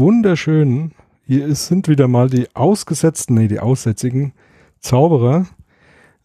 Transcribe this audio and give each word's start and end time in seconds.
wunderschönen. 0.00 0.92
Hier 1.26 1.46
ist, 1.46 1.66
sind 1.66 1.86
wieder 1.86 2.08
mal 2.08 2.28
die 2.28 2.48
ausgesetzten, 2.56 3.34
nee, 3.34 3.46
die 3.46 3.60
aussätzigen 3.60 4.32
Zauberer. 4.80 5.46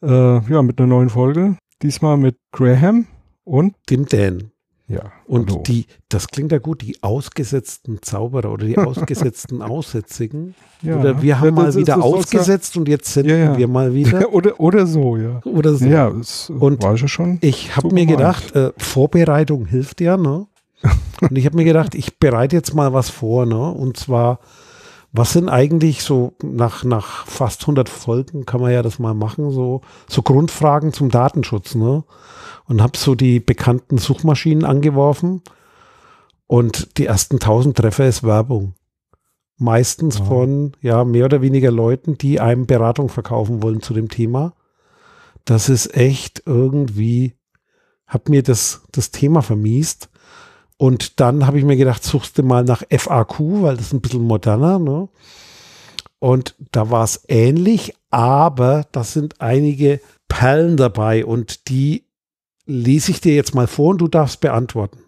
Äh, 0.02 0.08
ja, 0.52 0.62
mit 0.64 0.80
einer 0.80 0.88
neuen 0.88 1.10
Folge. 1.10 1.58
Diesmal 1.84 2.18
mit 2.18 2.38
Graham 2.52 3.06
und 3.44 3.76
dem 3.90 4.08
Dan. 4.08 4.52
Ja. 4.88 5.12
Und 5.26 5.50
hallo. 5.50 5.64
die, 5.64 5.88
das 6.10 6.28
klingt 6.28 6.52
ja 6.52 6.60
gut, 6.60 6.82
die 6.84 7.02
ausgesetzten 7.02 8.02
Zauberer 8.02 8.52
oder 8.52 8.66
die 8.66 8.78
ausgesetzten 8.80 9.62
Aussätzigen. 9.62 10.56
Ja, 10.82 10.98
oder 10.98 11.22
wir 11.22 11.40
haben 11.40 11.48
ja, 11.48 11.52
mal 11.52 11.76
wieder 11.76 12.02
ausgesetzt 12.02 12.78
und 12.78 12.88
jetzt 12.88 13.12
senden 13.12 13.38
ja, 13.38 13.58
wir 13.58 13.68
mal 13.68 13.94
wieder. 13.94 14.32
oder, 14.34 14.60
oder 14.60 14.88
so, 14.88 15.18
ja. 15.18 15.42
Oder 15.44 15.76
so. 15.76 15.86
Ja, 15.86 16.10
es 16.10 16.50
und 16.50 16.82
war 16.82 16.98
schon. 16.98 17.40
Ich 17.42 17.76
habe 17.76 17.90
so 17.90 17.94
mir 17.96 18.06
gedacht, 18.06 18.56
äh, 18.56 18.72
Vorbereitung 18.78 19.66
hilft 19.66 20.02
ja, 20.02 20.18
ne? 20.18 20.48
Und 21.22 21.38
ich 21.38 21.46
habe 21.46 21.56
mir 21.56 21.66
gedacht, 21.66 21.96
ich 21.96 22.20
bereite 22.20 22.56
jetzt 22.56 22.74
mal 22.74 22.94
was 22.94 23.10
vor, 23.10 23.46
ne? 23.46 23.72
Und 23.72 23.98
zwar, 23.98 24.40
was 25.12 25.34
sind 25.34 25.50
eigentlich 25.50 26.04
so 26.04 26.34
nach, 26.44 26.84
nach 26.84 27.26
fast 27.26 27.62
100 27.62 27.90
Folgen 27.90 28.46
kann 28.46 28.62
man 28.62 28.72
ja 28.72 28.82
das 28.82 29.00
mal 29.00 29.14
machen, 29.14 29.52
so, 29.52 29.82
so 30.08 30.22
Grundfragen 30.22 30.94
zum 30.94 31.10
Datenschutz, 31.10 31.76
ne? 31.76 32.04
und 32.68 32.82
habe 32.82 32.98
so 32.98 33.16
die 33.16 33.40
bekannten 33.40 33.98
Suchmaschinen 33.98 34.66
angeworfen 34.66 35.42
und 36.48 36.98
die 36.98 37.06
ersten 37.06 37.36
1000 37.36 37.78
Treffer 37.78 38.08
ist 38.08 38.24
Werbung. 38.24 38.76
Meistens 39.58 40.20
ja. 40.20 40.26
von 40.26 40.74
ja 40.82 41.04
mehr 41.06 41.26
oder 41.26 41.42
weniger 41.42 41.72
Leuten, 41.72 42.18
die 42.18 42.40
einem 42.40 42.66
Beratung 42.66 43.10
verkaufen 43.10 43.64
wollen 43.64 43.82
zu 43.82 43.94
dem 43.94 44.10
Thema. 44.10 44.54
Das 45.46 45.70
ist 45.70 45.96
echt 45.96 46.44
irgendwie, 46.46 47.36
hab 48.06 48.30
mir 48.30 48.44
das, 48.44 48.82
das 48.92 49.12
Thema 49.12 49.42
vermiest. 49.42 50.10
Und 50.78 51.20
dann 51.20 51.48
habe 51.48 51.58
ich 51.58 51.64
mir 51.64 51.78
gedacht, 51.78 52.04
suchst 52.04 52.38
du 52.38 52.44
mal 52.44 52.64
nach 52.64 52.84
FAQ, 52.90 53.40
weil 53.62 53.78
das 53.78 53.88
ist 53.88 53.94
ein 53.94 54.02
bisschen 54.02 54.24
moderner. 54.24 54.80
Ne? 54.80 55.08
Und 56.20 56.56
da 56.72 56.90
war 56.92 57.04
es 57.04 57.24
ähnlich, 57.28 57.94
aber 58.10 58.86
da 58.92 59.04
sind 59.04 59.42
einige 59.42 60.02
Perlen 60.28 60.76
dabei 60.76 61.26
und 61.26 61.70
die 61.70 62.06
lese 62.66 63.12
ich 63.12 63.22
dir 63.22 63.36
jetzt 63.36 63.56
mal 63.56 63.68
vor 63.68 63.92
und 63.92 64.00
du 64.00 64.08
darfst 64.08 64.42
beantworten. 64.42 65.00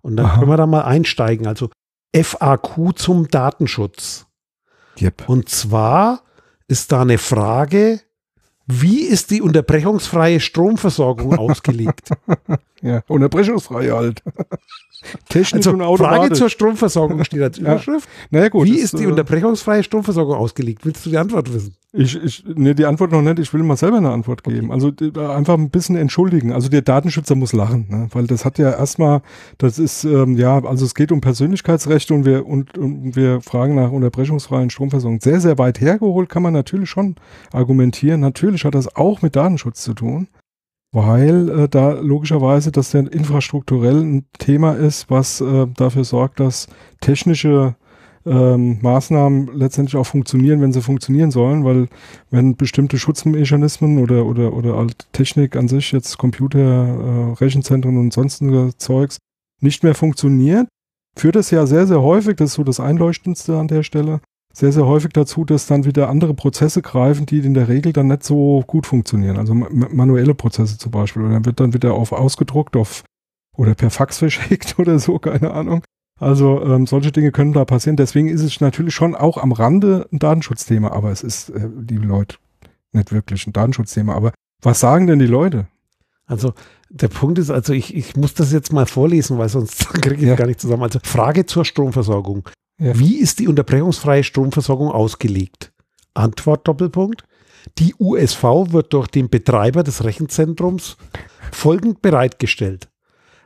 Und 0.00 0.16
dann 0.16 0.26
Aha. 0.26 0.38
können 0.38 0.50
wir 0.50 0.56
da 0.56 0.66
mal 0.66 0.82
einsteigen. 0.82 1.46
Also 1.46 1.70
FAQ 2.16 2.96
zum 2.96 3.28
Datenschutz. 3.28 4.26
Yep. 5.00 5.28
Und 5.28 5.48
zwar 5.48 6.22
ist 6.68 6.90
da 6.90 7.02
eine 7.02 7.18
Frage, 7.18 8.00
wie 8.70 9.02
ist 9.02 9.30
die 9.30 9.42
unterbrechungsfreie 9.42 10.40
Stromversorgung 10.40 11.34
ausgelegt? 11.38 12.10
ja, 12.82 13.02
unterbrechungsfrei 13.08 13.90
halt. 13.90 14.22
Technisch 15.28 15.66
also, 15.66 15.70
und 15.70 15.82
automatisch. 15.82 16.18
Frage 16.18 16.34
zur 16.34 16.48
Stromversorgung 16.50 17.24
steht 17.24 17.42
als 17.42 17.58
Überschrift. 17.58 18.06
Ja. 18.06 18.26
Naja, 18.38 18.48
gut, 18.50 18.66
Wie 18.66 18.78
ist 18.78 18.98
die 18.98 19.04
äh, 19.04 19.06
unterbrechungsfreie 19.06 19.82
Stromversorgung 19.82 20.36
ausgelegt? 20.36 20.84
Willst 20.84 21.06
du 21.06 21.10
die 21.10 21.16
Antwort 21.16 21.52
wissen? 21.52 21.74
Ich, 21.92 22.22
ich, 22.22 22.44
nee, 22.46 22.74
die 22.74 22.86
Antwort 22.86 23.10
noch 23.10 23.22
nicht. 23.22 23.40
Ich 23.40 23.52
will 23.52 23.64
mal 23.64 23.76
selber 23.76 23.96
eine 23.96 24.10
Antwort 24.10 24.44
geben. 24.44 24.70
Okay. 24.70 24.74
Also 24.74 25.30
einfach 25.32 25.54
ein 25.54 25.70
bisschen 25.70 25.96
entschuldigen. 25.96 26.52
Also 26.52 26.68
der 26.68 26.82
Datenschützer 26.82 27.34
muss 27.34 27.52
lachen, 27.52 27.86
ne? 27.88 28.08
weil 28.12 28.28
das 28.28 28.44
hat 28.44 28.58
ja 28.58 28.70
erstmal, 28.70 29.22
das 29.58 29.80
ist, 29.80 30.04
ähm, 30.04 30.36
ja, 30.36 30.64
also 30.64 30.84
es 30.84 30.94
geht 30.94 31.10
um 31.10 31.20
Persönlichkeitsrechte 31.20 32.14
und 32.14 32.24
wir, 32.24 32.46
und, 32.46 32.78
und 32.78 33.16
wir 33.16 33.40
fragen 33.40 33.74
nach 33.74 33.90
unterbrechungsfreien 33.90 34.70
Stromversorgung. 34.70 35.20
Sehr, 35.20 35.40
sehr 35.40 35.58
weit 35.58 35.80
hergeholt 35.80 36.28
kann 36.28 36.44
man 36.44 36.52
natürlich 36.52 36.88
schon 36.88 37.16
argumentieren. 37.52 38.20
Natürlich 38.20 38.64
hat 38.64 38.76
das 38.76 38.94
auch 38.94 39.22
mit 39.22 39.34
Datenschutz 39.34 39.82
zu 39.82 39.94
tun 39.94 40.28
weil 40.92 41.48
äh, 41.48 41.68
da 41.68 41.92
logischerweise 41.92 42.72
das 42.72 42.92
ja 42.92 43.00
infrastrukturell 43.00 44.00
ein 44.00 44.26
Thema 44.38 44.72
ist, 44.72 45.08
was 45.08 45.40
äh, 45.40 45.66
dafür 45.76 46.04
sorgt, 46.04 46.40
dass 46.40 46.66
technische 47.00 47.76
ähm, 48.26 48.78
Maßnahmen 48.82 49.50
letztendlich 49.54 49.96
auch 49.96 50.06
funktionieren, 50.06 50.60
wenn 50.60 50.72
sie 50.72 50.82
funktionieren 50.82 51.30
sollen, 51.30 51.64
weil 51.64 51.88
wenn 52.30 52.56
bestimmte 52.56 52.98
Schutzmechanismen 52.98 53.98
oder 53.98 54.26
oder 54.26 54.52
oder 54.52 54.76
halt 54.76 55.06
Technik 55.12 55.56
an 55.56 55.68
sich 55.68 55.92
jetzt 55.92 56.18
Computer, 56.18 56.58
äh, 56.58 57.32
Rechenzentren 57.34 57.96
und 57.96 58.12
sonstige 58.12 58.72
Zeugs 58.76 59.18
nicht 59.60 59.82
mehr 59.82 59.94
funktioniert, 59.94 60.68
führt 61.16 61.36
es 61.36 61.50
ja 61.50 61.66
sehr 61.66 61.86
sehr 61.86 62.02
häufig, 62.02 62.36
das 62.36 62.50
ist 62.50 62.56
so 62.56 62.64
das 62.64 62.80
Einleuchtendste 62.80 63.58
an 63.58 63.68
der 63.68 63.82
Stelle, 63.82 64.20
sehr, 64.52 64.72
sehr 64.72 64.86
häufig 64.86 65.12
dazu, 65.12 65.44
dass 65.44 65.66
dann 65.66 65.84
wieder 65.84 66.08
andere 66.08 66.34
Prozesse 66.34 66.82
greifen, 66.82 67.24
die 67.26 67.38
in 67.38 67.54
der 67.54 67.68
Regel 67.68 67.92
dann 67.92 68.08
nicht 68.08 68.24
so 68.24 68.64
gut 68.66 68.86
funktionieren. 68.86 69.36
Also 69.36 69.54
manuelle 69.54 70.34
Prozesse 70.34 70.76
zum 70.76 70.90
Beispiel. 70.90 71.22
Und 71.22 71.32
dann 71.32 71.44
wird 71.44 71.60
dann 71.60 71.72
wieder 71.72 71.94
auf 71.94 72.12
ausgedruckt 72.12 72.76
auf 72.76 73.04
oder 73.56 73.74
per 73.74 73.90
Fax 73.90 74.18
verschickt 74.18 74.78
oder 74.78 74.98
so, 74.98 75.18
keine 75.18 75.52
Ahnung. 75.52 75.82
Also 76.20 76.62
ähm, 76.62 76.86
solche 76.86 77.12
Dinge 77.12 77.32
können 77.32 77.54
da 77.54 77.64
passieren. 77.64 77.96
Deswegen 77.96 78.28
ist 78.28 78.42
es 78.42 78.60
natürlich 78.60 78.94
schon 78.94 79.14
auch 79.14 79.38
am 79.38 79.52
Rande 79.52 80.06
ein 80.12 80.18
Datenschutzthema, 80.18 80.92
aber 80.92 81.10
es 81.10 81.22
ist, 81.22 81.48
äh, 81.48 81.68
liebe 81.88 82.06
Leute, 82.06 82.36
nicht 82.92 83.10
wirklich 83.10 83.46
ein 83.46 83.54
Datenschutzthema. 83.54 84.14
Aber 84.14 84.32
was 84.60 84.80
sagen 84.80 85.06
denn 85.06 85.18
die 85.18 85.26
Leute? 85.26 85.66
Also 86.26 86.52
der 86.90 87.08
Punkt 87.08 87.38
ist, 87.38 87.50
also 87.50 87.72
ich, 87.72 87.96
ich 87.96 88.16
muss 88.16 88.34
das 88.34 88.52
jetzt 88.52 88.70
mal 88.70 88.84
vorlesen, 88.84 89.38
weil 89.38 89.48
sonst 89.48 89.88
kriege 90.02 90.16
ich 90.16 90.28
ja. 90.28 90.36
gar 90.36 90.46
nicht 90.46 90.60
zusammen. 90.60 90.82
Also 90.82 90.98
Frage 91.02 91.46
zur 91.46 91.64
Stromversorgung. 91.64 92.46
Ja. 92.78 92.98
Wie 92.98 93.16
ist 93.16 93.38
die 93.38 93.48
unterbrechungsfreie 93.48 94.22
Stromversorgung 94.22 94.90
ausgelegt? 94.90 95.72
Antwort 96.12 96.68
Doppelpunkt. 96.68 97.24
Die 97.78 97.94
USV 97.98 98.42
wird 98.72 98.92
durch 98.92 99.08
den 99.08 99.30
Betreiber 99.30 99.82
des 99.82 100.04
Rechenzentrums 100.04 100.98
folgend 101.50 102.02
bereitgestellt. 102.02 102.89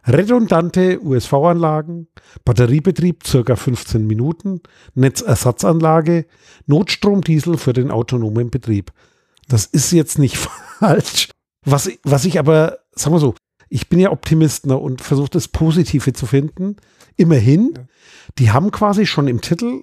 Redundante 0.06 1.00
USV-Anlagen, 1.00 2.09
Batteriebetrieb 2.44 3.26
circa 3.26 3.56
15 3.56 4.06
Minuten, 4.06 4.60
Netzersatzanlage, 4.94 6.26
Notstromdiesel 6.66 7.56
für 7.56 7.72
den 7.72 7.91
autonomen 7.91 8.50
Betrieb. 8.50 8.92
Das 9.48 9.66
ist 9.66 9.92
jetzt 9.92 10.19
nicht 10.19 10.37
falsch. 10.78 11.31
Was, 11.65 11.91
was 12.03 12.25
ich 12.25 12.38
aber, 12.38 12.78
sagen 12.94 13.15
wir 13.15 13.20
so, 13.20 13.34
ich 13.69 13.88
bin 13.88 13.98
ja 13.98 14.12
Optimist 14.12 14.66
ne, 14.66 14.76
und 14.76 15.00
versuche 15.00 15.31
das 15.31 15.48
Positive 15.48 16.12
zu 16.12 16.26
finden. 16.26 16.76
Immerhin, 17.16 17.88
die 18.38 18.50
haben 18.50 18.71
quasi 18.71 19.06
schon 19.06 19.26
im 19.26 19.41
Titel 19.41 19.82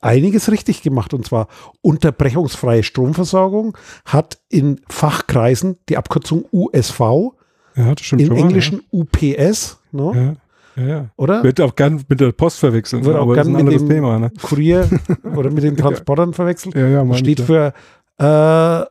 einiges 0.00 0.50
richtig 0.50 0.82
gemacht 0.82 1.12
und 1.12 1.26
zwar 1.26 1.48
unterbrechungsfreie 1.80 2.82
Stromversorgung 2.82 3.76
hat 4.04 4.38
in 4.48 4.80
Fachkreisen 4.88 5.78
die 5.88 5.96
Abkürzung 5.96 6.46
USV, 6.52 7.34
ja, 7.78 7.94
im 8.18 8.32
Englischen 8.32 8.82
ja. 8.90 9.00
UPS, 9.00 9.80
ne? 9.92 10.36
Ja, 10.76 10.86
ja. 10.86 11.10
Oder? 11.16 11.42
Wird 11.42 11.60
auch 11.60 11.74
gern 11.74 12.04
mit 12.08 12.20
der 12.20 12.32
Post 12.32 12.58
verwechselt. 12.58 13.04
Wird 13.04 13.16
auch 13.16 13.32
gern 13.32 13.52
mit 13.52 13.72
dem 13.72 13.88
Thema, 13.88 14.18
ne? 14.18 14.30
Kurier 14.42 14.88
oder 15.36 15.50
mit 15.50 15.64
den 15.64 15.76
Transportern 15.76 16.34
verwechselt. 16.34 16.74
Ja, 16.74 16.86
ja, 16.86 17.14
Steht 17.14 17.40
für 17.40 17.72
äh, 18.18 18.84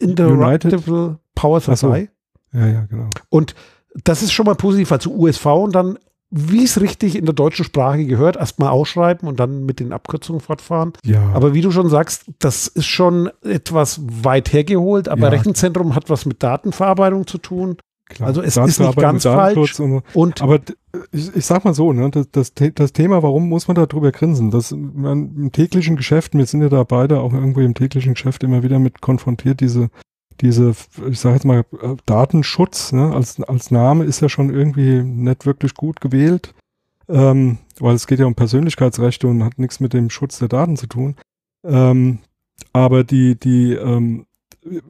Uninterruptible 0.00 1.18
Power 1.34 1.60
Supply. 1.60 2.08
So. 2.52 2.58
Ja, 2.58 2.66
ja, 2.66 2.84
genau. 2.88 3.08
Und 3.30 3.54
das 4.04 4.22
ist 4.22 4.32
schon 4.32 4.46
mal 4.46 4.54
positiv, 4.54 4.92
also 4.92 5.10
USV 5.10 5.46
und 5.46 5.74
dann 5.74 5.98
wie 6.34 6.64
es 6.64 6.80
richtig 6.80 7.14
in 7.14 7.26
der 7.26 7.34
deutschen 7.34 7.62
Sprache 7.62 8.06
gehört, 8.06 8.36
erstmal 8.36 8.70
ausschreiben 8.70 9.28
und 9.28 9.38
dann 9.38 9.66
mit 9.66 9.80
den 9.80 9.92
Abkürzungen 9.92 10.40
fortfahren. 10.40 10.94
Ja. 11.04 11.30
Aber 11.34 11.52
wie 11.52 11.60
du 11.60 11.70
schon 11.70 11.90
sagst, 11.90 12.24
das 12.38 12.68
ist 12.68 12.86
schon 12.86 13.30
etwas 13.42 14.00
weit 14.02 14.50
hergeholt, 14.50 15.10
aber 15.10 15.24
ja. 15.24 15.28
Rechenzentrum 15.28 15.94
hat 15.94 16.08
was 16.08 16.24
mit 16.24 16.42
Datenverarbeitung 16.42 17.26
zu 17.26 17.36
tun. 17.36 17.76
Klar. 18.14 18.28
Also 18.28 18.42
es 18.42 18.56
ist 18.56 18.80
nicht 18.80 18.96
ganz 18.96 19.24
falsch. 19.24 19.80
Und, 19.80 20.02
und, 20.14 20.42
aber 20.42 20.60
ich, 21.12 21.34
ich 21.36 21.46
sag 21.46 21.64
mal 21.64 21.74
so, 21.74 21.92
ne, 21.92 22.10
das, 22.10 22.30
das, 22.30 22.52
das 22.74 22.92
Thema, 22.92 23.22
warum 23.22 23.48
muss 23.48 23.68
man 23.68 23.74
darüber 23.74 24.12
grinsen? 24.12 24.50
Das 24.50 24.72
man, 24.72 25.34
im 25.36 25.52
täglichen 25.52 25.96
Geschäft, 25.96 26.34
wir 26.34 26.46
sind 26.46 26.62
ja 26.62 26.68
da 26.68 26.84
beide 26.84 27.20
auch 27.20 27.32
irgendwie 27.32 27.64
im 27.64 27.74
täglichen 27.74 28.14
Geschäft 28.14 28.42
immer 28.44 28.62
wieder 28.62 28.78
mit 28.78 29.00
konfrontiert, 29.00 29.60
diese 29.60 29.90
diese, 30.40 30.74
ich 31.08 31.20
sage 31.20 31.36
jetzt 31.36 31.44
mal, 31.44 31.64
Datenschutz 32.04 32.92
ne, 32.92 33.12
als, 33.14 33.40
als 33.42 33.70
Name 33.70 34.04
ist 34.04 34.20
ja 34.20 34.28
schon 34.28 34.50
irgendwie 34.50 35.02
nicht 35.02 35.46
wirklich 35.46 35.74
gut 35.74 36.00
gewählt, 36.00 36.54
ähm, 37.08 37.58
weil 37.78 37.94
es 37.94 38.06
geht 38.06 38.18
ja 38.18 38.26
um 38.26 38.34
Persönlichkeitsrechte 38.34 39.28
und 39.28 39.44
hat 39.44 39.58
nichts 39.58 39.78
mit 39.78 39.92
dem 39.92 40.10
Schutz 40.10 40.38
der 40.38 40.48
Daten 40.48 40.76
zu 40.76 40.86
tun. 40.88 41.16
Ähm, 41.64 42.18
aber 42.72 43.04
die, 43.04 43.38
die, 43.38 43.74
ähm, 43.74 44.26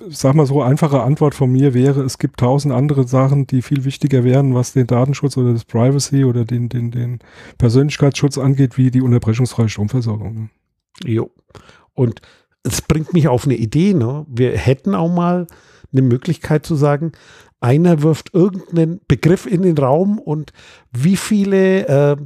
sag 0.09 0.35
mal 0.35 0.47
so, 0.47 0.63
einfache 0.63 1.03
Antwort 1.03 1.35
von 1.35 1.51
mir 1.51 1.73
wäre, 1.75 2.03
es 2.03 2.19
gibt 2.19 2.41
tausend 2.41 2.75
andere 2.75 3.07
Sachen, 3.09 3.47
die 3.47 3.63
viel 3.63 3.85
wichtiger 3.85 4.23
wären, 4.25 4.55
was 4.55 4.73
den 4.73 4.87
Datenschutz 4.87 5.37
oder 5.37 5.53
das 5.53 5.65
Privacy 5.65 6.25
oder 6.25 6.45
den, 6.45 6.69
den, 6.69 6.91
den 6.91 7.21
Persönlichkeitsschutz 7.59 8.39
angeht, 8.39 8.77
wie 8.77 8.91
die 8.91 9.01
unterbrechungsfreie 9.01 9.69
Stromversorgung. 9.69 10.35
Ne? 10.35 10.51
Jo. 11.05 11.31
Und 11.95 12.21
es 12.63 12.83
bringt 12.83 13.13
mich 13.13 13.29
auf 13.29 13.45
eine 13.45 13.57
Idee. 13.57 13.95
Ne? 13.95 14.27
Wir 14.29 14.57
hätten 14.57 14.95
auch 14.95 15.13
mal 15.13 15.47
eine 15.91 16.03
Möglichkeit 16.03 16.67
zu 16.67 16.75
sagen, 16.75 17.13
einer 17.61 18.03
wirft 18.03 18.35
irgendeinen 18.35 19.01
Begriff 19.09 19.47
in 19.47 19.63
den 19.63 19.79
Raum 19.79 20.19
und 20.19 20.53
wie 20.91 21.17
viele 21.17 21.87
äh, 21.87 22.17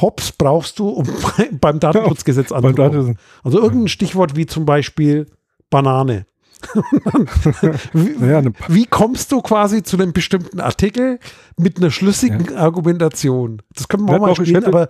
Hops 0.00 0.32
brauchst 0.32 0.78
du, 0.78 0.88
um 0.88 1.06
beim 1.60 1.80
Datenschutzgesetz 1.80 2.52
anzukommen? 2.52 3.18
Also 3.42 3.60
irgendein 3.60 3.88
Stichwort 3.88 4.36
wie 4.36 4.46
zum 4.46 4.66
Beispiel 4.66 5.26
Banane. 5.70 6.26
Wie, 7.92 8.26
ja, 8.26 8.42
wie, 8.68 8.86
kommst 8.86 9.32
du 9.32 9.40
quasi 9.42 9.82
zu 9.82 9.96
einem 9.96 10.12
bestimmten 10.12 10.60
Artikel 10.60 11.18
mit 11.58 11.78
einer 11.78 11.90
schlüssigen 11.90 12.46
ja. 12.50 12.56
Argumentation? 12.56 13.62
Das 13.74 13.88
können 13.88 14.06
wir 14.06 14.16
auch 14.16 14.20
mal 14.20 14.34
spielen, 14.34 14.64
aber 14.64 14.88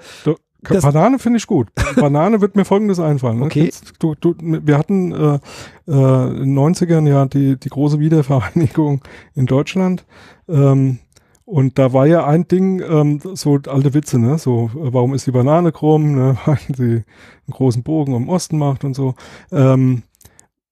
Das- 0.62 0.82
Banane 0.82 1.18
finde 1.18 1.36
ich 1.38 1.46
gut. 1.46 1.68
Banane 1.96 2.40
wird 2.40 2.56
mir 2.56 2.64
folgendes 2.64 2.98
einfallen. 2.98 3.38
Ne? 3.40 3.46
Okay. 3.46 3.70
Du, 3.98 4.14
du, 4.14 4.34
wir 4.38 4.78
hatten 4.78 5.12
äh, 5.12 5.38
äh, 5.86 6.28
in 6.42 6.54
den 6.54 6.58
90ern 6.58 7.06
ja 7.06 7.26
die, 7.26 7.56
die 7.56 7.68
große 7.68 7.98
Wiedervereinigung 7.98 9.02
in 9.34 9.46
Deutschland. 9.46 10.06
Ähm, 10.48 11.00
und 11.46 11.78
da 11.78 11.92
war 11.92 12.06
ja 12.06 12.26
ein 12.26 12.48
Ding, 12.48 12.80
ähm, 12.80 13.20
so 13.34 13.58
alte 13.66 13.92
Witze, 13.92 14.18
ne? 14.18 14.38
So, 14.38 14.70
äh, 14.74 14.92
warum 14.92 15.12
ist 15.12 15.26
die 15.26 15.30
Banane 15.30 15.72
krumm, 15.72 16.14
ne? 16.14 16.38
Weil 16.46 16.58
sie 16.74 16.82
einen 16.84 17.04
großen 17.50 17.82
Bogen 17.82 18.14
um 18.14 18.24
den 18.24 18.30
Osten 18.30 18.56
macht 18.56 18.84
und 18.84 18.94
so. 18.94 19.14
Ähm, 19.52 20.02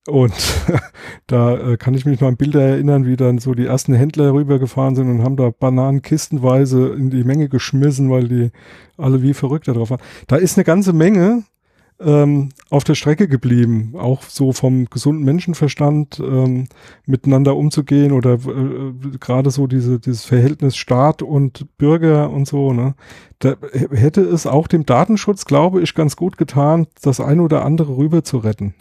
und 0.08 0.32
da 1.26 1.72
äh, 1.72 1.76
kann 1.76 1.94
ich 1.94 2.04
mich 2.04 2.20
noch 2.20 2.28
an 2.28 2.36
Bilder 2.36 2.62
erinnern, 2.62 3.06
wie 3.06 3.16
dann 3.16 3.38
so 3.38 3.54
die 3.54 3.66
ersten 3.66 3.94
Händler 3.94 4.32
rübergefahren 4.32 4.96
sind 4.96 5.08
und 5.08 5.22
haben 5.22 5.36
da 5.36 5.50
Bananen 5.50 6.02
kistenweise 6.02 6.88
in 6.88 7.10
die 7.10 7.24
Menge 7.24 7.48
geschmissen, 7.48 8.10
weil 8.10 8.28
die 8.28 8.50
alle 8.96 9.22
wie 9.22 9.34
verrückt 9.34 9.68
da 9.68 9.72
drauf 9.72 9.90
waren. 9.90 10.00
Da 10.26 10.36
ist 10.36 10.58
eine 10.58 10.64
ganze 10.64 10.92
Menge 10.92 11.44
ähm, 12.00 12.48
auf 12.70 12.84
der 12.84 12.94
Strecke 12.94 13.28
geblieben, 13.28 13.94
auch 13.96 14.22
so 14.24 14.52
vom 14.52 14.86
gesunden 14.86 15.24
Menschenverstand 15.24 16.20
ähm, 16.20 16.66
miteinander 17.06 17.56
umzugehen 17.56 18.12
oder 18.12 18.34
äh, 18.34 19.18
gerade 19.20 19.50
so 19.50 19.66
diese, 19.66 20.00
dieses 20.00 20.24
Verhältnis 20.24 20.76
Staat 20.76 21.22
und 21.22 21.66
Bürger 21.78 22.30
und 22.30 22.48
so. 22.48 22.72
Ne? 22.72 22.94
Da 23.38 23.54
hätte 23.90 24.22
es 24.22 24.46
auch 24.46 24.66
dem 24.66 24.84
Datenschutz, 24.84 25.44
glaube 25.44 25.80
ich, 25.80 25.94
ganz 25.94 26.16
gut 26.16 26.36
getan, 26.38 26.86
das 27.02 27.20
eine 27.20 27.42
oder 27.42 27.64
andere 27.64 27.96
rüber 27.96 28.24
zu 28.24 28.38
retten. 28.38 28.74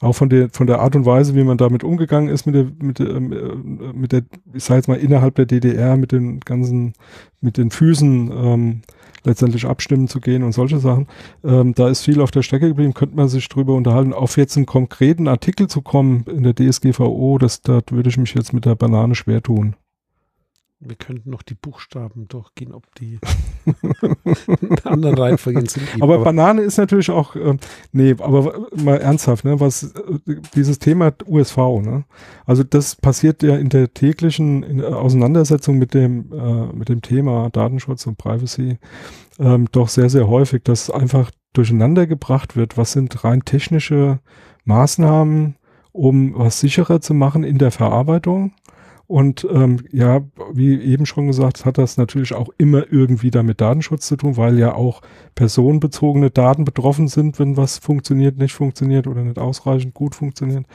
Auch 0.00 0.12
von 0.12 0.28
der, 0.28 0.50
von 0.50 0.66
der 0.66 0.80
Art 0.80 0.94
und 0.94 1.06
Weise, 1.06 1.34
wie 1.34 1.44
man 1.44 1.56
damit 1.56 1.82
umgegangen 1.82 2.28
ist, 2.28 2.44
mit 2.44 2.54
der, 2.54 2.66
mit 2.80 2.98
der, 2.98 3.08
ähm, 3.08 3.32
äh, 3.32 3.92
mit 3.94 4.12
der 4.12 4.22
ich 4.52 4.64
sage 4.64 4.78
jetzt 4.78 4.88
mal, 4.88 4.98
innerhalb 4.98 5.34
der 5.36 5.46
DDR, 5.46 5.96
mit 5.96 6.12
den 6.12 6.40
ganzen, 6.40 6.92
mit 7.40 7.56
den 7.56 7.70
Füßen 7.70 8.30
ähm, 8.32 8.82
letztendlich 9.24 9.66
abstimmen 9.66 10.06
zu 10.06 10.20
gehen 10.20 10.42
und 10.42 10.52
solche 10.52 10.78
Sachen. 10.78 11.06
Ähm, 11.44 11.74
da 11.74 11.88
ist 11.88 12.02
viel 12.02 12.20
auf 12.20 12.30
der 12.30 12.42
Strecke 12.42 12.68
geblieben, 12.68 12.94
könnte 12.94 13.16
man 13.16 13.28
sich 13.28 13.48
drüber 13.48 13.74
unterhalten. 13.74 14.12
Auf 14.12 14.36
jetzt 14.36 14.56
einen 14.56 14.66
konkreten 14.66 15.28
Artikel 15.28 15.66
zu 15.66 15.82
kommen 15.82 16.24
in 16.26 16.42
der 16.42 16.54
DSGVO, 16.54 17.38
das, 17.38 17.62
da 17.62 17.80
würde 17.90 18.08
ich 18.08 18.18
mich 18.18 18.34
jetzt 18.34 18.52
mit 18.52 18.64
der 18.64 18.74
Banane 18.74 19.14
schwer 19.14 19.42
tun. 19.42 19.76
Wir 20.78 20.96
könnten 20.96 21.30
noch 21.30 21.42
die 21.42 21.54
Buchstaben 21.54 22.28
durchgehen, 22.28 22.74
ob 22.74 22.94
die 22.96 23.18
in 24.60 24.70
einer 24.72 24.86
anderen 24.86 25.16
Reihenfolge 25.16 25.70
sind. 25.70 25.88
Aber, 26.00 26.18
Banane 26.18 26.60
ist 26.60 26.76
natürlich 26.76 27.10
auch, 27.10 27.34
ähm, 27.34 27.58
nee, 27.92 28.14
aber 28.18 28.68
mal 28.76 28.98
ernsthaft, 28.98 29.46
ne, 29.46 29.58
was 29.58 29.94
äh, 29.94 30.36
dieses 30.54 30.78
Thema 30.78 31.14
USV, 31.26 31.56
ne? 31.80 32.04
Also 32.44 32.62
das 32.62 32.94
passiert 32.94 33.42
ja 33.42 33.56
in 33.56 33.70
der 33.70 33.94
täglichen 33.94 34.62
in 34.62 34.78
der 34.78 34.98
Auseinandersetzung 34.98 35.78
mit 35.78 35.94
dem 35.94 36.30
äh, 36.32 36.66
mit 36.76 36.90
dem 36.90 37.00
Thema 37.00 37.48
Datenschutz 37.50 38.06
und 38.06 38.18
Privacy 38.18 38.78
ähm, 39.38 39.68
doch 39.72 39.88
sehr 39.88 40.10
sehr 40.10 40.28
häufig, 40.28 40.62
dass 40.64 40.90
einfach 40.90 41.30
durcheinander 41.54 42.06
gebracht 42.06 42.54
wird. 42.54 42.76
Was 42.76 42.92
sind 42.92 43.24
rein 43.24 43.46
technische 43.46 44.18
Maßnahmen, 44.66 45.56
um 45.92 46.38
was 46.38 46.60
sicherer 46.60 47.00
zu 47.00 47.14
machen 47.14 47.44
in 47.44 47.56
der 47.56 47.70
Verarbeitung? 47.70 48.52
Und 49.06 49.46
ähm, 49.50 49.84
ja, 49.92 50.22
wie 50.52 50.80
eben 50.80 51.06
schon 51.06 51.28
gesagt, 51.28 51.64
hat 51.64 51.78
das 51.78 51.96
natürlich 51.96 52.34
auch 52.34 52.48
immer 52.58 52.90
irgendwie 52.90 53.30
damit 53.30 53.60
Datenschutz 53.60 54.06
zu 54.08 54.16
tun, 54.16 54.36
weil 54.36 54.58
ja 54.58 54.74
auch 54.74 55.00
personenbezogene 55.34 56.30
Daten 56.30 56.64
betroffen 56.64 57.06
sind, 57.06 57.38
wenn 57.38 57.56
was 57.56 57.78
funktioniert, 57.78 58.36
nicht 58.36 58.54
funktioniert 58.54 59.06
oder 59.06 59.22
nicht 59.22 59.38
ausreichend 59.38 59.94
gut 59.94 60.14
funktioniert. 60.14 60.66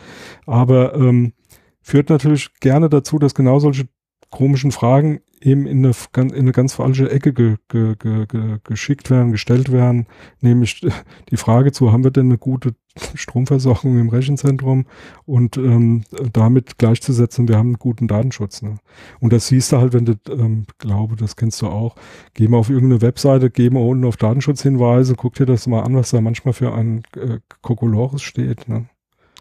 Aber 0.46 0.96
ähm, 0.96 1.34
führt 1.82 2.10
natürlich 2.10 2.54
gerne 2.60 2.90
dazu, 2.90 3.20
dass 3.20 3.36
genau 3.36 3.60
solche 3.60 3.88
komischen 4.30 4.72
Fragen 4.72 5.20
eben 5.42 5.66
in 5.66 5.86
eine, 5.86 5.94
in 6.16 6.34
eine 6.34 6.52
ganz 6.52 6.74
falsche 6.74 7.12
Ecke 7.12 7.34
ge, 7.34 7.58
ge, 7.68 7.96
ge, 7.98 8.60
geschickt 8.64 9.10
werden, 9.10 9.32
gestellt 9.32 9.72
werden, 9.72 10.08
nämlich 10.40 10.82
die 11.30 11.38
Frage 11.38 11.72
zu, 11.72 11.92
haben 11.92 12.04
wir 12.04 12.12
denn 12.12 12.28
eine 12.28 12.38
gute 12.38 12.76
Stromversorgung 13.16 14.00
im 14.00 14.10
Rechenzentrum 14.10 14.86
und 15.26 15.58
ähm, 15.58 16.04
damit 16.34 16.78
gleichzusetzen, 16.78 17.48
wir 17.48 17.58
haben 17.58 17.70
einen 17.70 17.80
guten 17.80 18.08
Datenschutz. 18.08 18.62
Ne? 18.62 18.76
Und 19.20 19.34
das 19.34 19.48
siehst 19.48 19.72
du 19.72 19.78
halt, 19.78 19.94
wenn 19.94 20.06
du, 20.06 20.16
ähm, 20.30 20.66
glaube, 20.78 21.16
das 21.16 21.36
kennst 21.36 21.62
du 21.62 21.68
auch, 21.68 21.96
geh 22.34 22.48
mal 22.48 22.58
auf 22.58 22.70
irgendeine 22.70 23.02
Webseite, 23.02 23.50
geh 23.50 23.70
mal 23.70 23.80
unten 23.80 24.06
auf 24.06 24.18
Datenschutzhinweise, 24.18 25.16
guck 25.16 25.36
dir 25.36 25.46
das 25.46 25.68
mal 25.68 25.82
an, 25.82 25.96
was 25.96 26.12
da 26.12 26.22
manchmal 26.22 26.54
für 26.54 26.74
ein 26.74 27.04
äh, 27.16 27.40
Kokolores 27.62 28.22
steht. 28.22 28.68
Ne? 28.68 28.88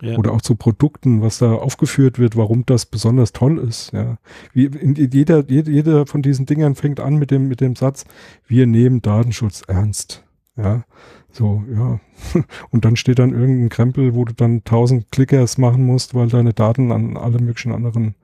ja. 0.00 0.16
Oder 0.16 0.32
auch 0.32 0.42
zu 0.42 0.54
Produkten, 0.54 1.22
was 1.22 1.38
da 1.38 1.52
aufgeführt 1.52 2.18
wird, 2.18 2.36
warum 2.36 2.64
das 2.66 2.86
besonders 2.86 3.32
toll 3.32 3.58
ist. 3.58 3.92
Ja. 3.92 4.18
Wie, 4.52 4.66
in, 4.66 4.94
jeder, 4.94 5.44
jeder 5.48 6.06
von 6.06 6.22
diesen 6.22 6.46
Dingern 6.46 6.74
fängt 6.74 7.00
an 7.00 7.16
mit 7.16 7.30
dem, 7.30 7.48
mit 7.48 7.60
dem 7.60 7.76
Satz, 7.76 8.04
wir 8.46 8.66
nehmen 8.66 9.02
Datenschutz 9.02 9.62
ernst. 9.66 10.24
Ja, 10.56 10.84
so, 11.32 11.62
ja. 11.74 12.00
Und 12.70 12.84
dann 12.84 12.96
steht 12.96 13.18
dann 13.18 13.32
irgendein 13.32 13.68
Krempel, 13.68 14.14
wo 14.14 14.24
du 14.24 14.34
dann 14.34 14.64
tausend 14.64 15.10
Clickers 15.12 15.58
machen 15.58 15.86
musst, 15.86 16.14
weil 16.14 16.28
deine 16.28 16.52
Daten 16.52 16.92
an 16.92 17.16
alle 17.16 17.38
möglichen 17.38 17.72
anderen 17.72 18.14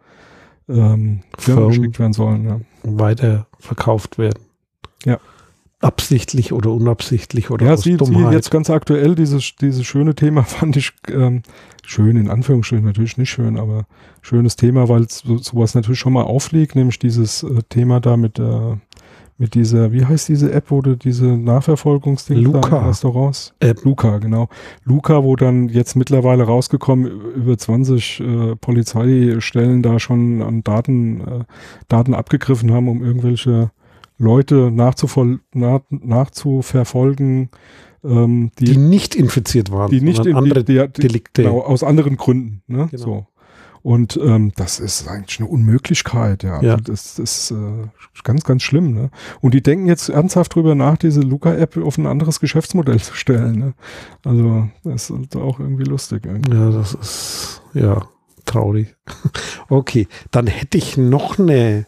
ähm, 0.69 1.21
Firmen 1.39 1.69
geschickt 1.69 1.99
werden 1.99 2.13
sollen. 2.13 2.45
Ja. 2.47 2.61
weiter 2.83 3.47
verkauft 3.59 4.19
werden. 4.19 4.43
Ja. 5.05 5.19
Absichtlich 5.81 6.53
oder 6.53 6.71
unabsichtlich 6.73 7.51
oder 7.51 7.67
Ja, 7.67 7.75
aus 7.75 7.83
sie, 7.83 7.97
Dummheit. 7.97 8.33
jetzt 8.33 8.51
ganz 8.51 8.71
aktuell, 8.71 9.15
dieses, 9.15 9.55
dieses 9.57 9.87
schöne 9.87 10.15
Thema 10.15 10.43
fand 10.45 10.77
ich 10.77 10.93
ähm, 11.09 11.43
schön, 11.85 12.17
in 12.17 12.29
Anführungsstrichen 12.31 12.85
natürlich 12.85 13.19
nicht 13.19 13.31
schön, 13.31 13.59
aber 13.59 13.87
schönes 14.23 14.57
Thema, 14.57 14.89
weil 14.89 15.07
so, 15.09 15.39
sowas 15.39 15.75
natürlich 15.75 16.01
schon 16.01 16.15
mal 16.15 16.23
aufliegt, 16.25 16.75
nämlich 16.75 16.99
dieses 16.99 17.43
äh, 17.45 17.63
Thema 17.69 18.01
da 18.01 18.17
mit, 18.17 18.39
äh, 18.39 18.77
mit 19.39 19.55
dieser, 19.55 19.93
wie 19.93 20.05
heißt 20.05 20.29
diese 20.29 20.51
App, 20.53 20.71
wo 20.71 20.81
du 20.81 20.97
diese 20.97 21.27
Nachverfolgungsding 21.27 22.43
da 22.43 22.51
Luca. 22.51 22.79
in 22.79 22.87
Restaurants? 22.87 23.55
App. 23.61 23.85
Luca, 23.85 24.19
genau. 24.19 24.49
Luca, 24.85 25.25
wo 25.25 25.37
dann 25.37 25.69
jetzt 25.69 25.95
mittlerweile 25.95 26.45
rausgekommen, 26.45 27.07
über 27.35 27.59
20 27.59 28.21
äh, 28.21 28.57
Polizeistellen 28.57 29.83
da 29.83 29.99
schon 29.99 30.43
an 30.43 30.63
Daten, 30.65 31.21
äh, 31.21 31.45
Daten 31.89 32.15
abgegriffen 32.15 32.73
haben, 32.73 32.89
um 32.89 33.05
irgendwelche 33.05 33.71
Leute 34.19 34.71
nachzuvol 34.71 35.41
nach, 35.53 35.81
nachzuverfolgen, 35.91 37.51
ähm, 38.05 38.51
die, 38.59 38.65
die 38.65 38.77
nicht 38.79 39.15
infiziert 39.15 39.71
waren, 39.71 39.91
die 39.91 40.01
nicht 40.01 40.25
in, 40.25 40.37
andere 40.37 40.65
die, 40.65 40.79
die, 40.89 41.03
Delikte. 41.03 41.43
genau, 41.43 41.61
aus 41.61 41.83
anderen 41.83 42.17
Gründen. 42.17 42.63
Ne? 42.67 42.89
Genau. 42.91 43.03
So. 43.03 43.27
Und 43.87 44.19
ähm, 44.21 44.51
das 44.57 44.81
ist 44.81 45.07
eigentlich 45.07 45.39
eine 45.39 45.49
Unmöglichkeit, 45.49 46.43
ja. 46.43 46.61
Ja. 46.61 46.73
Also 46.73 46.83
das 46.87 47.21
ist 47.21 47.53
äh, 47.53 47.87
ganz, 48.25 48.43
ganz 48.43 48.65
schlimm. 48.65 48.93
Ne? 48.93 49.11
Und 49.41 49.55
die 49.55 49.63
denken 49.63 49.87
jetzt 49.87 50.09
ernsthaft 50.09 50.57
drüber 50.57 50.75
nach, 50.75 50.99
diese 50.99 51.21
Luca-App 51.21 51.77
auf 51.77 51.97
ein 51.97 52.09
anderes 52.09 52.41
Geschäftsmodell 52.41 52.99
zu 52.99 53.15
stellen. 53.15 53.61
Ne? 53.61 53.75
Also 54.25 54.69
das 54.83 55.11
ist 55.11 55.37
auch 55.37 55.61
irgendwie 55.61 55.85
lustig. 55.85 56.27
Irgendwie. 56.27 56.57
Ja, 56.57 56.71
das 56.73 56.95
ist 56.95 57.63
ja 57.75 58.09
traurig. 58.45 58.97
Okay, 59.69 60.09
dann 60.33 60.49
hätte 60.49 60.79
ich 60.79 60.97
noch 60.97 61.39
eine. 61.39 61.87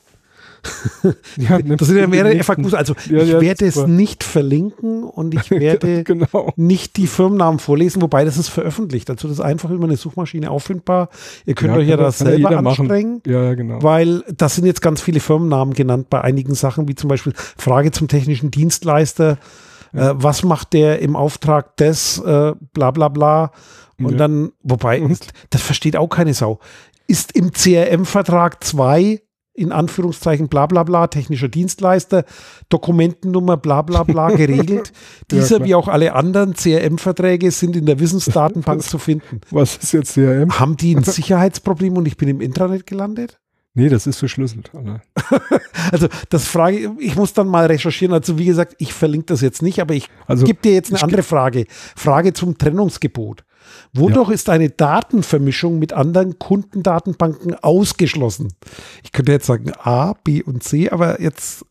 Ja, 1.37 1.59
Das 1.63 1.89
sind 1.89 1.99
ja 1.99 2.07
mehrere 2.07 2.43
FAQs. 2.43 2.75
Also 2.75 2.95
Ja, 3.11 3.19
ich 3.23 3.29
ja, 3.31 3.41
werde 3.41 3.67
es 3.67 3.77
nicht 3.87 4.25
verlinken 4.25 5.05
und 5.05 5.35
ich 5.35 5.51
werde 5.51 6.05
genau. 6.05 6.53
nicht 6.57 6.97
die 6.97 7.07
Firmennamen 7.07 7.59
vorlesen, 7.59 8.03
wobei 8.03 8.25
das 8.25 8.37
ist 8.37 8.49
veröffentlicht. 8.49 9.11
Also 9.11 9.29
das 9.29 9.39
ist 9.39 9.45
einfach 9.45 9.71
über 9.71 9.85
eine 9.85 9.97
Suchmaschine 9.97 10.51
auffindbar. 10.51 11.09
Ihr 11.47 11.55
könnt 11.55 11.77
euch 11.77 11.89
ja 11.89 11.97
kann- 11.97 12.05
das 12.05 12.19
selber 12.19 12.57
anstrengen. 12.57 13.21
Genau. 13.23 13.83
Weil 13.83 14.23
das 14.37 14.55
sind 14.57 14.67
jetzt 14.67 14.83
ganz 14.83 15.01
viele 15.01 15.21
Firmennamen 15.21 15.75
genannt 15.75 16.09
bei 16.11 16.21
einigen 16.21 16.55
Sachen, 16.55 16.89
wie 16.89 16.95
zum 16.95 17.09
Beispiel 17.09 17.33
Frage 17.57 17.91
zum 17.91 18.09
technischen 18.09 18.51
Dienstleister. 18.51 19.39
Äh, 19.95 20.11
was 20.15 20.43
macht 20.43 20.75
der 20.75 21.01
im 21.01 21.17
Auftrag 21.17 21.77
des, 21.79 22.19
äh, 22.19 22.53
bla 22.75 22.91
bla 22.91 23.09
bla. 23.09 23.53
Und 24.01 24.17
dann, 24.19 24.53
wobei, 24.63 25.01
Und? 25.03 25.19
das 25.51 25.61
versteht 25.63 25.97
auch 25.97 26.09
keine 26.09 26.33
Sau. 26.35 26.61
Ist 27.09 27.33
im 27.33 27.53
CRM-Vertrag 27.53 28.63
2 28.63 29.21
in 29.59 29.73
Anführungszeichen 29.73 30.49
bla 30.49 30.67
bla 30.67 30.85
bla, 30.85 31.07
technischer 31.09 31.49
Dienstleister, 31.49 32.25
Dokumentennummer 32.69 33.57
bla 33.57 33.83
bla 33.83 34.03
bla 34.05 34.29
geregelt. 34.37 34.93
Ja, 34.93 35.39
Dieser 35.39 35.57
klar. 35.57 35.69
wie 35.69 35.75
auch 35.75 35.89
alle 35.89 36.15
anderen 36.15 36.55
CRM-Verträge 36.55 37.51
sind 37.51 37.77
in 37.77 37.87
der 37.87 37.99
Wissensdatenbank 38.01 38.83
zu 38.85 38.99
finden. 38.99 39.41
Was 39.51 39.77
ist 39.77 39.93
jetzt 39.93 40.15
CRM? 40.15 40.59
Haben 40.59 40.77
die 40.77 40.95
ein 40.95 41.05
Sicherheitsproblem 41.05 41.97
und 41.97 42.07
ich 42.07 42.17
bin 42.17 42.29
im 42.29 42.41
Intranet 42.41 42.87
gelandet? 42.87 43.39
Nee, 43.75 43.89
das 43.89 44.09
ist 44.09 44.19
verschlüsselt. 44.19 44.73
Also 45.93 46.09
das 46.31 46.49
frage 46.49 46.79
ich, 46.79 46.89
ich 46.99 47.15
muss 47.17 47.33
dann 47.33 47.47
mal 47.47 47.67
recherchieren. 47.67 48.13
Also 48.13 48.37
wie 48.37 48.45
gesagt, 48.47 48.75
ich 48.79 48.93
verlinke 48.93 49.27
das 49.27 49.41
jetzt 49.41 49.63
nicht, 49.63 49.81
aber 49.81 49.95
ich 49.95 50.09
Also 50.27 50.47
gebe 50.47 50.61
dir 50.61 50.73
jetzt 50.73 50.93
eine 50.93 51.01
andere 51.03 51.23
Frage. 51.23 51.67
Frage 51.95 52.33
zum 52.33 52.59
Trennungsgebot. 52.59 53.45
Wodurch 53.93 54.31
ist 54.31 54.49
eine 54.49 54.71
Datenvermischung 54.71 55.79
mit 55.79 55.93
anderen 55.93 56.39
Kundendatenbanken 56.39 57.55
ausgeschlossen? 57.57 58.53
Ich 59.03 59.13
könnte 59.13 59.33
jetzt 59.33 59.47
sagen 59.47 59.73
A, 59.79 60.15
B 60.25 60.43
und 60.43 60.63
C, 60.63 60.91
aber 60.91 61.21
jetzt 61.21 61.65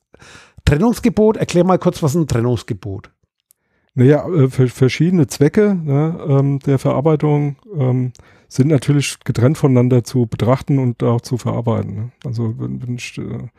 Trennungsgebot, 0.66 1.38
erklär 1.38 1.64
mal 1.64 1.80
kurz, 1.80 2.04
was 2.04 2.16
ein 2.16 2.28
Trennungsgebot. 2.28 3.12
Naja, 3.94 4.28
äh, 4.28 4.50
ver 4.50 4.68
verschiedene 4.68 5.28
Zwecke 5.28 5.74
ne, 5.74 6.20
ähm, 6.28 6.60
der 6.60 6.78
Verarbeitung 6.78 7.56
ähm, 7.76 8.14
sind 8.48 8.68
natürlich 8.68 9.20
getrennt 9.24 9.58
voneinander 9.58 10.04
zu 10.04 10.28
betrachten 10.28 10.78
und 10.78 11.02
auch 11.04 11.22
zu 11.22 11.38
verarbeiten. 11.38 11.96
Ne? 11.96 12.12
Also 12.24 12.54
wenn, 12.60 12.82
wenn 12.84 12.96
ich, 12.96 13.18
äh, 13.18 13.50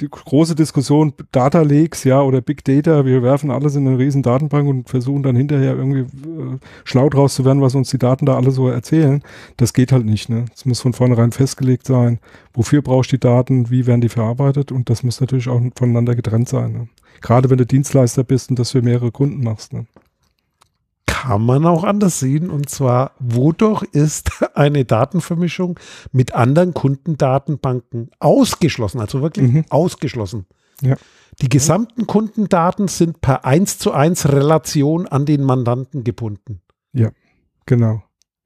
die 0.00 0.08
große 0.08 0.54
Diskussion 0.54 1.12
Data 1.32 1.62
Lakes, 1.62 2.04
ja, 2.04 2.22
oder 2.22 2.40
Big 2.40 2.64
Data, 2.64 3.04
wir 3.04 3.22
werfen 3.22 3.50
alles 3.50 3.74
in 3.74 3.86
eine 3.86 3.98
riesen 3.98 4.22
Datenbank 4.22 4.68
und 4.68 4.88
versuchen 4.88 5.22
dann 5.22 5.34
hinterher 5.34 5.74
irgendwie 5.74 6.00
äh, 6.00 6.58
schlau 6.84 7.08
draus 7.08 7.34
zu 7.34 7.44
werden, 7.44 7.62
was 7.62 7.74
uns 7.74 7.90
die 7.90 7.98
Daten 7.98 8.26
da 8.26 8.36
alle 8.36 8.52
so 8.52 8.68
erzählen. 8.68 9.22
Das 9.56 9.72
geht 9.72 9.90
halt 9.90 10.06
nicht, 10.06 10.28
ne? 10.28 10.44
Es 10.54 10.64
muss 10.64 10.80
von 10.80 10.92
vornherein 10.92 11.32
festgelegt 11.32 11.86
sein, 11.86 12.20
wofür 12.54 12.82
brauchst 12.82 13.10
du 13.12 13.16
die 13.16 13.20
Daten, 13.20 13.70
wie 13.70 13.86
werden 13.86 14.00
die 14.00 14.08
verarbeitet 14.08 14.70
und 14.70 14.88
das 14.88 15.02
muss 15.02 15.20
natürlich 15.20 15.48
auch 15.48 15.60
voneinander 15.76 16.14
getrennt 16.14 16.48
sein. 16.48 16.72
Ne? 16.72 16.88
Gerade 17.20 17.50
wenn 17.50 17.58
du 17.58 17.66
Dienstleister 17.66 18.22
bist 18.22 18.50
und 18.50 18.58
das 18.58 18.70
für 18.70 18.82
mehrere 18.82 19.10
Kunden 19.10 19.42
machst. 19.42 19.72
Ne? 19.72 19.86
Kann 21.28 21.44
man 21.44 21.66
auch 21.66 21.84
anders 21.84 22.20
sehen. 22.20 22.48
Und 22.48 22.70
zwar, 22.70 23.12
wodurch 23.18 23.82
ist 23.92 24.30
eine 24.54 24.86
Datenvermischung 24.86 25.78
mit 26.10 26.34
anderen 26.34 26.72
Kundendatenbanken 26.72 28.10
ausgeschlossen? 28.18 28.98
Also 28.98 29.20
wirklich 29.20 29.52
mhm. 29.52 29.64
ausgeschlossen. 29.68 30.46
Ja. 30.80 30.96
Die 31.42 31.50
gesamten 31.50 32.06
Kundendaten 32.06 32.88
sind 32.88 33.20
per 33.20 33.44
1 33.44 33.78
zu 33.78 33.92
1 33.92 34.30
Relation 34.30 35.06
an 35.06 35.26
den 35.26 35.42
Mandanten 35.42 36.02
gebunden. 36.02 36.62
Ja, 36.94 37.10
genau. 37.66 38.02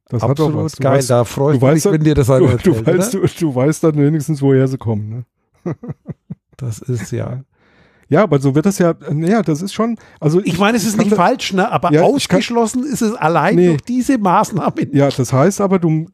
Das 0.09 0.25
Absolut 0.25 0.53
hat 0.53 0.59
auch 0.59 0.65
was. 0.65 0.77
geil, 0.77 0.93
weißt, 0.99 1.11
da 1.11 1.25
freue 1.25 1.55
ich 1.55 1.61
mich, 1.61 1.71
weißt, 1.71 1.93
wenn 1.93 2.03
dir 2.03 2.17
das 2.17 2.29
einer 2.31 2.51
erzählt, 2.51 2.67
du, 2.67 2.87
weißt, 2.87 3.15
du, 3.15 3.27
du, 3.27 3.55
weißt 3.55 3.85
dann 3.85 3.97
wenigstens, 3.97 4.43
woher 4.43 4.67
sie 4.67 4.77
kommen. 4.77 5.25
Ne? 5.65 5.77
das 6.57 6.81
ist 6.81 7.13
ja. 7.13 7.45
Ja, 8.13 8.25
aber 8.25 8.39
so 8.41 8.55
wird 8.55 8.67
das 8.67 8.77
ja, 8.77 8.95
naja, 9.11 9.41
das 9.41 9.63
ist 9.63 9.73
schon, 9.73 9.97
also. 10.21 10.43
Ich, 10.45 10.59
meine, 10.59 10.77
es 10.77 10.85
ist 10.85 10.99
nicht 10.99 11.15
falsch, 11.15 11.55
ne, 11.55 11.73
aber 11.73 11.91
ja, 11.95 12.03
ausgeschlossen 12.03 12.83
kann, 12.83 12.93
ist 12.93 13.01
es 13.01 13.15
allein 13.15 13.55
nee. 13.55 13.69
durch 13.69 13.81
diese 13.81 14.19
Maßnahme. 14.19 14.89
Ja, 14.93 15.09
das 15.09 15.33
heißt 15.33 15.63
aber, 15.63 15.79
du, 15.79 16.05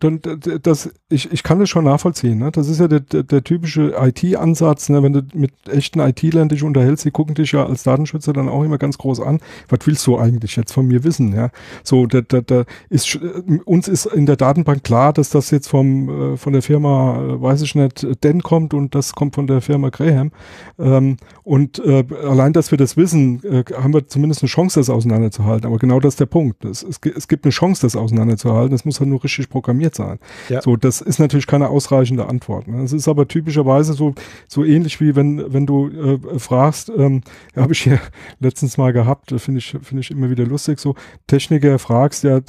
das, 0.62 0.90
ich, 1.08 1.32
ich 1.32 1.42
kann 1.42 1.58
das 1.58 1.68
schon 1.68 1.86
nachvollziehen, 1.86 2.38
ne? 2.38 2.52
Das 2.52 2.68
ist 2.68 2.78
ja 2.78 2.86
der, 2.86 3.00
der, 3.00 3.24
der 3.24 3.42
typische 3.42 3.96
IT-Ansatz, 3.98 4.90
ne? 4.90 5.02
Wenn 5.02 5.12
du 5.12 5.22
mit 5.34 5.50
echten 5.68 5.98
IT-Lern 5.98 6.48
dich 6.48 6.62
unterhältst, 6.62 7.04
die 7.04 7.10
gucken 7.10 7.34
dich 7.34 7.50
ja 7.50 7.66
als 7.66 7.82
Datenschützer 7.82 8.32
dann 8.32 8.48
auch 8.48 8.62
immer 8.62 8.78
ganz 8.78 8.96
groß 8.96 9.20
an. 9.20 9.40
Was 9.68 9.80
willst 9.84 10.06
du 10.06 10.18
eigentlich 10.18 10.54
jetzt 10.54 10.72
von 10.72 10.86
mir 10.86 11.02
wissen, 11.02 11.34
ja? 11.34 11.50
So, 11.82 12.06
da, 12.06 12.20
da, 12.20 12.42
da 12.42 12.62
ist, 12.90 13.18
uns 13.64 13.88
ist 13.88 14.06
in 14.06 14.26
der 14.26 14.36
Datenbank 14.36 14.84
klar, 14.84 15.12
dass 15.12 15.30
das 15.30 15.50
jetzt 15.50 15.66
vom, 15.66 16.34
äh, 16.34 16.36
von 16.36 16.52
der 16.52 16.62
Firma, 16.62 17.20
äh, 17.20 17.42
weiß 17.42 17.62
ich 17.62 17.74
nicht, 17.74 18.06
Den 18.22 18.40
kommt 18.40 18.72
und 18.72 18.94
das 18.94 19.14
kommt 19.14 19.34
von 19.34 19.48
der 19.48 19.60
Firma 19.62 19.88
Graham. 19.88 20.30
Ähm, 20.78 21.16
und 21.42 21.82
äh, 21.88 22.04
allein, 22.22 22.52
dass 22.52 22.70
wir 22.70 22.76
das 22.76 22.96
wissen, 22.96 23.42
äh, 23.44 23.64
haben 23.74 23.94
wir 23.94 24.06
zumindest 24.06 24.42
eine 24.42 24.48
Chance, 24.48 24.78
das 24.78 24.90
auseinanderzuhalten. 24.90 25.66
Aber 25.66 25.78
genau 25.78 26.00
das 26.00 26.14
ist 26.14 26.20
der 26.20 26.26
Punkt. 26.26 26.64
Es, 26.64 26.82
es, 26.82 27.00
es 27.16 27.28
gibt 27.28 27.44
eine 27.44 27.52
Chance, 27.52 27.82
das 27.82 27.96
auseinanderzuhalten. 27.96 28.70
Das 28.72 28.84
muss 28.84 29.00
halt 29.00 29.08
nur 29.08 29.24
richtig 29.24 29.48
programmiert 29.48 29.94
sein. 29.94 30.18
Ja. 30.50 30.60
So, 30.60 30.76
das 30.76 31.00
ist 31.00 31.18
natürlich 31.18 31.46
keine 31.46 31.70
ausreichende 31.70 32.26
Antwort. 32.26 32.68
Ne? 32.68 32.82
Es 32.82 32.92
ist 32.92 33.08
aber 33.08 33.26
typischerweise 33.26 33.94
so, 33.94 34.14
so 34.48 34.64
ähnlich 34.64 35.00
wie 35.00 35.16
wenn, 35.16 35.52
wenn 35.52 35.64
du 35.64 35.88
äh, 35.88 36.38
fragst, 36.38 36.92
ähm, 36.94 37.22
habe 37.56 37.72
ich 37.72 37.80
hier 37.80 38.00
letztens 38.40 38.76
mal 38.76 38.92
gehabt, 38.92 39.34
finde 39.38 39.58
ich, 39.58 39.74
finde 39.82 40.00
ich 40.02 40.10
immer 40.10 40.28
wieder 40.28 40.44
lustig, 40.44 40.78
so 40.78 40.94
Techniker 41.26 41.78
fragst, 41.78 42.22
ja, 42.24 42.36
äh, 42.36 42.42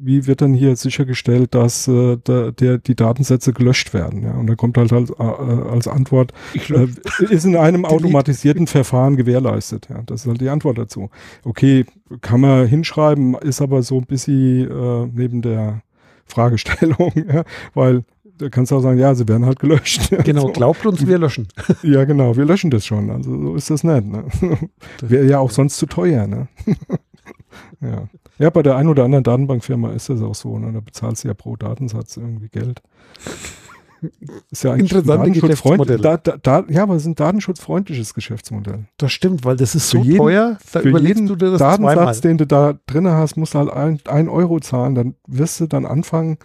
wie 0.00 0.26
wird 0.26 0.40
dann 0.40 0.54
hier 0.54 0.76
sichergestellt, 0.76 1.54
dass 1.54 1.88
äh, 1.88 2.16
der, 2.16 2.52
der, 2.52 2.78
die 2.78 2.94
Datensätze 2.94 3.52
gelöscht 3.52 3.92
werden? 3.92 4.22
Ja? 4.22 4.34
Und 4.34 4.46
da 4.46 4.54
kommt 4.54 4.78
halt 4.78 4.92
als, 4.92 5.10
äh, 5.10 5.22
als 5.22 5.88
Antwort, 5.88 6.32
äh, 6.54 6.86
ist 7.28 7.44
in 7.44 7.56
einem 7.56 7.84
automatisierten 7.84 8.68
Verfahren 8.68 8.83
Verfahren 8.84 9.16
gewährleistet. 9.16 9.88
Ja, 9.88 10.02
das 10.04 10.22
ist 10.22 10.28
halt 10.28 10.40
die 10.40 10.50
Antwort 10.50 10.76
dazu. 10.76 11.08
Okay, 11.42 11.86
kann 12.20 12.40
man 12.40 12.66
hinschreiben, 12.66 13.34
ist 13.34 13.62
aber 13.62 13.82
so 13.82 13.96
ein 13.96 14.04
bisschen 14.04 14.70
äh, 14.70 15.06
neben 15.12 15.40
der 15.40 15.82
Fragestellung, 16.26 17.12
ja, 17.28 17.44
weil 17.72 18.04
da 18.36 18.48
kannst 18.50 18.72
du 18.72 18.76
auch 18.76 18.80
sagen, 18.80 18.98
ja, 18.98 19.14
sie 19.14 19.26
werden 19.26 19.46
halt 19.46 19.58
gelöscht. 19.58 20.10
Genau, 20.24 20.48
glaubt 20.48 20.84
uns, 20.84 21.06
wir 21.06 21.18
löschen. 21.18 21.48
Ja, 21.82 22.04
genau, 22.04 22.36
wir 22.36 22.44
löschen 22.44 22.70
das 22.70 22.84
schon. 22.84 23.10
Also 23.10 23.30
so 23.40 23.54
ist 23.54 23.70
das 23.70 23.84
nicht. 23.84 24.06
Ne? 24.06 24.24
Wäre 25.00 25.24
ja 25.26 25.38
auch 25.38 25.50
sonst 25.50 25.76
zu 25.76 25.86
teuer. 25.86 26.26
Ne? 26.26 26.48
ja. 27.80 28.08
ja, 28.38 28.50
bei 28.50 28.62
der 28.62 28.76
einen 28.76 28.88
oder 28.88 29.04
anderen 29.04 29.22
Datenbankfirma 29.22 29.92
ist 29.92 30.08
das 30.08 30.20
auch 30.20 30.34
so. 30.34 30.58
Ne? 30.58 30.72
Da 30.72 30.80
bezahlst 30.80 31.22
du 31.22 31.28
ja 31.28 31.34
pro 31.34 31.56
Datensatz 31.56 32.16
irgendwie 32.16 32.48
Geld. 32.48 32.82
Ist 34.50 34.64
ja 34.64 34.72
eigentlich 34.72 34.92
interessante 34.92 35.30
Geschäftsmodell. 35.30 35.98
Da, 35.98 36.16
da, 36.16 36.36
da, 36.36 36.64
ja, 36.68 36.82
aber 36.82 36.94
es 36.94 37.02
ist 37.02 37.08
ein 37.08 37.14
datenschutzfreundliches 37.14 38.14
Geschäftsmodell. 38.14 38.86
Das 38.96 39.12
stimmt, 39.12 39.44
weil 39.44 39.56
das 39.56 39.74
ist 39.74 39.90
so 39.90 39.98
jeden, 39.98 40.18
teuer, 40.18 40.58
da 40.72 40.80
für 40.80 40.98
jeden 41.00 41.26
du 41.26 41.36
dir 41.36 41.50
das 41.52 41.58
Datensatz, 41.58 41.94
zweimal. 41.94 42.20
den 42.20 42.38
du 42.38 42.46
da 42.46 42.78
drin 42.86 43.08
hast, 43.08 43.36
musst 43.36 43.54
du 43.54 43.58
halt 43.58 43.70
ein, 43.70 44.00
ein 44.06 44.28
Euro 44.28 44.60
zahlen. 44.60 44.94
Dann 44.94 45.14
wirst 45.26 45.60
du 45.60 45.66
dann 45.66 45.86
anfangen, 45.86 46.38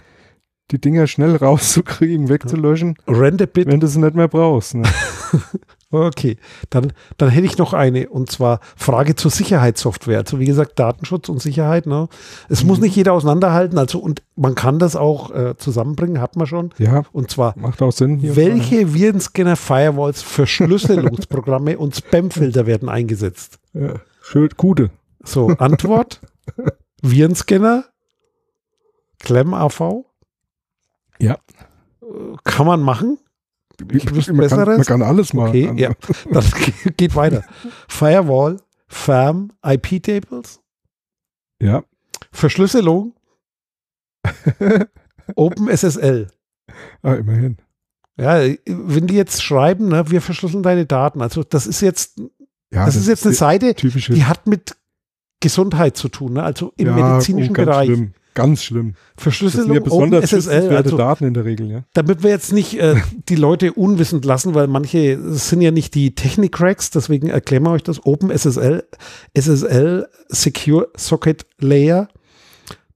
die 0.72 0.80
Dinger 0.80 1.08
schnell 1.08 1.36
rauszukriegen, 1.38 2.30
wegzulöschen, 2.30 2.96
Rent 3.08 3.42
a 3.42 3.46
bit. 3.46 3.68
wenn 3.68 3.80
du 3.80 3.88
sie 3.88 4.00
nicht 4.00 4.16
mehr 4.16 4.28
brauchst. 4.28 4.76
Ne? 4.76 4.84
Okay, 5.92 6.38
dann, 6.70 6.94
dann 7.18 7.30
hätte 7.30 7.48
ich 7.48 7.58
noch 7.58 7.74
eine 7.74 8.10
und 8.10 8.32
zwar 8.32 8.60
Frage 8.76 9.16
zur 9.16 9.32
Sicherheitssoftware. 9.32 10.20
Also 10.20 10.40
wie 10.40 10.46
gesagt, 10.46 10.78
Datenschutz 10.78 11.30
und 11.30 11.42
Sicherheit. 11.42 11.88
Ne? 11.88 12.08
Es 12.48 12.62
mhm. 12.62 12.68
muss 12.68 12.80
nicht 12.80 12.96
jeder 12.96 13.14
auseinanderhalten, 13.14 13.80
also 13.80 13.98
und 13.98 14.22
man 14.36 14.54
kann 14.54 14.78
das 14.78 14.96
auch 14.96 15.32
äh, 15.32 15.58
zusammenbringen, 15.58 16.22
hat 16.22 16.36
man 16.36 16.46
schon. 16.46 16.74
Ja. 16.78 17.04
Und 17.12 17.32
zwar 17.32 17.58
macht 17.58 17.82
auch 17.82 17.92
Sinn. 17.92 18.20
welche 18.36 18.94
Virenscanner, 18.94 19.56
Firewalls, 19.56 20.22
Verschlüsselungsprogramme 20.22 21.80
und 21.80 21.96
Spamfilter 21.96 22.68
werden 22.68 22.88
eingesetzt? 22.88 23.58
Ja, 23.74 23.96
schön, 24.22 24.50
gute. 24.58 24.92
So, 25.24 25.48
Antwort: 25.58 26.22
Virenscanner, 27.02 27.86
Clem 29.20 29.56
AV. 29.56 30.06
Ja. 31.20 31.38
Kann 32.44 32.68
man 32.68 32.82
machen. 32.82 33.18
Gibt 33.88 34.12
es 34.18 34.28
man, 34.28 34.48
kann, 34.48 34.68
man 34.68 34.84
kann 34.84 35.02
alles 35.02 35.34
machen. 35.34 35.50
Okay, 35.50 35.72
ja. 35.76 35.92
Das 36.32 36.52
geht 36.98 37.16
weiter. 37.16 37.44
Firewall, 37.88 38.60
Firm, 38.88 39.52
IP-Tables. 39.66 40.62
Ja. 41.62 41.84
Verschlüsselung. 42.32 43.14
OpenSSL. 45.36 46.28
Ah, 47.02 47.14
immerhin. 47.14 47.58
Ja, 48.18 48.42
wenn 48.66 49.08
die 49.08 49.16
jetzt 49.16 49.42
schreiben, 49.42 49.88
ne, 49.88 50.10
wir 50.12 50.22
verschlüsseln 50.22 50.62
deine 50.62 50.86
Daten, 50.86 51.22
also 51.22 51.44
das 51.44 51.66
ist 51.66 51.82
jetzt, 51.82 52.20
ja, 52.72 52.86
das, 52.86 52.96
das, 52.96 52.98
ist 52.98 53.08
jetzt 53.08 53.26
eine 53.26 53.36
Seite, 53.36 53.74
die 53.74 54.26
hat 54.26 54.46
mit 54.46 54.76
Gesundheit 55.40 55.96
zu 55.96 56.10
tun, 56.10 56.34
ne? 56.34 56.44
also 56.44 56.74
im 56.76 56.88
ja, 56.88 56.94
medizinischen 56.96 57.52
oh, 57.52 57.54
Bereich. 57.54 57.88
Schlimm. 57.88 58.14
Ganz 58.34 58.64
schlimm. 58.64 58.94
Verschlüsselung, 59.18 59.74
ja 59.74 59.80
besonders 59.82 60.32
SSL, 60.32 60.76
also, 60.76 60.98
Daten 60.98 61.26
in 61.26 61.34
der 61.34 61.46
Regel, 61.46 61.72
ja. 61.72 61.84
Damit 61.94 62.24
wir 62.24 62.30
jetzt 62.30 62.54
nicht 62.54 62.80
äh, 62.80 62.96
die 63.28 63.36
Leute 63.36 63.74
unwissend 63.74 64.24
lassen, 64.24 64.54
weil 64.54 64.68
manche 64.68 65.20
sind 65.34 65.62
ja 65.62 65.72
nicht 65.72 65.96
die 65.96 66.16
Technik-Cracks, 66.16 66.92
deswegen 66.92 67.30
erklären 67.30 67.64
wir 67.64 67.72
euch 67.72 67.84
das. 67.84 68.06
Open 68.06 68.30
SSL, 68.30 68.84
SSL 69.34 70.08
Secure 70.30 70.90
Socket 70.96 71.46
Layer. 71.60 72.08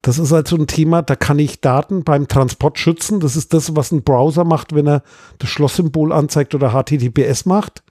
Das 0.01 0.19
ist 0.19 0.33
also 0.33 0.57
ein 0.57 0.67
Thema, 0.67 1.01
da 1.01 1.15
kann 1.15 1.39
ich 1.39 1.61
Daten 1.61 2.03
beim 2.03 2.27
Transport 2.27 2.77
schützen. 2.77 3.19
Das 3.19 3.35
ist 3.35 3.53
das, 3.53 3.75
was 3.75 3.91
ein 3.91 4.03
Browser 4.03 4.43
macht, 4.43 4.75
wenn 4.75 4.87
er 4.87 5.01
das 5.39 5.49
Schlosssymbol 5.49 6.11
anzeigt 6.11 6.53
oder 6.53 6.71
HTTPS 6.71 7.45
macht. 7.45 7.83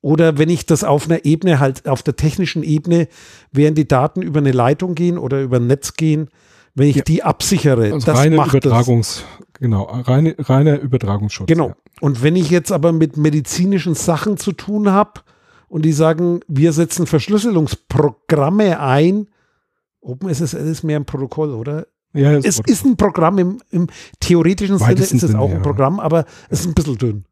Oder 0.00 0.38
wenn 0.38 0.48
ich 0.48 0.66
das 0.66 0.84
auf 0.84 1.06
einer 1.06 1.24
Ebene, 1.24 1.58
halt 1.58 1.88
auf 1.88 2.02
der 2.02 2.14
technischen 2.14 2.62
Ebene, 2.62 3.08
während 3.50 3.76
die 3.76 3.88
Daten 3.88 4.22
über 4.22 4.38
eine 4.38 4.52
Leitung 4.52 4.94
gehen 4.94 5.18
oder 5.18 5.42
über 5.42 5.56
ein 5.56 5.66
Netz 5.66 5.94
gehen, 5.94 6.28
wenn 6.76 6.88
ich 6.88 6.96
ja. 6.96 7.02
die 7.02 7.22
absichere. 7.24 7.92
Also 7.94 8.06
das 8.06 8.18
reine 8.18 8.36
macht 8.36 8.54
Übertragungs, 8.54 9.24
das. 9.40 9.60
genau, 9.60 9.84
reine, 9.84 10.36
reiner 10.38 10.78
Übertragungsschutz. 10.78 11.48
Genau. 11.48 11.68
Ja. 11.68 11.76
Und 12.00 12.22
wenn 12.22 12.36
ich 12.36 12.50
jetzt 12.50 12.70
aber 12.70 12.92
mit 12.92 13.16
medizinischen 13.16 13.94
Sachen 13.94 14.36
zu 14.36 14.52
tun 14.52 14.92
habe 14.92 15.22
und 15.68 15.82
die 15.84 15.92
sagen, 15.92 16.40
wir 16.46 16.72
setzen 16.72 17.06
Verschlüsselungsprogramme 17.06 18.78
ein, 18.78 19.28
OpenSSL 20.02 20.68
ist 20.68 20.84
mehr 20.84 21.00
ein 21.00 21.06
Protokoll, 21.06 21.54
oder? 21.54 21.86
Ja, 22.12 22.32
es 22.32 22.60
ist 22.60 22.84
ein 22.84 22.96
Programm 22.96 23.38
im, 23.38 23.60
im 23.70 23.88
theoretischen 24.20 24.78
Sinne 24.78 25.00
ist 25.00 25.22
es 25.22 25.34
auch 25.34 25.50
ein 25.50 25.62
Programm, 25.62 25.98
aber 25.98 26.24
es 26.48 26.60
ist 26.60 26.66
ein 26.66 26.74
bisschen 26.74 26.98
dünn. 26.98 27.24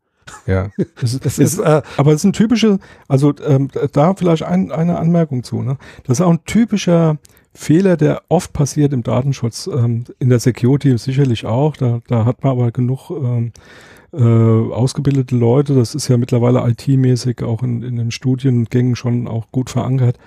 Ja, 0.47 0.71
es 1.03 1.15
ist, 1.15 1.39
ist, 1.39 1.59
äh, 1.59 1.83
aber 1.97 2.13
es 2.13 2.17
ist 2.17 2.25
ein 2.25 2.33
typischer, 2.33 2.79
also 3.09 3.35
ähm, 3.47 3.69
da 3.93 4.15
vielleicht 4.15 4.43
ein, 4.43 4.73
eine 4.73 4.99
Anmerkung 4.99 5.43
zu. 5.43 5.63
Ne? 5.63 5.77
Das 6.05 6.19
ist 6.19 6.21
auch 6.25 6.31
ein 6.31 6.45
typischer 6.45 7.19
Fehler, 7.55 7.97
der 7.97 8.23
oft 8.29 8.53
passiert 8.53 8.93
im 8.93 9.03
Datenschutz, 9.03 9.69
ähm, 9.73 10.05
in 10.19 10.29
der 10.29 10.41
Security 10.41 10.99
sicherlich 10.99 11.47
auch. 11.47 11.77
Da, 11.77 12.01
da 12.09 12.25
hat 12.25 12.43
man 12.43 12.53
aber 12.53 12.73
genug 12.73 13.11
ähm, 13.11 13.53
äh, 14.13 14.23
ausgebildete 14.23 15.37
Leute, 15.37 15.75
das 15.75 15.95
ist 15.95 16.09
ja 16.09 16.17
mittlerweile 16.17 16.61
IT-mäßig 16.69 17.43
auch 17.43 17.63
in, 17.63 17.83
in 17.83 17.97
den 17.97 18.11
Studiengängen 18.11 18.95
schon 18.95 19.27
auch 19.27 19.51
gut 19.51 19.71
verankert, 19.71 20.19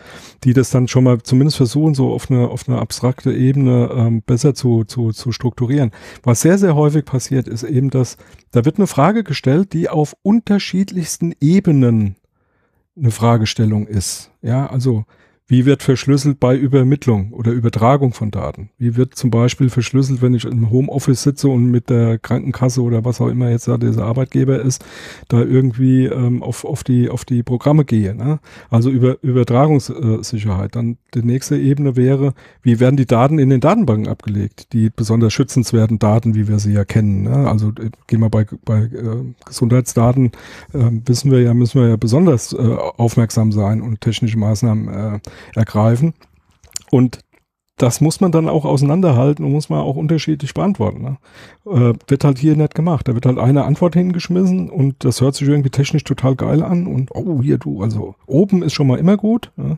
die 0.43 0.53
das 0.53 0.69
dann 0.71 0.87
schon 0.87 1.05
mal 1.05 1.21
zumindest 1.21 1.57
versuchen, 1.57 1.93
so 1.93 2.11
auf 2.11 2.29
eine, 2.29 2.49
auf 2.49 2.67
eine 2.67 2.79
abstrakte 2.79 3.31
Ebene 3.33 3.89
ähm, 3.93 4.21
besser 4.23 4.53
zu, 4.53 4.83
zu, 4.83 5.11
zu 5.11 5.31
strukturieren. 5.31 5.91
Was 6.23 6.41
sehr, 6.41 6.57
sehr 6.57 6.75
häufig 6.75 7.05
passiert, 7.05 7.47
ist 7.47 7.63
eben, 7.63 7.89
dass 7.89 8.17
da 8.51 8.65
wird 8.65 8.77
eine 8.77 8.87
Frage 8.87 9.23
gestellt, 9.23 9.71
die 9.71 9.89
auf 9.89 10.15
unterschiedlichsten 10.21 11.33
Ebenen 11.39 12.17
eine 12.97 13.11
Fragestellung 13.11 13.87
ist. 13.87 14.31
Ja, 14.41 14.67
also 14.67 15.05
Wie 15.49 15.65
wird 15.65 15.81
verschlüsselt 15.81 16.41
bei 16.41 16.57
Übermittlung 16.57 17.31
oder 17.31 17.53
Übertragung 17.53 18.11
von 18.11 18.31
Daten? 18.31 18.69
Wie 18.77 18.97
wird 18.97 19.15
zum 19.15 19.31
Beispiel 19.31 19.69
verschlüsselt, 19.69 20.21
wenn 20.21 20.33
ich 20.33 20.43
im 20.43 20.69
Homeoffice 20.71 21.23
sitze 21.23 21.47
und 21.47 21.71
mit 21.71 21.89
der 21.89 22.19
Krankenkasse 22.19 22.81
oder 22.81 23.05
was 23.05 23.21
auch 23.21 23.29
immer 23.29 23.49
jetzt 23.49 23.65
da 23.69 23.77
dieser 23.77 24.03
Arbeitgeber 24.03 24.61
ist, 24.61 24.83
da 25.29 25.41
irgendwie 25.41 26.03
ähm, 26.03 26.43
auf, 26.43 26.65
auf, 26.65 26.83
die, 26.83 27.09
auf 27.09 27.23
die 27.23 27.43
Programme 27.43 27.85
gehe? 27.85 28.13
Ne? 28.13 28.39
Also 28.69 28.89
über 28.89 29.23
Übertragungssicherheit. 29.23 30.75
Dann 30.75 30.97
die 31.13 31.23
nächste 31.23 31.55
Ebene 31.55 31.95
wäre, 31.95 32.33
wie 32.61 32.81
werden 32.81 32.97
die 32.97 33.05
Daten 33.05 33.39
in 33.39 33.49
den 33.49 33.61
Datenbanken 33.61 34.09
abgelegt? 34.09 34.73
Die 34.73 34.89
besonders 34.89 35.31
schützenswerten 35.31 35.97
Daten, 35.97 36.35
wie 36.35 36.49
wir 36.49 36.59
sie 36.59 36.73
ja 36.73 36.83
kennen. 36.83 37.23
Ne? 37.23 37.49
Also 37.49 37.69
äh, 37.69 37.89
gehen 38.07 38.19
wir 38.19 38.29
bei, 38.29 38.45
bei 38.65 38.79
äh, 38.79 39.23
Gesundheitsdaten, 39.45 40.33
äh, 40.73 40.91
wissen 41.05 41.31
wir 41.31 41.39
ja, 41.41 41.53
müssen 41.53 41.79
wir 41.79 41.87
ja 41.87 41.95
besonders 41.95 42.51
äh, 42.51 42.57
aufmerksam 42.57 43.53
sein 43.53 43.81
und 43.81 44.01
technische 44.01 44.37
Maßnahmen 44.37 44.87
äh, 44.89 45.19
ergreifen. 45.55 46.13
Und 46.91 47.19
das 47.77 48.01
muss 48.01 48.19
man 48.21 48.31
dann 48.31 48.49
auch 48.49 48.65
auseinanderhalten 48.65 49.45
und 49.45 49.51
muss 49.51 49.69
man 49.69 49.81
auch 49.81 49.95
unterschiedlich 49.95 50.53
beantworten. 50.53 51.01
Ne? 51.03 51.17
Äh, 51.65 51.93
wird 52.07 52.23
halt 52.23 52.39
hier 52.39 52.55
nicht 52.55 52.73
gemacht. 52.73 53.07
Da 53.07 53.13
wird 53.13 53.27
halt 53.27 53.37
eine 53.37 53.65
Antwort 53.65 53.93
hingeschmissen 53.93 54.69
und 54.69 55.05
das 55.05 55.21
hört 55.21 55.35
sich 55.35 55.47
irgendwie 55.47 55.69
technisch 55.69 56.03
total 56.03 56.35
geil 56.35 56.63
an 56.63 56.87
und 56.87 57.11
oh, 57.13 57.41
hier 57.41 57.59
du, 57.59 57.83
also 57.83 58.15
oben 58.25 58.63
ist 58.63 58.73
schon 58.73 58.87
mal 58.87 58.97
immer 58.97 59.15
gut. 59.15 59.51
Ne? 59.57 59.77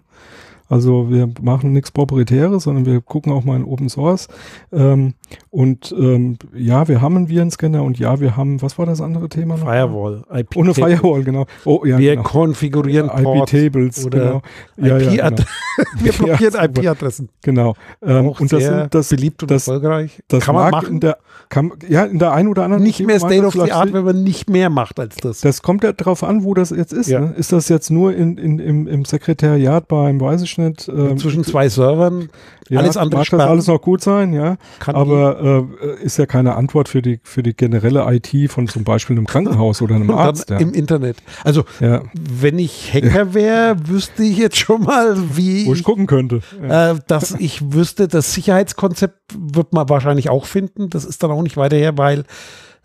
Also 0.69 1.09
wir 1.09 1.27
machen 1.41 1.73
nichts 1.73 1.89
Proprietäres, 1.89 2.63
sondern 2.63 2.85
wir 2.85 3.01
gucken 3.01 3.33
auch 3.33 3.43
mal 3.43 3.55
in 3.55 3.65
Open 3.65 3.89
Source. 3.89 4.27
Ähm, 4.71 5.15
und 5.49 5.93
ähm, 5.97 6.37
ja, 6.55 6.87
wir 6.87 7.01
haben 7.01 7.17
einen 7.17 7.29
Virenscanner 7.29 7.83
und 7.83 7.97
ja, 7.97 8.19
wir 8.19 8.37
haben, 8.37 8.61
was 8.61 8.77
war 8.77 8.85
das 8.85 9.01
andere 9.01 9.29
Thema 9.29 9.57
noch? 9.57 9.65
Firewall. 9.65 10.23
IP 10.31 10.55
Ohne 10.55 10.75
Firewall, 10.75 11.23
genau. 11.23 11.47
Oh, 11.65 11.83
ja, 11.85 11.97
wir 11.97 12.15
genau. 12.15 12.27
konfigurieren 12.27 13.09
IP-Tables, 13.09 14.07
genau. 14.09 14.41
Ja, 14.77 14.97
IP 14.97 15.11
ja, 15.11 15.29
genau. 15.29 15.43
wir 15.99 16.13
blockieren 16.13 16.63
IP-Adressen. 16.63 17.29
Genau. 17.41 17.73
Ähm, 18.03 18.29
und 18.29 18.51
das 18.51 18.63
sind 18.63 18.93
das 18.93 19.09
beliebt 19.09 19.41
und 19.41 19.49
das, 19.49 19.67
erfolgreich. 19.67 20.21
Das 20.27 20.45
kann 20.45 20.53
man 20.53 20.65
mag 20.65 20.83
machen. 20.83 20.93
In 20.95 20.99
der, 20.99 21.17
kann, 21.49 21.71
ja, 21.87 22.05
in 22.05 22.19
der 22.19 22.33
einen 22.33 22.47
oder 22.47 22.63
anderen. 22.63 22.83
Nicht 22.83 23.03
mehr 23.03 23.19
State 23.19 23.43
of 23.43 23.53
the 23.53 23.71
Art, 23.71 23.91
wenn 23.91 24.05
man 24.05 24.23
nicht 24.23 24.49
mehr 24.49 24.69
macht 24.69 24.99
als 24.99 25.15
das. 25.17 25.41
Das 25.41 25.63
kommt 25.63 25.83
ja 25.83 25.93
drauf 25.93 26.23
an, 26.23 26.43
wo 26.43 26.53
das 26.53 26.69
jetzt 26.69 26.93
ist. 26.93 27.07
Ja. 27.07 27.21
Ne? 27.21 27.33
Ist 27.35 27.51
das 27.51 27.69
jetzt 27.69 27.89
nur 27.89 28.13
in, 28.13 28.37
in, 28.37 28.59
im, 28.59 28.87
im 28.87 29.05
Sekretariat 29.05 29.87
beim, 29.87 30.21
weiß 30.21 30.43
nicht. 30.59 30.87
Ähm, 30.87 31.17
Zwischen 31.17 31.43
zwei 31.43 31.67
Servern. 31.69 32.29
ja, 32.69 32.79
alles 32.79 32.97
andere 32.97 33.17
mag 33.17 33.21
das 33.21 33.27
sperren. 33.27 33.49
alles 33.49 33.67
noch 33.67 33.81
gut 33.81 34.01
sein, 34.01 34.33
ja. 34.33 34.57
Kann 34.79 34.95
Aber 34.95 35.67
äh, 35.81 36.03
ist 36.03 36.17
ja 36.17 36.25
keine 36.25 36.55
Antwort 36.55 36.87
für 36.87 37.01
die, 37.01 37.19
für 37.23 37.41
die 37.41 37.55
generelle 37.55 38.05
IT 38.13 38.51
von 38.51 38.67
zum 38.67 38.83
Beispiel 38.83 39.15
einem 39.15 39.25
Krankenhaus 39.25 39.81
oder 39.81 39.95
einem 39.95 40.11
Arzt. 40.19 40.49
Ja. 40.49 40.57
im 40.57 40.73
Internet. 40.73 41.17
Also, 41.43 41.65
ja. 41.79 42.03
wenn 42.13 42.59
ich 42.59 42.93
Hacker 42.93 43.33
wäre, 43.33 43.75
wüsste 43.87 44.23
ich 44.23 44.37
jetzt 44.37 44.57
schon 44.57 44.83
mal, 44.83 45.15
wie 45.35 45.65
Wo 45.65 45.73
ich 45.73 45.83
gucken 45.83 46.05
könnte. 46.05 46.41
Äh, 46.61 46.95
dass 47.07 47.31
ich 47.31 47.73
wüsste, 47.73 48.07
das 48.07 48.33
Sicherheitskonzept 48.33 49.17
wird 49.35 49.73
man 49.73 49.89
wahrscheinlich 49.89 50.29
auch 50.29 50.45
finden. 50.45 50.89
Das 50.89 51.05
ist 51.05 51.23
dann 51.23 51.31
auch 51.31 51.41
nicht 51.41 51.57
weiter 51.57 51.77
her, 51.77 51.97
weil 51.97 52.25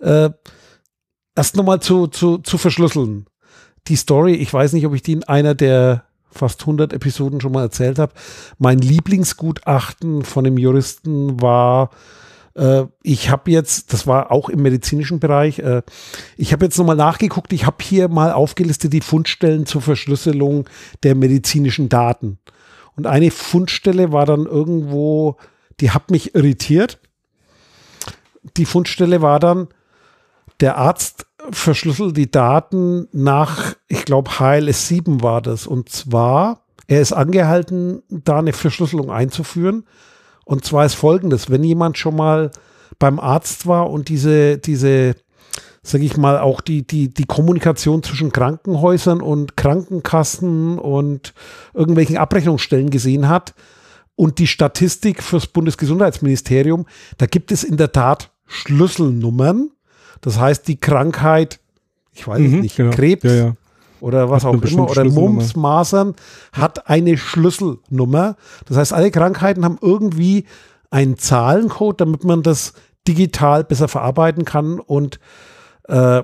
äh, 0.01 0.31
erst 1.37 1.57
nochmal 1.57 1.81
zu, 1.81 2.07
zu, 2.07 2.39
zu 2.39 2.59
verschlüsseln. 2.59 3.27
Die 3.89 3.97
Story, 3.97 4.35
ich 4.35 4.53
weiß 4.53 4.73
nicht, 4.73 4.87
ob 4.87 4.95
ich 4.95 5.03
die 5.03 5.13
in 5.13 5.25
einer 5.25 5.55
der 5.55 6.05
fast 6.35 6.63
100 6.63 6.93
Episoden 6.93 7.41
schon 7.41 7.53
mal 7.53 7.63
erzählt 7.63 7.99
habe. 7.99 8.13
Mein 8.59 8.79
Lieblingsgutachten 8.79 10.25
von 10.25 10.45
dem 10.45 10.59
Juristen 10.59 11.41
war, 11.41 11.91
äh, 12.55 12.85
ich 13.03 13.31
habe 13.31 13.51
jetzt, 13.51 13.93
das 13.93 14.07
war 14.07 14.31
auch 14.31 14.49
im 14.49 14.63
medizinischen 14.63 15.21
Bereich, 15.21 15.59
äh, 15.59 15.83
ich 16.37 16.53
habe 16.53 16.65
jetzt 16.65 16.79
nochmal 16.79 16.97
nachgeguckt, 16.97 17.53
ich 17.53 17.67
habe 17.67 17.77
hier 17.83 18.09
mal 18.09 18.33
aufgelistet 18.33 18.93
die 18.93 19.01
Fundstellen 19.01 19.67
zur 19.67 19.83
Verschlüsselung 19.83 20.69
der 21.03 21.15
medizinischen 21.15 21.89
Daten. 21.89 22.39
Und 22.97 23.07
eine 23.07 23.31
Fundstelle 23.31 24.13
war 24.13 24.27
dann 24.27 24.47
irgendwo, 24.47 25.37
die 25.81 25.91
hat 25.91 26.11
mich 26.11 26.35
irritiert. 26.35 27.01
Die 28.57 28.67
Fundstelle 28.67 29.21
war 29.21 29.41
dann, 29.41 29.69
der 30.61 30.77
Arzt 30.79 31.27
verschlüsselt 31.51 32.17
die 32.17 32.31
Daten 32.31 33.09
nach, 33.13 33.75
ich 33.89 34.05
glaube, 34.05 34.39
HLS 34.39 34.89
7 34.89 35.23
war 35.23 35.43
das. 35.43 35.67
Und 35.67 35.89
zwar, 35.89 36.65
er 36.87 37.01
ist 37.01 37.13
angehalten, 37.13 38.03
da 38.09 38.39
eine 38.39 38.53
Verschlüsselung 38.53 39.11
einzuführen. 39.11 39.85
Und 40.45 40.65
zwar 40.65 40.85
ist 40.85 40.95
folgendes, 40.95 41.51
wenn 41.51 41.65
jemand 41.65 41.99
schon 41.99 42.17
mal 42.17 42.51
beim 42.99 43.19
Arzt 43.19 43.67
war 43.67 43.91
und 43.91 44.09
diese, 44.09 44.59
diese, 44.59 45.17
sag 45.83 46.01
ich 46.03 46.17
mal, 46.17 46.39
auch 46.39 46.61
die, 46.61 46.87
die, 46.87 47.13
die 47.13 47.25
Kommunikation 47.25 48.03
zwischen 48.03 48.33
Krankenhäusern 48.33 49.21
und 49.21 49.57
Krankenkassen 49.57 50.79
und 50.79 51.35
irgendwelchen 51.73 52.17
Abrechnungsstellen 52.17 52.91
gesehen 52.91 53.29
hat 53.29 53.55
und 54.17 54.39
die 54.39 54.47
Statistik 54.47 55.23
fürs 55.23 55.47
Bundesgesundheitsministerium, 55.47 56.87
da 57.19 57.27
gibt 57.27 57.53
es 57.53 57.65
in 57.65 57.77
der 57.77 57.93
Tat 57.93 58.31
Schlüsselnummern. 58.47 59.71
Das 60.25 60.39
heißt, 60.41 60.67
die 60.69 60.77
Krankheit, 60.81 61.61
ich 62.13 62.27
weiß 62.27 62.41
es 62.41 62.51
Mhm, 62.51 62.61
nicht, 62.61 62.77
genau. 62.77 62.91
Krebs 62.95 63.25
Ja, 63.25 63.35
ja. 63.35 63.53
oder 64.01 64.31
was 64.31 64.45
Hat 64.45 64.55
auch 64.55 64.63
immer, 64.63 64.91
oder. 64.91 65.05
Mumps, 65.05 65.55
Masern, 65.55 66.15
hat 66.53 66.89
eine 66.89 67.19
Schlüsselnummer. 67.19 68.37
Das 68.67 68.79
heißt, 68.79 68.93
alle 68.95 69.11
Krankheiten 69.11 69.65
haben 69.67 69.77
irgendwie 69.83 70.47
einen 70.91 71.19
Zahlencode, 71.19 72.01
damit 72.01 72.25
man 72.25 72.43
das 72.43 72.73
digital 73.07 73.65
besser 73.65 73.87
verarbeiten 73.89 74.47
kann 74.47 74.81
und, 74.81 75.21
äh, 75.89 76.23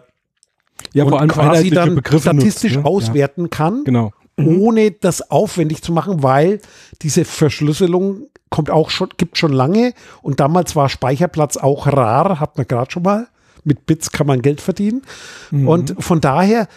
ja, 0.94 1.04
und 1.04 1.10
vor 1.10 1.20
allem 1.20 1.28
quasi 1.30 1.68
dann 1.68 1.94
Begriffe 1.96 2.30
statistisch 2.30 2.72
nutzt, 2.76 2.84
ne? 2.84 2.90
auswerten 2.90 3.50
kann, 3.50 3.78
Ja, 3.78 3.82
genau. 3.84 4.12
ohne 4.38 4.92
das 4.92 5.30
aufwendig 5.30 5.82
zu 5.82 5.92
machen, 5.92 6.22
weil 6.22 6.60
diese 7.02 7.26
Verschlüsselung 7.26 8.28
kommt 8.48 8.70
auch 8.70 8.88
schon, 8.88 9.10
gibt 9.18 9.36
schon 9.36 9.52
lange 9.52 9.92
und 10.22 10.40
damals 10.40 10.74
war 10.74 10.88
Speicherplatz 10.88 11.58
auch 11.58 11.86
rar, 11.86 12.40
hat 12.40 12.56
man 12.56 12.66
gerade 12.66 12.90
schon 12.90 13.02
mal. 13.02 13.28
Mit 13.64 13.86
Bits 13.86 14.10
kann 14.12 14.26
man 14.26 14.42
Geld 14.42 14.60
verdienen. 14.60 15.02
Mhm. 15.50 15.68
Und 15.68 15.94
von 15.98 16.20
daher, 16.20 16.68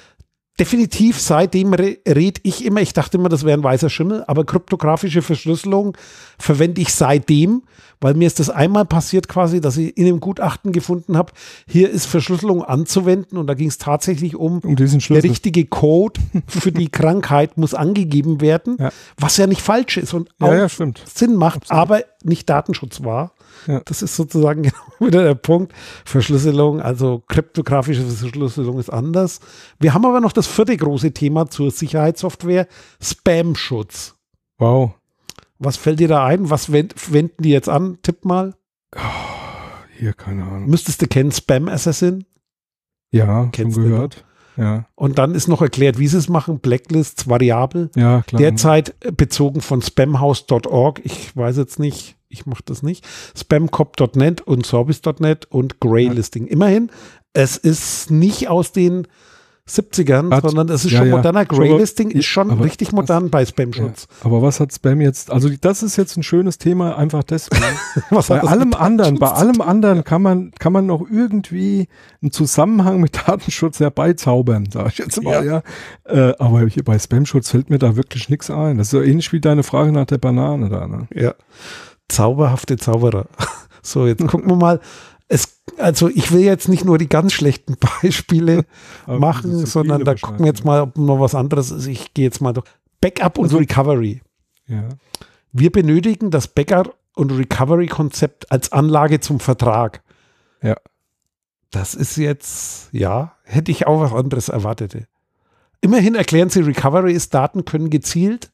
definitiv 0.60 1.20
seitdem 1.20 1.74
re 1.74 1.98
red 2.08 2.40
ich 2.44 2.64
immer, 2.64 2.82
ich 2.82 2.94
dachte 2.94 3.18
immer, 3.18 3.30
das 3.30 3.44
wäre 3.44 3.58
ein 3.58 3.64
weißer 3.64 3.90
Schimmel, 3.90 4.24
aber 4.28 4.46
kryptografische 4.46 5.24
Verschlüsselung 5.24 5.98
verwende 6.38 6.80
ich 6.82 6.94
seitdem, 6.94 7.64
weil 8.00 8.14
mir 8.14 8.28
ist 8.28 8.40
das 8.40 8.52
einmal 8.52 8.86
passiert 8.86 9.28
quasi, 9.28 9.62
dass 9.62 9.78
ich 9.78 9.98
in 9.98 10.06
dem 10.06 10.20
Gutachten 10.20 10.72
gefunden 10.72 11.18
habe, 11.18 11.32
hier 11.68 11.90
ist 11.90 12.06
Verschlüsselung 12.06 12.64
anzuwenden 12.64 13.38
und 13.40 13.48
da 13.48 13.56
ging 13.56 13.68
es 13.70 13.80
tatsächlich 13.80 14.36
um, 14.36 14.60
Um 14.60 14.76
diesen 14.76 15.00
der 15.00 15.24
richtige 15.24 15.66
Code 15.66 16.22
für 16.48 16.72
die 16.72 16.90
Krankheit 16.90 17.58
muss 17.58 17.74
angegeben 17.74 18.40
werden, 18.40 18.78
Ja. 18.80 18.92
was 19.18 19.38
ja 19.38 19.48
nicht 19.48 19.62
falsch 19.62 19.98
ist 19.98 20.14
und 20.14 20.30
Ja, 20.40 20.48
auch 20.48 20.54
ja, 20.54 20.70
stimmt. 20.70 21.02
Sinn 21.12 21.36
macht, 21.36 21.72
aber 21.72 22.04
nicht 22.24 22.48
Datenschutz 22.48 23.04
war. 23.04 23.32
Ja. 23.68 23.82
Das 23.86 24.02
ist 24.02 24.16
sozusagen 24.16 24.64
genau 24.64 24.76
wieder 25.00 25.24
der 25.24 25.36
Punkt. 25.36 25.74
Verschlüsselung, 26.06 26.82
also 26.82 27.24
kryptografische 27.28 28.04
Verschlüsselung 28.04 28.80
ist 28.80 28.90
anders. 28.90 29.40
Wir 29.80 29.94
haben 29.94 30.06
aber 30.06 30.20
noch 30.20 30.32
das 30.34 30.48
vierte 30.48 30.76
große 30.76 31.12
Thema 31.14 31.50
zur 31.50 31.72
Sicherheitssoftware, 31.72 32.68
Spam-Schutz. 33.02 34.16
Wow. 34.58 34.92
Was 35.60 35.78
fällt 35.78 36.00
dir 36.00 36.08
da 36.08 36.26
ein? 36.26 36.50
Was 36.50 36.72
wend, 36.72 37.14
wenden 37.14 37.44
die 37.44 37.50
jetzt 37.52 37.70
an? 37.70 37.98
Tipp 38.02 38.26
mal. 38.26 38.56
Hier, 39.98 40.14
keine 40.14 40.44
Ahnung. 40.44 40.70
Müsstest 40.70 41.02
du 41.02 41.08
kennen, 41.08 41.32
Spam 41.32 41.68
Assassin? 41.70 42.26
Ja, 43.12 43.48
Kennst 43.52 43.76
schon 43.76 43.84
du, 43.84 43.90
gehört. 43.90 44.26
Ja, 44.58 44.86
Und 44.96 45.18
dann 45.18 45.34
ist 45.34 45.48
noch 45.48 45.62
erklärt, 45.62 45.98
wie 45.98 46.08
sie 46.08 46.18
es 46.18 46.30
machen. 46.30 46.60
Blacklists, 46.60 47.28
variabel. 47.28 47.90
ja, 47.96 48.22
klar. 48.22 48.40
Derzeit 48.40 48.94
äh, 49.00 49.12
bezogen 49.12 49.62
von 49.62 49.82
spamhouse.org. 49.82 51.02
Ich 51.04 51.36
weiß 51.36 51.58
jetzt 51.58 51.80
nicht, 51.80 52.18
ich 52.34 52.46
mache 52.46 52.64
das 52.66 52.84
nicht. 52.84 53.06
Spamcop.net 53.38 54.42
und 54.42 54.66
Service.net 54.66 55.46
und 55.50 55.80
Greylisting. 55.80 56.48
Immerhin, 56.48 56.90
es 57.34 57.58
ist 57.58 58.12
nicht 58.12 58.50
aus 58.50 58.72
den 58.72 59.08
70ern, 59.66 60.30
Hat- 60.36 60.44
sondern 60.44 60.68
es 60.68 60.84
ist 60.84 60.92
ja, 60.92 60.98
schon 61.00 61.08
ja. 61.08 61.16
moderner. 61.16 61.46
Greylisting 61.46 62.12
ist 62.12 62.26
schon 62.26 62.52
aber 62.52 62.66
richtig 62.66 62.90
was- 62.90 62.96
modern 62.96 63.30
bei 63.30 63.40
Ja. 63.44 63.46
Spam-Schutz. 63.46 64.08
Aber 64.22 64.42
was 64.42 64.60
hat 64.60 64.74
Spam 64.74 65.00
jetzt? 65.00 65.32
Also 65.32 65.50
das 65.62 65.84
ist 65.84 65.96
jetzt 65.96 66.18
ein 66.18 66.24
schönes 66.24 66.58
Thema, 66.58 66.98
einfach 66.98 67.24
deswegen. 67.24 67.64
Was 68.10 68.28
bei 68.28 68.42
allem 68.42 68.74
anderen, 68.74 69.20
bei 69.20 69.30
allem 69.30 69.62
anderen 69.62 70.04
kann 70.04 70.22
man, 70.22 70.52
kann 70.60 70.74
man 70.74 70.86
noch 70.86 71.06
irgendwie 71.10 71.88
einen 72.22 72.32
Zusammenhang 72.34 73.00
mit 73.00 73.16
Datenschutz 73.26 73.80
herbeizaubern, 73.80 74.68
sage 74.70 74.90
ich 74.92 74.98
jetzt 74.98 75.24
mal, 75.24 75.46
ja. 75.46 75.64
Äh, 76.04 76.34
aber 76.40 76.68
hier 76.68 76.84
bei 76.84 77.00
Spam-Schutz 77.00 77.50
fällt 77.52 77.70
mir 77.70 77.80
da 77.80 77.96
wirklich 77.96 78.28
nichts 78.28 78.52
ein. 78.52 78.78
Das 78.80 78.88
ist 78.88 78.92
so 78.92 79.02
ähnlich 79.02 79.32
wie 79.32 79.40
deine 79.40 79.64
Frage 79.64 79.94
nach 79.94 80.06
der 80.08 80.18
Banane 80.18 80.68
da, 80.68 80.88
ne? 80.88 81.08
Ja. 81.16 81.36
Zauberhafte 82.10 82.78
Zauberer. 82.78 83.28
So, 83.86 84.08
jetzt 84.08 84.26
gucken 84.28 84.50
wir 84.50 84.56
mal. 84.56 84.80
Es, 85.28 85.62
also 85.78 86.08
ich 86.08 86.32
will 86.32 86.40
jetzt 86.40 86.70
nicht 86.70 86.86
nur 86.86 86.98
die 86.98 87.10
ganz 87.10 87.34
schlechten 87.34 87.76
Beispiele 88.02 88.64
Aber 89.06 89.20
machen, 89.20 89.66
sondern 89.66 90.06
da 90.06 90.16
gucken 90.16 90.40
wir 90.40 90.46
jetzt 90.46 90.64
mal, 90.64 90.84
ob 90.84 90.98
noch 90.98 91.20
was 91.20 91.36
anderes 91.36 91.70
ist. 91.70 91.88
Ich 91.88 92.14
gehe 92.14 92.24
jetzt 92.24 92.40
mal 92.40 92.54
durch. 92.54 92.66
Backup 93.02 93.38
und 93.38 93.44
Also- 93.48 93.58
Recovery. 93.58 94.22
Ja. 94.68 94.88
Wir 95.52 95.70
benötigen 95.70 96.32
das 96.32 96.48
Backup- 96.48 96.96
und 97.16 97.32
Recovery-Konzept 97.32 98.50
als 98.54 98.72
Anlage 98.72 99.20
zum 99.20 99.42
Vertrag. 99.42 100.02
Ja. 100.62 100.78
Das 101.72 101.94
ist 101.94 102.16
jetzt, 102.16 102.88
ja, 102.94 103.36
hätte 103.44 103.70
ich 103.72 103.86
auch 103.86 104.00
was 104.00 104.14
anderes 104.14 104.48
erwartet. 104.48 104.96
Immerhin 105.82 106.16
erklären 106.16 106.50
sie, 106.50 106.62
Recovery 106.62 107.12
ist, 107.12 107.34
Daten 107.34 107.66
können 107.66 107.90
gezielt 107.90 108.53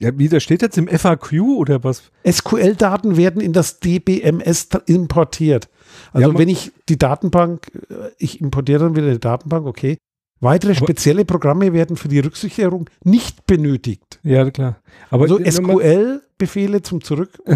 Ja, 0.00 0.16
wie, 0.16 0.28
das 0.28 0.44
steht 0.44 0.62
jetzt 0.62 0.78
im 0.78 0.86
FAQ 0.86 1.32
oder 1.56 1.82
was? 1.82 2.10
SQL-Daten 2.26 3.16
werden 3.16 3.40
in 3.42 3.52
das 3.52 3.80
DBMS 3.80 4.68
importiert. 4.86 5.68
Also 6.12 6.32
Ja, 6.32 6.38
wenn 6.38 6.48
ich 6.48 6.72
die 6.88 6.98
Datenbank, 6.98 7.72
äh, 7.90 8.10
ich 8.18 8.40
importiere 8.40 8.80
dann 8.80 8.96
wieder 8.96 9.10
die 9.10 9.18
Datenbank, 9.18 9.66
okay. 9.66 9.98
Weitere 10.40 10.76
spezielle 10.76 11.24
Programme 11.24 11.72
werden 11.72 11.96
für 11.96 12.06
die 12.06 12.20
Rücksicherung 12.20 12.88
nicht 13.02 13.44
benötigt. 13.46 14.20
Ja, 14.22 14.48
klar. 14.50 14.80
Aber 15.10 15.24
Also 15.24 15.38
SQL-Befehle 15.38 16.82
zum 16.82 17.02
Zurück. 17.02 17.42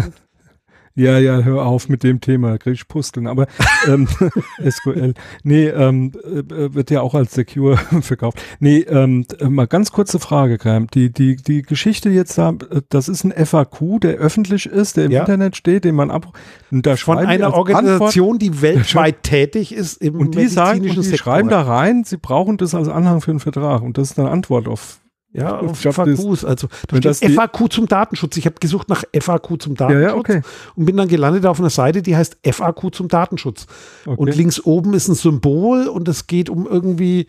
Ja, 0.95 1.17
ja, 1.17 1.39
hör 1.39 1.65
auf 1.65 1.89
mit 1.89 2.03
dem 2.03 2.21
Thema, 2.21 2.59
krieg 2.59 2.73
ich 2.75 2.87
Pusteln. 2.87 3.25
Aber 3.25 3.47
ähm, 3.87 4.07
SQL, 4.69 5.13
nee, 5.43 5.67
ähm, 5.67 6.11
äh, 6.23 6.73
wird 6.73 6.91
ja 6.91 7.01
auch 7.01 7.15
als 7.15 7.33
Secure 7.33 7.77
verkauft. 8.01 8.41
Nee, 8.59 8.79
ähm, 8.81 9.25
äh, 9.39 9.49
mal 9.49 9.65
ganz 9.65 9.91
kurze 9.91 10.19
Frage, 10.19 10.57
Graham. 10.57 10.87
Die, 10.87 11.11
die, 11.11 11.35
die 11.35 11.63
Geschichte 11.63 12.09
jetzt 12.09 12.37
da, 12.37 12.49
äh, 12.49 12.81
das 12.89 13.09
ist 13.09 13.23
ein 13.23 13.31
FAQ, 13.45 14.01
der 14.01 14.13
öffentlich 14.15 14.67
ist, 14.67 14.97
der 14.97 15.05
im 15.05 15.11
Ja. 15.11 15.21
Internet 15.21 15.55
steht, 15.57 15.83
den 15.83 15.95
man 15.95 16.11
ab 16.11 16.31
und 16.71 16.85
da 16.85 16.95
Von 16.95 17.17
einer 17.17 17.53
Organisation, 17.53 18.37
die 18.37 18.61
weltweit 18.61 19.23
tätig 19.23 19.73
ist 19.73 20.01
im 20.01 20.15
und 20.15 20.35
die 20.35 20.47
sagen, 20.47 20.77
und 20.77 20.83
medizinischen 20.83 21.01
die 21.01 21.09
Sektor. 21.09 21.33
schreiben 21.33 21.49
da 21.49 21.61
rein, 21.61 22.03
sie 22.03 22.17
brauchen 22.17 22.57
das 22.57 22.75
als 22.75 22.87
Anhang 22.87 23.21
für 23.21 23.31
einen 23.31 23.39
Vertrag 23.39 23.81
und 23.81 23.97
das 23.97 24.11
ist 24.11 24.19
eine 24.19 24.29
Antwort 24.29 24.67
auf. 24.67 24.99
Ja, 25.33 25.57
auf 25.59 25.83
hab 25.83 26.05
das- 26.05 26.19
FAQs. 26.19 26.45
Also 26.45 26.67
da 26.87 26.99
das 26.99 27.17
steht 27.17 27.29
die- 27.29 27.33
FAQ 27.35 27.67
zum 27.71 27.87
Datenschutz. 27.87 28.37
Ich 28.37 28.45
habe 28.45 28.55
gesucht 28.59 28.87
nach 28.89 29.03
FAQ 29.13 29.57
zum 29.59 29.73
Ja, 29.73 29.87
Datenschutz 29.87 30.07
ja, 30.11 30.15
okay. 30.15 30.41
und 30.75 30.85
bin 30.85 30.95
dann 30.97 31.07
gelandet 31.07 31.45
auf 31.47 31.59
einer 31.59 31.71
Seite, 31.71 32.01
die 32.03 32.15
heißt 32.15 32.37
FAQ 32.43 32.91
zum 32.93 33.07
Datenschutz. 33.07 33.65
okay. 34.05 34.15
Und 34.15 34.35
links 34.35 34.63
oben 34.63 34.93
ist 34.93 35.07
ein 35.07 35.15
Symbol 35.15 35.87
und 35.87 36.07
es 36.07 36.27
geht 36.27 36.49
um 36.49 36.67
irgendwie 36.67 37.25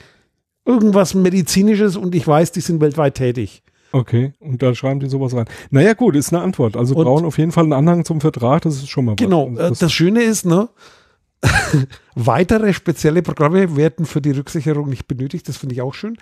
irgendwas 0.66 1.14
Medizinisches 1.14 1.96
und 1.96 2.14
ich 2.14 2.26
weiß, 2.26 2.52
die 2.52 2.60
sind 2.60 2.80
weltweit 2.80 3.14
tätig. 3.14 3.62
Okay, 3.92 4.32
und 4.40 4.60
da 4.62 4.74
schreiben 4.74 4.98
die 4.98 5.08
sowas 5.08 5.34
rein. 5.34 5.44
Naja, 5.70 5.92
gut, 5.94 6.16
ist 6.16 6.32
eine 6.32 6.42
Antwort. 6.42 6.76
Also 6.76 6.94
Und- 6.96 7.04
brauchen 7.04 7.24
auf 7.24 7.38
jeden 7.38 7.52
Fall 7.52 7.64
einen 7.64 7.72
Anhang 7.74 8.04
zum 8.04 8.20
Vertrag, 8.20 8.62
das 8.62 8.74
ist 8.74 8.88
schon 8.88 9.04
mal 9.04 9.12
was. 9.12 9.16
Genau. 9.16 9.48
Äh, 9.56 9.70
Das 9.78 9.92
Schöne 9.92 10.22
ist, 10.22 10.44
ne? 10.46 10.68
Weitere 12.14 12.72
spezielle 12.72 13.22
Programme 13.22 13.76
werden 13.76 14.06
für 14.06 14.20
die 14.20 14.30
Rücksicherung 14.30 14.88
nicht 14.88 15.06
benötigt. 15.06 15.48
Das 15.48 15.56
finde 15.56 15.74
ich 15.74 15.82
auch 15.82 15.94
schön. 15.94 16.16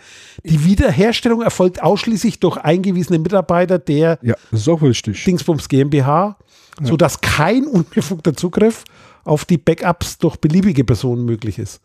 Die 0.45 0.65
Wiederherstellung 0.65 1.43
erfolgt 1.43 1.83
ausschließlich 1.83 2.41
durch 2.41 2.57
eingewiesene 2.57 3.19
Mitarbeiter 3.19 3.79
der 3.79 4.19
ja. 4.23 4.35
Dingsbums 4.53 5.69
GmbH, 5.69 6.37
sodass 6.81 7.21
kein 7.21 7.67
unbefugter 7.67 8.35
Zugriff 8.35 8.85
auf 9.25 9.45
die 9.45 9.59
Backups 9.59 10.19
durch 10.19 10.37
beliebige 10.37 10.85
Personen 10.85 11.25
möglich 11.25 11.59
ist. 11.59 11.81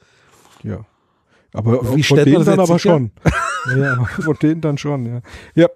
Ja. 0.64 0.86
Aber 1.54 1.96
Wie 1.96 2.04
von 2.04 2.18
denen 2.18 2.46
dann 2.46 2.60
aber 2.60 2.78
sicher? 2.78 2.80
schon. 2.80 3.12
ja, 3.78 4.04
von 4.06 4.38
denen 4.42 4.62
dann 4.62 4.78
schon, 4.78 5.06
ja. 5.06 5.22
Ja, 5.56 5.68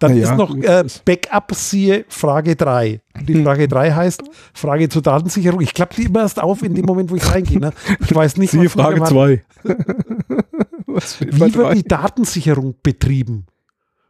Dann 0.00 0.16
ja, 0.16 0.30
ist 0.30 0.36
noch 0.36 0.56
äh, 0.56 0.84
Backup 1.04 1.54
siehe 1.54 2.06
Frage 2.08 2.56
3. 2.56 3.00
Die 3.20 3.42
Frage 3.44 3.68
3 3.68 3.92
heißt 3.92 4.22
Frage 4.54 4.88
zur 4.88 5.02
Datensicherung. 5.02 5.60
Ich 5.60 5.74
klappe 5.74 5.94
die 5.94 6.04
immer 6.04 6.20
erst 6.20 6.42
auf 6.42 6.62
in 6.62 6.74
dem 6.74 6.86
Moment, 6.86 7.10
wo 7.10 7.16
ich 7.16 7.30
reingehe. 7.30 7.60
Ne? 7.60 7.72
Ich 8.00 8.14
weiß 8.14 8.38
nicht, 8.38 8.50
siehe 8.50 8.70
Frage 8.70 8.96
erwartet. 8.96 9.44
2. 9.62 9.74
Was 10.86 11.16
steht 11.16 11.38
bei 11.38 11.48
Wie 11.48 11.54
wird 11.54 11.74
die 11.74 11.84
Datensicherung 11.84 12.74
betrieben? 12.82 13.46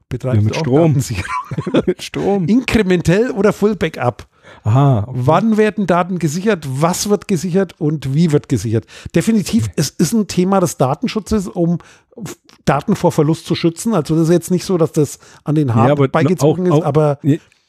Betreibt 0.09 0.37
Ja, 0.37 0.43
mit 0.43 0.57
Strom. 0.57 0.97
Mit 1.87 2.03
Strom? 2.03 2.47
Inkrementell 2.47 3.31
oder 3.33 3.53
Full 3.53 3.77
Backup? 3.77 4.27
Aha, 4.65 5.05
okay. 5.07 5.21
Wann 5.23 5.57
werden 5.57 5.87
Daten 5.87 6.19
gesichert? 6.19 6.67
Was 6.69 7.09
wird 7.09 7.29
gesichert 7.29 7.75
und 7.79 8.15
wie 8.15 8.33
wird 8.33 8.49
gesichert? 8.49 8.87
Definitiv, 9.15 9.71
es 9.77 9.91
ist 9.91 10.13
ein 10.13 10.27
Thema 10.27 10.61
des 10.61 10.77
Datenschutzes, 10.77 11.49
um 11.49 11.79
Daten 12.71 12.95
vor 12.95 13.11
Verlust 13.11 13.47
zu 13.47 13.57
schützen. 13.57 13.95
Also 13.95 14.15
das 14.15 14.25
ist 14.25 14.33
jetzt 14.33 14.51
nicht 14.53 14.65
so, 14.65 14.79
dass 14.79 14.93
das 14.93 15.19
an 15.43 15.57
den 15.57 15.75
Haaren 15.75 15.99
Ja, 15.99 16.07
beigezogen 16.07 16.67
ist, 16.67 16.83
aber 16.83 17.19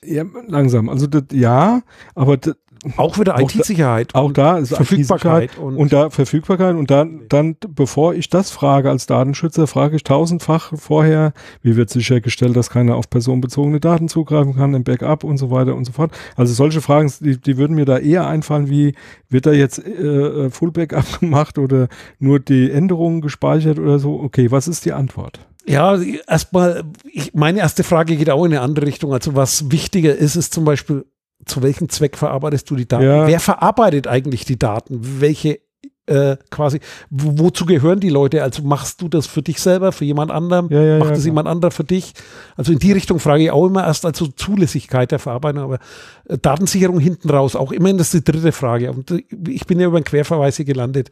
ja, 0.03 0.23
langsam. 0.47 0.89
Also 0.89 1.07
das, 1.07 1.23
ja, 1.31 1.81
aber 2.13 2.37
das, 2.37 2.55
auch 2.97 3.19
wieder 3.19 3.39
IT-Sicherheit. 3.39 4.15
auch 4.15 4.31
da 4.31 4.57
ist 4.57 4.73
Verfügbarkeit 4.73 5.51
IT-Sicherheit 5.51 5.57
und, 5.57 5.77
und 5.77 5.93
da 5.93 6.09
Verfügbarkeit 6.09 6.75
und 6.75 6.89
dann, 6.89 7.21
dann, 7.29 7.55
bevor 7.69 8.15
ich 8.15 8.29
das 8.29 8.49
frage 8.49 8.89
als 8.89 9.05
Datenschützer, 9.05 9.67
frage 9.67 9.95
ich 9.95 10.03
tausendfach 10.03 10.73
vorher, 10.75 11.33
wie 11.61 11.75
wird 11.75 11.89
sichergestellt, 11.89 12.55
dass 12.55 12.69
keiner 12.69 12.95
auf 12.95 13.09
personenbezogene 13.09 13.79
Daten 13.79 14.07
zugreifen 14.07 14.55
kann 14.55 14.73
im 14.73 14.83
Backup 14.83 15.23
und 15.23 15.37
so 15.37 15.51
weiter 15.51 15.75
und 15.75 15.85
so 15.85 15.91
fort. 15.91 16.11
Also 16.35 16.53
solche 16.53 16.81
Fragen, 16.81 17.11
die, 17.19 17.39
die 17.39 17.57
würden 17.57 17.75
mir 17.75 17.85
da 17.85 17.99
eher 17.99 18.27
einfallen, 18.27 18.69
wie 18.69 18.95
wird 19.29 19.45
da 19.45 19.51
jetzt 19.51 19.79
äh, 19.79 20.49
Full 20.49 20.71
Backup 20.71 21.19
gemacht 21.19 21.57
oder 21.57 21.87
nur 22.19 22.39
die 22.39 22.71
Änderungen 22.71 23.21
gespeichert 23.21 23.77
oder 23.77 23.99
so? 23.99 24.19
Okay, 24.19 24.49
was 24.49 24.67
ist 24.67 24.85
die 24.85 24.93
Antwort? 24.93 25.39
Ja, 25.67 25.99
erstmal, 26.27 26.83
ich, 27.11 27.33
meine 27.35 27.59
erste 27.59 27.83
Frage 27.83 28.15
geht 28.17 28.31
auch 28.31 28.43
in 28.45 28.51
eine 28.51 28.61
andere 28.61 28.87
Richtung. 28.87 29.13
Also 29.13 29.35
was 29.35 29.71
wichtiger 29.71 30.15
ist, 30.15 30.35
ist 30.35 30.53
zum 30.53 30.65
Beispiel, 30.65 31.05
zu 31.45 31.61
welchem 31.61 31.89
Zweck 31.89 32.17
verarbeitest 32.17 32.69
du 32.69 32.75
die 32.75 32.87
Daten? 32.87 33.03
Ja. 33.03 33.27
Wer 33.27 33.39
verarbeitet 33.39 34.07
eigentlich 34.07 34.45
die 34.45 34.59
Daten? 34.59 34.99
Welche 35.19 35.59
äh, 36.07 36.37
quasi, 36.49 36.79
wo, 37.09 37.45
wozu 37.45 37.65
gehören 37.65 37.99
die 37.99 38.09
Leute? 38.09 38.43
Also 38.43 38.63
machst 38.63 39.01
du 39.01 39.07
das 39.07 39.27
für 39.27 39.41
dich 39.41 39.61
selber, 39.61 39.91
für 39.91 40.03
jemand 40.03 40.31
anderem? 40.31 40.67
Ja, 40.69 40.81
ja, 40.81 40.97
Macht 40.97 41.13
klar. 41.13 41.23
jemand 41.23 41.47
anderer 41.47 41.71
für 41.71 41.83
dich? 41.83 42.13
Also 42.57 42.73
in 42.73 42.79
die 42.79 42.91
Richtung 42.91 43.19
frage 43.19 43.43
ich 43.43 43.51
auch 43.51 43.67
immer 43.67 43.85
erst 43.85 44.05
also 44.05 44.27
Zulässigkeit 44.27 45.11
der 45.11 45.19
Verarbeitung, 45.19 45.63
aber 45.63 45.79
äh, 46.27 46.37
Datensicherung 46.37 46.99
hinten 46.99 47.29
raus, 47.29 47.55
auch 47.55 47.71
immerhin 47.71 47.97
das 47.97 48.13
ist 48.13 48.27
die 48.27 48.31
dritte 48.31 48.51
Frage. 48.51 48.91
Und 48.91 49.11
äh, 49.11 49.23
ich 49.47 49.65
bin 49.67 49.79
ja 49.79 49.87
über 49.87 49.97
einen 49.97 50.03
Querverweis 50.03 50.57
hier 50.57 50.65
gelandet. 50.65 51.11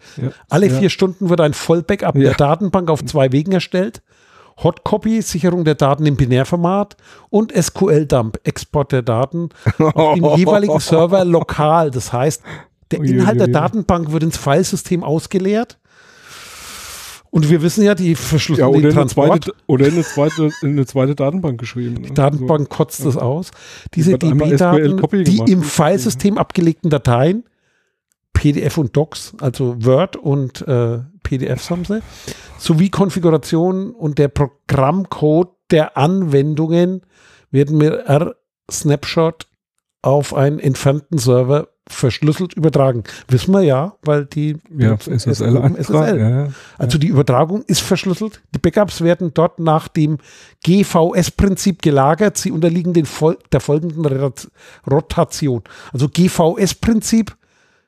Alle 0.50 0.70
vier 0.70 0.90
Stunden 0.90 1.30
wird 1.30 1.40
ein 1.40 1.54
Vollbackup 1.54 2.16
der 2.16 2.34
Datenbank 2.34 2.90
auf 2.90 3.04
zwei 3.06 3.32
Wegen 3.32 3.52
erstellt. 3.52 4.02
Hotcopy, 4.64 5.22
Sicherung 5.22 5.64
der 5.64 5.76
Daten 5.76 6.06
im 6.06 6.16
Binärformat 6.18 6.98
und 7.30 7.52
SQL-Dump, 7.56 8.40
Export 8.44 8.92
der 8.92 9.02
Daten 9.02 9.50
auf 9.80 10.16
dem 10.16 10.26
jeweiligen 10.38 10.80
Server 10.80 11.24
lokal. 11.26 11.92
Das 11.92 12.12
heißt, 12.14 12.42
der. 12.92 13.02
Inhalt 13.02 13.40
der 13.40 13.48
Datenbank 13.48 14.12
wird 14.12 14.24
ins 14.24 14.38
Filesystem 14.38 15.04
ausgeleert. 15.04 15.78
Und 17.32 17.48
wir 17.50 17.62
wissen 17.62 17.84
ja, 17.84 17.94
die 17.94 18.12
Ja, 18.14 18.16
verschlüsselten 18.18 18.70
oder 18.74 18.80
den 18.82 18.86
in 18.86 18.86
eine 18.88 18.94
Transport. 18.96 19.44
zweite, 19.46 19.54
oder 19.68 19.86
in 19.88 19.94
eine 19.94 20.04
zweite, 20.04 20.50
in 20.64 20.70
eine 20.72 20.86
zweite 20.88 21.14
Datenbank 21.16 21.60
geschrieben. 21.60 21.94
ne? 21.96 22.08
Die 22.08 22.14
Datenbank 22.16 22.70
kotzt 22.70 23.06
das 23.06 23.18
aus. 23.18 23.52
Diese 23.94 24.18
DB-Daten, 24.18 24.98
die 25.24 25.36
gemacht. 25.36 25.50
im 25.50 25.62
Filesystem 25.62 26.40
abgelegten 26.40 26.90
Dateien, 26.90 27.44
PDF 28.34 28.80
und 28.80 28.98
Docs, 28.98 29.34
also 29.40 29.76
Word 29.86 30.16
und 30.16 30.68
äh, 30.68 31.00
PDFs 31.22 31.70
haben 31.70 31.86
sie, 31.86 32.02
sowie 32.60 32.90
Konfiguration 32.90 33.92
und 33.92 34.18
der 34.18 34.28
Programmcode 34.28 35.50
der 35.72 35.98
Anwendungen 35.98 37.02
werden 37.52 37.78
mit 37.78 37.94
R-Snapshot 37.94 39.48
auf 40.02 40.34
einen 40.34 40.60
entfernten 40.60 41.18
Server 41.18 41.68
verschlüsselt 41.88 42.54
übertragen. 42.54 43.04
Wissen 43.28 43.52
wir 43.52 43.62
ja, 43.64 43.96
weil 44.04 44.26
die 44.26 44.58
Ja, 44.78 44.96
SSL 44.98 45.58
einfach. 45.58 45.80
SSL. 45.80 46.20
Ja, 46.20 46.30
ja. 46.46 46.48
Also 46.78 47.00
die 47.00 47.08
Übertragung 47.08 47.64
ist 47.64 47.82
verschlüsselt. 47.82 48.42
Die 48.54 48.60
Backups 48.60 49.02
werden 49.02 49.32
dort 49.34 49.60
nach 49.60 49.88
dem 49.88 50.20
GVS-Prinzip 50.64 51.82
gelagert. 51.82 52.38
Sie 52.38 52.52
unterliegen 52.52 52.94
den 52.94 53.06
Fol 53.06 53.38
der 53.52 53.60
folgenden 53.60 54.06
Rot- 54.06 54.50
Rotation. 54.90 55.64
Also 55.92 56.08
GVS-Prinzip 56.08 57.36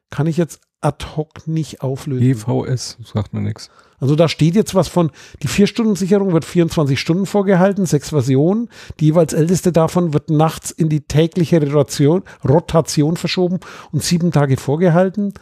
kann 0.10 0.26
ich 0.28 0.38
jetzt 0.38 0.62
ad 0.82 1.06
hoc 1.16 1.48
nicht 1.48 1.82
auflösen. 1.82 2.24
GVS, 2.26 2.98
sagt 3.14 3.34
mir 3.34 3.42
nichts. 3.42 3.70
Also 4.02 4.16
da 4.16 4.28
steht 4.28 4.56
jetzt 4.56 4.76
was 4.76 4.90
von, 4.90 5.12
die 5.44 5.48
4-Stunden-Sicherung 5.48 6.34
wird 6.34 6.44
24 6.44 7.00
Stunden 7.00 7.28
vorgehalten, 7.28 7.86
sechs 7.86 8.10
Versionen. 8.10 8.68
Die 9.00 9.06
jeweils 9.06 9.32
älteste 9.32 9.72
davon 9.72 10.14
wird 10.14 10.30
nachts 10.30 10.72
in 10.72 10.90
die 10.90 11.02
tägliche 11.02 11.62
Rotation, 11.72 12.24
Rotation 12.44 13.16
verschoben 13.16 13.60
und 13.92 14.04
sieben 14.04 14.32
Tage 14.32 14.58
vorgehalten. 14.58 15.34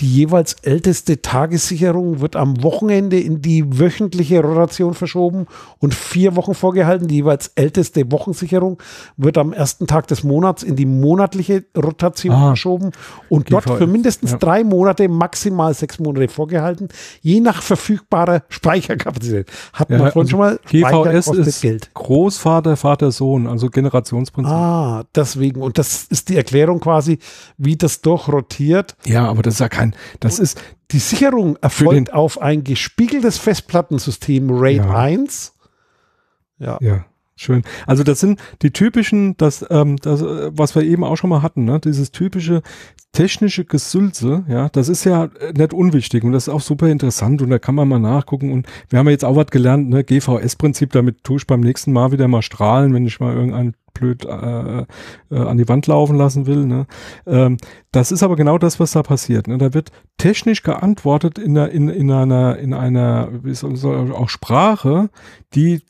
Die 0.00 0.06
jeweils 0.14 0.54
älteste 0.62 1.22
Tagessicherung 1.22 2.20
wird 2.20 2.36
am 2.36 2.62
Wochenende 2.62 3.18
in 3.18 3.42
die 3.42 3.64
wöchentliche 3.80 4.40
Rotation 4.42 4.94
verschoben 4.94 5.46
und 5.80 5.92
vier 5.92 6.36
Wochen 6.36 6.54
vorgehalten. 6.54 7.08
Die 7.08 7.16
jeweils 7.16 7.48
älteste 7.56 8.10
Wochensicherung 8.12 8.80
wird 9.16 9.36
am 9.38 9.52
ersten 9.52 9.88
Tag 9.88 10.06
des 10.06 10.22
Monats 10.22 10.62
in 10.62 10.76
die 10.76 10.86
monatliche 10.86 11.64
Rotation 11.76 12.34
Ah. 12.34 12.48
verschoben 12.48 12.92
und 13.28 13.52
dort 13.52 13.64
für 13.64 13.86
mindestens 13.88 14.32
ja. 14.32 14.38
drei 14.38 14.62
Monate, 14.62 15.08
maximal 15.08 15.74
sechs 15.74 15.98
Monate 15.98 16.28
vorgehalten, 16.28 16.88
je 17.20 17.40
nach 17.40 17.60
verfügbarer 17.62 18.42
Speicherkapazität. 18.48 19.50
Hat 19.72 19.90
man 19.90 19.98
Ja, 20.00 20.10
vorhin 20.10 20.20
also 20.20 20.30
schon 20.30 20.38
mal, 20.38 20.60
GVS 20.70 21.28
ist 21.28 21.60
Geld. 21.62 21.90
Großvater, 21.94 22.76
Vater, 22.76 23.10
Sohn, 23.10 23.46
also 23.48 23.68
Generationsprinzip. 23.68 24.52
Ah, 24.54 25.04
deswegen. 25.14 25.60
Und 25.60 25.76
das 25.78 26.04
ist 26.04 26.28
die 26.28 26.36
Erklärung 26.36 26.78
quasi, 26.80 27.18
wie 27.56 27.76
das 27.76 28.00
durchrotiert. 28.00 28.96
Ja, 29.04 29.26
aber 29.28 29.42
das 29.42 29.54
ist 29.54 29.60
ja 29.60 29.68
kein, 29.68 29.87
das 30.20 30.38
ist, 30.38 30.60
Die 30.90 30.98
Sicherung 30.98 31.56
erfolgt 31.60 32.12
auf 32.12 32.40
ein 32.40 32.64
gespiegeltes 32.64 33.38
Festplattensystem 33.38 34.50
RAID 34.50 34.76
Ja. 34.76 34.96
1. 34.96 35.54
Ja. 36.58 36.78
ja, 36.80 37.04
schön. 37.36 37.62
Also 37.86 38.02
das 38.02 38.20
sind 38.20 38.40
die 38.62 38.72
typischen, 38.72 39.36
das, 39.36 39.64
ähm, 39.70 39.96
das, 39.96 40.22
äh, 40.22 40.50
was 40.52 40.74
wir 40.74 40.82
eben 40.82 41.04
auch 41.04 41.16
schon 41.16 41.30
mal 41.30 41.42
hatten, 41.42 41.64
ne? 41.64 41.78
dieses 41.78 42.10
typische 42.10 42.62
technische 43.12 43.64
Gesülze, 43.64 44.44
ja, 44.48 44.68
das 44.68 44.88
ist 44.88 45.04
ja 45.04 45.28
nicht 45.56 45.72
unwichtig 45.72 46.24
und 46.24 46.32
das 46.32 46.46
ist 46.46 46.52
auch 46.52 46.60
super 46.60 46.88
interessant 46.88 47.40
und 47.40 47.50
da 47.50 47.58
kann 47.58 47.74
man 47.74 47.88
mal 47.88 47.98
nachgucken 47.98 48.52
und 48.52 48.66
wir 48.90 48.98
haben 48.98 49.06
ja 49.06 49.12
jetzt 49.12 49.24
auch 49.24 49.36
was 49.36 49.46
gelernt, 49.46 49.88
ne, 49.88 50.04
GVS-Prinzip, 50.04 50.92
damit 50.92 51.24
tue 51.24 51.38
ich 51.38 51.46
beim 51.46 51.60
nächsten 51.60 51.92
Mal 51.92 52.12
wieder 52.12 52.28
mal 52.28 52.42
strahlen, 52.42 52.92
wenn 52.92 53.06
ich 53.06 53.18
mal 53.18 53.34
irgendein 53.34 53.74
blöd 53.98 54.24
äh, 54.24 54.28
äh, 54.28 54.84
an 55.30 55.56
die 55.56 55.68
Wand 55.68 55.86
laufen 55.86 56.16
lassen 56.16 56.46
will. 56.46 56.66
Ne? 56.66 56.86
Ähm, 57.26 57.56
das 57.92 58.12
ist 58.12 58.22
aber 58.22 58.36
genau 58.36 58.58
das, 58.58 58.80
was 58.80 58.92
da 58.92 59.02
passiert. 59.02 59.48
Ne? 59.48 59.58
Da 59.58 59.74
wird 59.74 59.90
technisch 60.18 60.62
geantwortet 60.62 61.38
in, 61.38 61.56
einer, 61.56 61.70
in, 61.70 61.88
in 61.88 62.10
einer, 62.10 62.58
in 62.58 62.74
einer, 62.74 63.28
wie 63.42 63.54
soll, 63.54 63.76
soll 63.76 64.12
auch 64.12 64.28
Sprache, 64.28 65.10
die 65.54 65.80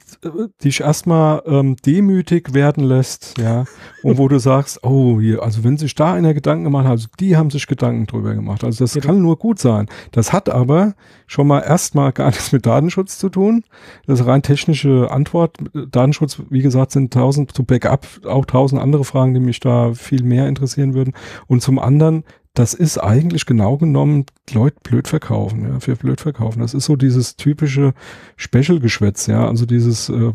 dich 0.62 0.80
erstmal 0.80 1.42
ähm, 1.46 1.76
demütig 1.84 2.54
werden 2.54 2.84
lässt, 2.84 3.38
ja, 3.38 3.64
und 4.02 4.18
wo 4.18 4.28
du 4.28 4.38
sagst, 4.38 4.84
oh, 4.84 5.20
hier, 5.20 5.42
also 5.42 5.64
wenn 5.64 5.76
sich 5.76 5.94
da 5.94 6.14
einer 6.14 6.34
Gedanken 6.34 6.64
gemacht 6.64 6.84
hat, 6.84 6.92
also 6.92 7.08
die 7.18 7.36
haben 7.36 7.50
sich 7.50 7.66
Gedanken 7.66 8.06
drüber 8.06 8.34
gemacht. 8.34 8.62
Also 8.64 8.84
das 8.84 8.94
genau. 8.94 9.06
kann 9.06 9.22
nur 9.22 9.38
gut 9.38 9.58
sein. 9.58 9.86
Das 10.12 10.32
hat 10.32 10.48
aber 10.48 10.94
schon 11.26 11.46
mal 11.46 11.60
erstmal 11.60 12.12
gar 12.12 12.26
nichts 12.30 12.52
mit 12.52 12.66
Datenschutz 12.66 13.18
zu 13.18 13.28
tun. 13.28 13.64
Das 14.06 14.20
ist 14.20 14.26
rein 14.26 14.42
technische 14.42 15.10
Antwort. 15.10 15.56
Datenschutz, 15.90 16.42
wie 16.50 16.62
gesagt, 16.62 16.92
sind 16.92 17.12
tausend 17.12 17.52
zu 17.52 17.64
Backup 17.64 17.97
auch 18.26 18.44
tausend 18.44 18.80
andere 18.80 19.04
Fragen, 19.04 19.34
die 19.34 19.40
mich 19.40 19.60
da 19.60 19.94
viel 19.94 20.22
mehr 20.22 20.48
interessieren 20.48 20.94
würden. 20.94 21.14
Und 21.46 21.62
zum 21.62 21.78
anderen 21.78 22.24
das 22.58 22.74
ist 22.74 22.98
eigentlich 22.98 23.46
genau 23.46 23.76
genommen 23.76 24.26
Leute 24.52 24.76
blöd 24.82 25.06
verkaufen, 25.06 25.62
ja, 25.62 25.78
für 25.78 25.94
blöd 25.94 26.20
verkaufen. 26.20 26.60
Das 26.60 26.74
ist 26.74 26.86
so 26.86 26.96
dieses 26.96 27.36
typische 27.36 27.94
Special-Geschwätz, 28.36 29.28
ja, 29.28 29.46
also 29.46 29.64
dieses 29.64 30.08
äh, 30.08 30.14
äh 30.14 30.32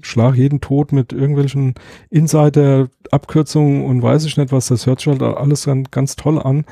Schlag 0.00 0.36
jeden 0.36 0.60
Tod 0.60 0.92
mit 0.92 1.12
irgendwelchen 1.12 1.74
Insider-Abkürzungen 2.10 3.84
und 3.84 4.00
weiß 4.00 4.26
ich 4.26 4.36
nicht 4.36 4.52
was, 4.52 4.68
das 4.68 4.86
hört 4.86 5.00
sich 5.00 5.08
halt 5.08 5.22
alles 5.22 5.62
dann 5.62 5.84
ganz 5.90 6.14
toll 6.14 6.38
an, 6.38 6.66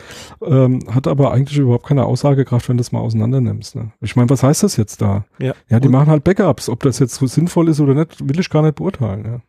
ähm, 0.47 0.81
hat 0.88 1.09
aber 1.09 1.33
eigentlich 1.33 1.59
überhaupt 1.59 1.87
keine 1.87 2.05
Aussagekraft, 2.05 2.68
wenn 2.68 2.77
du 2.77 2.83
das 2.83 2.92
mal 2.92 3.01
auseinander 3.01 3.40
nimmst. 3.40 3.75
Ne? 3.75 3.90
Ich 4.01 4.14
meine, 4.14 4.31
was 4.31 4.44
heißt 4.44 4.62
das 4.62 4.77
jetzt 4.77 5.03
da? 5.03 5.25
Ja, 5.40 5.55
ja 5.68 5.81
die 5.81 5.88
und 5.88 5.92
machen 5.92 6.11
halt 6.11 6.23
Backups. 6.23 6.68
Ob 6.68 6.85
das 6.85 7.01
jetzt 7.01 7.16
so 7.16 7.27
sinnvoll 7.27 7.68
ist 7.68 7.81
oder 7.81 7.94
nicht, 7.94 8.29
will 8.29 8.38
ich 8.38 8.49
gar 8.49 8.62
nicht 8.62 8.77
beurteilen. 8.77 9.25
Ja. 9.25 9.40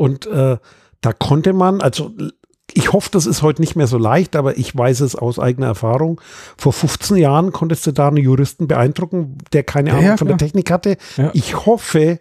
Und 0.00 0.26
äh, 0.28 0.56
da 1.02 1.12
konnte 1.12 1.52
man, 1.52 1.82
also 1.82 2.10
ich 2.72 2.94
hoffe, 2.94 3.10
das 3.12 3.26
ist 3.26 3.42
heute 3.42 3.60
nicht 3.60 3.76
mehr 3.76 3.86
so 3.86 3.98
leicht, 3.98 4.34
aber 4.34 4.56
ich 4.56 4.74
weiß 4.74 5.00
es 5.00 5.14
aus 5.14 5.38
eigener 5.38 5.66
Erfahrung. 5.66 6.22
Vor 6.56 6.72
15 6.72 7.18
Jahren 7.18 7.52
konntest 7.52 7.86
du 7.86 7.92
da 7.92 8.08
einen 8.08 8.16
Juristen 8.16 8.66
beeindrucken, 8.66 9.36
der 9.52 9.62
keine 9.62 9.92
Ahnung 9.92 10.04
ja, 10.04 10.16
von 10.16 10.28
der 10.28 10.38
Technik 10.38 10.70
hatte. 10.70 10.96
Ja. 11.18 11.30
Ich 11.34 11.66
hoffe, 11.66 12.20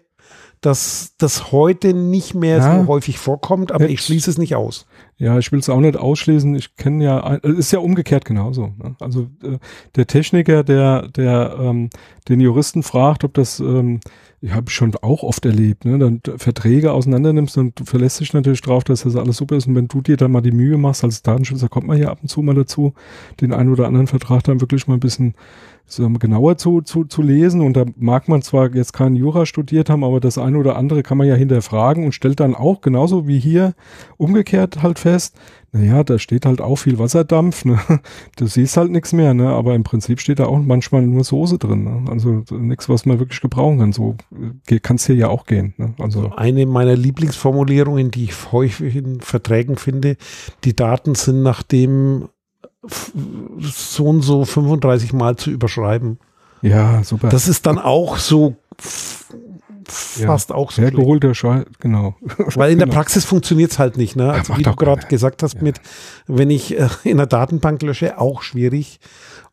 dass 0.60 1.14
das 1.18 1.54
heute 1.54 1.94
nicht 1.94 2.36
mehr 2.36 2.58
ja. 2.58 2.82
so 2.82 2.88
häufig 2.88 3.18
vorkommt, 3.18 3.72
aber 3.72 3.88
ich 3.88 4.02
schließe 4.02 4.30
es 4.30 4.38
nicht 4.38 4.56
aus. 4.56 4.88
Ja, 5.16 5.40
ich 5.40 5.54
will 5.54 5.60
es 5.60 5.70
auch 5.70 5.80
nicht 5.80 5.96
ausschließen. 5.96 6.54
Ich 6.56 6.76
kenne 6.76 7.06
ja, 7.06 7.40
es 7.44 7.58
ist 7.58 7.72
ja 7.72 7.80
umgekehrt 7.80 8.26
genauso. 8.26 8.74
Ne? 8.78 8.96
Also 9.00 9.30
äh, 9.42 9.58
der 9.96 10.08
Techniker, 10.08 10.66
der, 10.66 11.08
der 11.08 11.56
ähm, 11.62 11.90
den 12.28 12.42
Juristen 12.42 12.84
fragt, 12.84 13.24
ob 13.24 13.36
das 13.36 13.62
ähm, 13.62 14.02
ich 14.42 14.54
habe 14.54 14.70
schon 14.70 14.96
auch 15.02 15.24
oft 15.24 15.46
erlebt, 15.46 15.84
ne? 15.84 16.00
dann 16.00 16.22
Verträge 16.38 16.94
auseinander 16.94 17.34
nimmst 17.34 17.58
und 17.58 17.80
du 17.80 17.84
verlässt 17.84 18.22
dich 18.22 18.34
natürlich 18.34 18.62
drauf, 18.62 18.86
dass 18.86 19.04
das 19.04 19.16
alles 19.16 19.38
super 19.38 19.58
ist. 19.58 19.68
Und 19.68 19.76
wenn 19.76 19.90
du 19.90 20.02
dir 20.02 20.16
dann 20.16 20.32
mal 20.32 20.42
die 20.42 20.52
Mühe 20.52 20.78
machst, 20.78 21.04
als 21.04 21.22
Datenschützer 21.22 21.68
kommt 21.68 21.88
man 21.88 21.98
hier 21.98 22.10
ab 22.10 22.20
und 22.22 22.30
zu 22.30 22.42
mal 22.42 22.56
dazu, 22.56 22.94
den 23.42 23.52
einen 23.52 23.72
oder 23.72 23.88
anderen 23.88 24.08
Vertrag 24.08 24.44
dann 24.44 24.62
wirklich 24.62 24.88
mal 24.88 24.94
ein 24.94 25.02
bisschen 25.02 25.36
genauer 26.20 26.58
zu, 26.58 26.82
zu, 26.82 27.06
zu 27.06 27.22
lesen. 27.22 27.62
Und 27.62 27.76
da 27.76 27.86
mag 27.98 28.28
man 28.28 28.42
zwar 28.42 28.74
jetzt 28.74 28.94
keinen 28.94 29.16
Jura 29.16 29.46
studiert 29.46 29.90
haben, 29.90 30.04
aber 30.04 30.20
das 30.20 30.38
eine 30.38 30.58
oder 30.58 30.76
andere 30.76 31.04
kann 31.04 31.18
man 31.18 31.28
ja 31.28 31.36
hinterfragen 31.36 32.06
und 32.06 32.14
stellt 32.14 32.40
dann 32.40 32.56
auch 32.56 32.82
genauso 32.82 33.28
wie 33.28 33.40
hier 33.40 33.74
umgekehrt 34.18 34.82
halt 34.84 35.00
fest, 35.00 35.36
naja, 35.72 36.04
da 36.04 36.18
steht 36.18 36.46
halt 36.46 36.62
auch 36.62 36.78
viel 36.78 36.98
Wasserdampf, 36.98 37.66
ne? 37.66 37.80
Du 38.38 38.48
siehst 38.48 38.76
halt 38.78 38.92
nichts 38.92 39.14
mehr, 39.14 39.34
ne? 39.34 39.50
Aber 39.50 39.76
im 39.76 39.84
Prinzip 39.84 40.20
steht 40.20 40.40
da 40.40 40.46
auch 40.46 40.58
manchmal 40.58 41.04
nur 41.04 41.24
Soße 41.24 41.60
drin, 41.60 41.84
ne? 41.84 42.10
Also 42.10 42.44
nichts, 42.52 42.90
was 42.90 43.06
man 43.06 43.20
wirklich 43.20 43.42
gebrauchen 43.42 43.80
kann. 43.80 43.94
So 43.94 44.16
kann 44.82 44.96
es 44.96 45.06
hier 45.06 45.16
ja 45.16 45.28
auch 45.28 45.46
gehen. 45.46 45.74
Ne? 45.78 45.94
Also 46.00 46.32
eine 46.36 46.66
meiner 46.66 46.96
Lieblingsformulierungen, 46.96 48.10
die 48.10 48.26
ich 48.26 48.52
häufig 48.52 48.96
in 48.96 49.22
Verträgen 49.22 49.76
finde, 49.76 50.18
die 50.64 50.76
Daten 50.76 51.14
sind 51.14 51.44
nach 51.44 51.62
dem 51.62 52.30
so 52.84 54.06
und 54.06 54.22
so 54.22 54.46
35 54.46 55.14
Mal 55.14 55.36
zu 55.36 55.52
überschreiben. 55.52 56.20
Ja, 56.62 57.04
super. 57.04 57.30
Das 57.30 57.48
ist 57.48 57.66
dann 57.66 57.78
auch 57.78 58.18
so 58.18 58.56
fast 59.92 60.50
ja, 60.50 60.56
auch 60.56 60.72
so. 60.72 60.82
Hergeholter 60.82 61.34
Scheiß, 61.34 61.66
genau. 61.80 62.16
Weil 62.38 62.72
in 62.72 62.80
genau. 62.80 62.92
der 62.92 62.98
Praxis 62.98 63.26
funktioniert 63.26 63.72
es 63.72 63.80
halt 63.80 63.98
nicht. 63.98 64.16
Ne? 64.16 64.32
Also 64.32 64.58
wie 64.58 64.64
du 64.64 64.76
gerade 64.76 65.08
gesagt 65.08 65.44
hast, 65.44 65.56
ja. 65.56 65.64
mit 65.64 65.82
wenn 66.28 66.50
ich 66.50 66.78
äh, 66.78 66.90
in 67.04 67.18
der 67.18 67.26
Datenbank 67.26 67.82
lösche, 67.82 68.20
auch 68.20 68.42
schwierig 68.42 69.00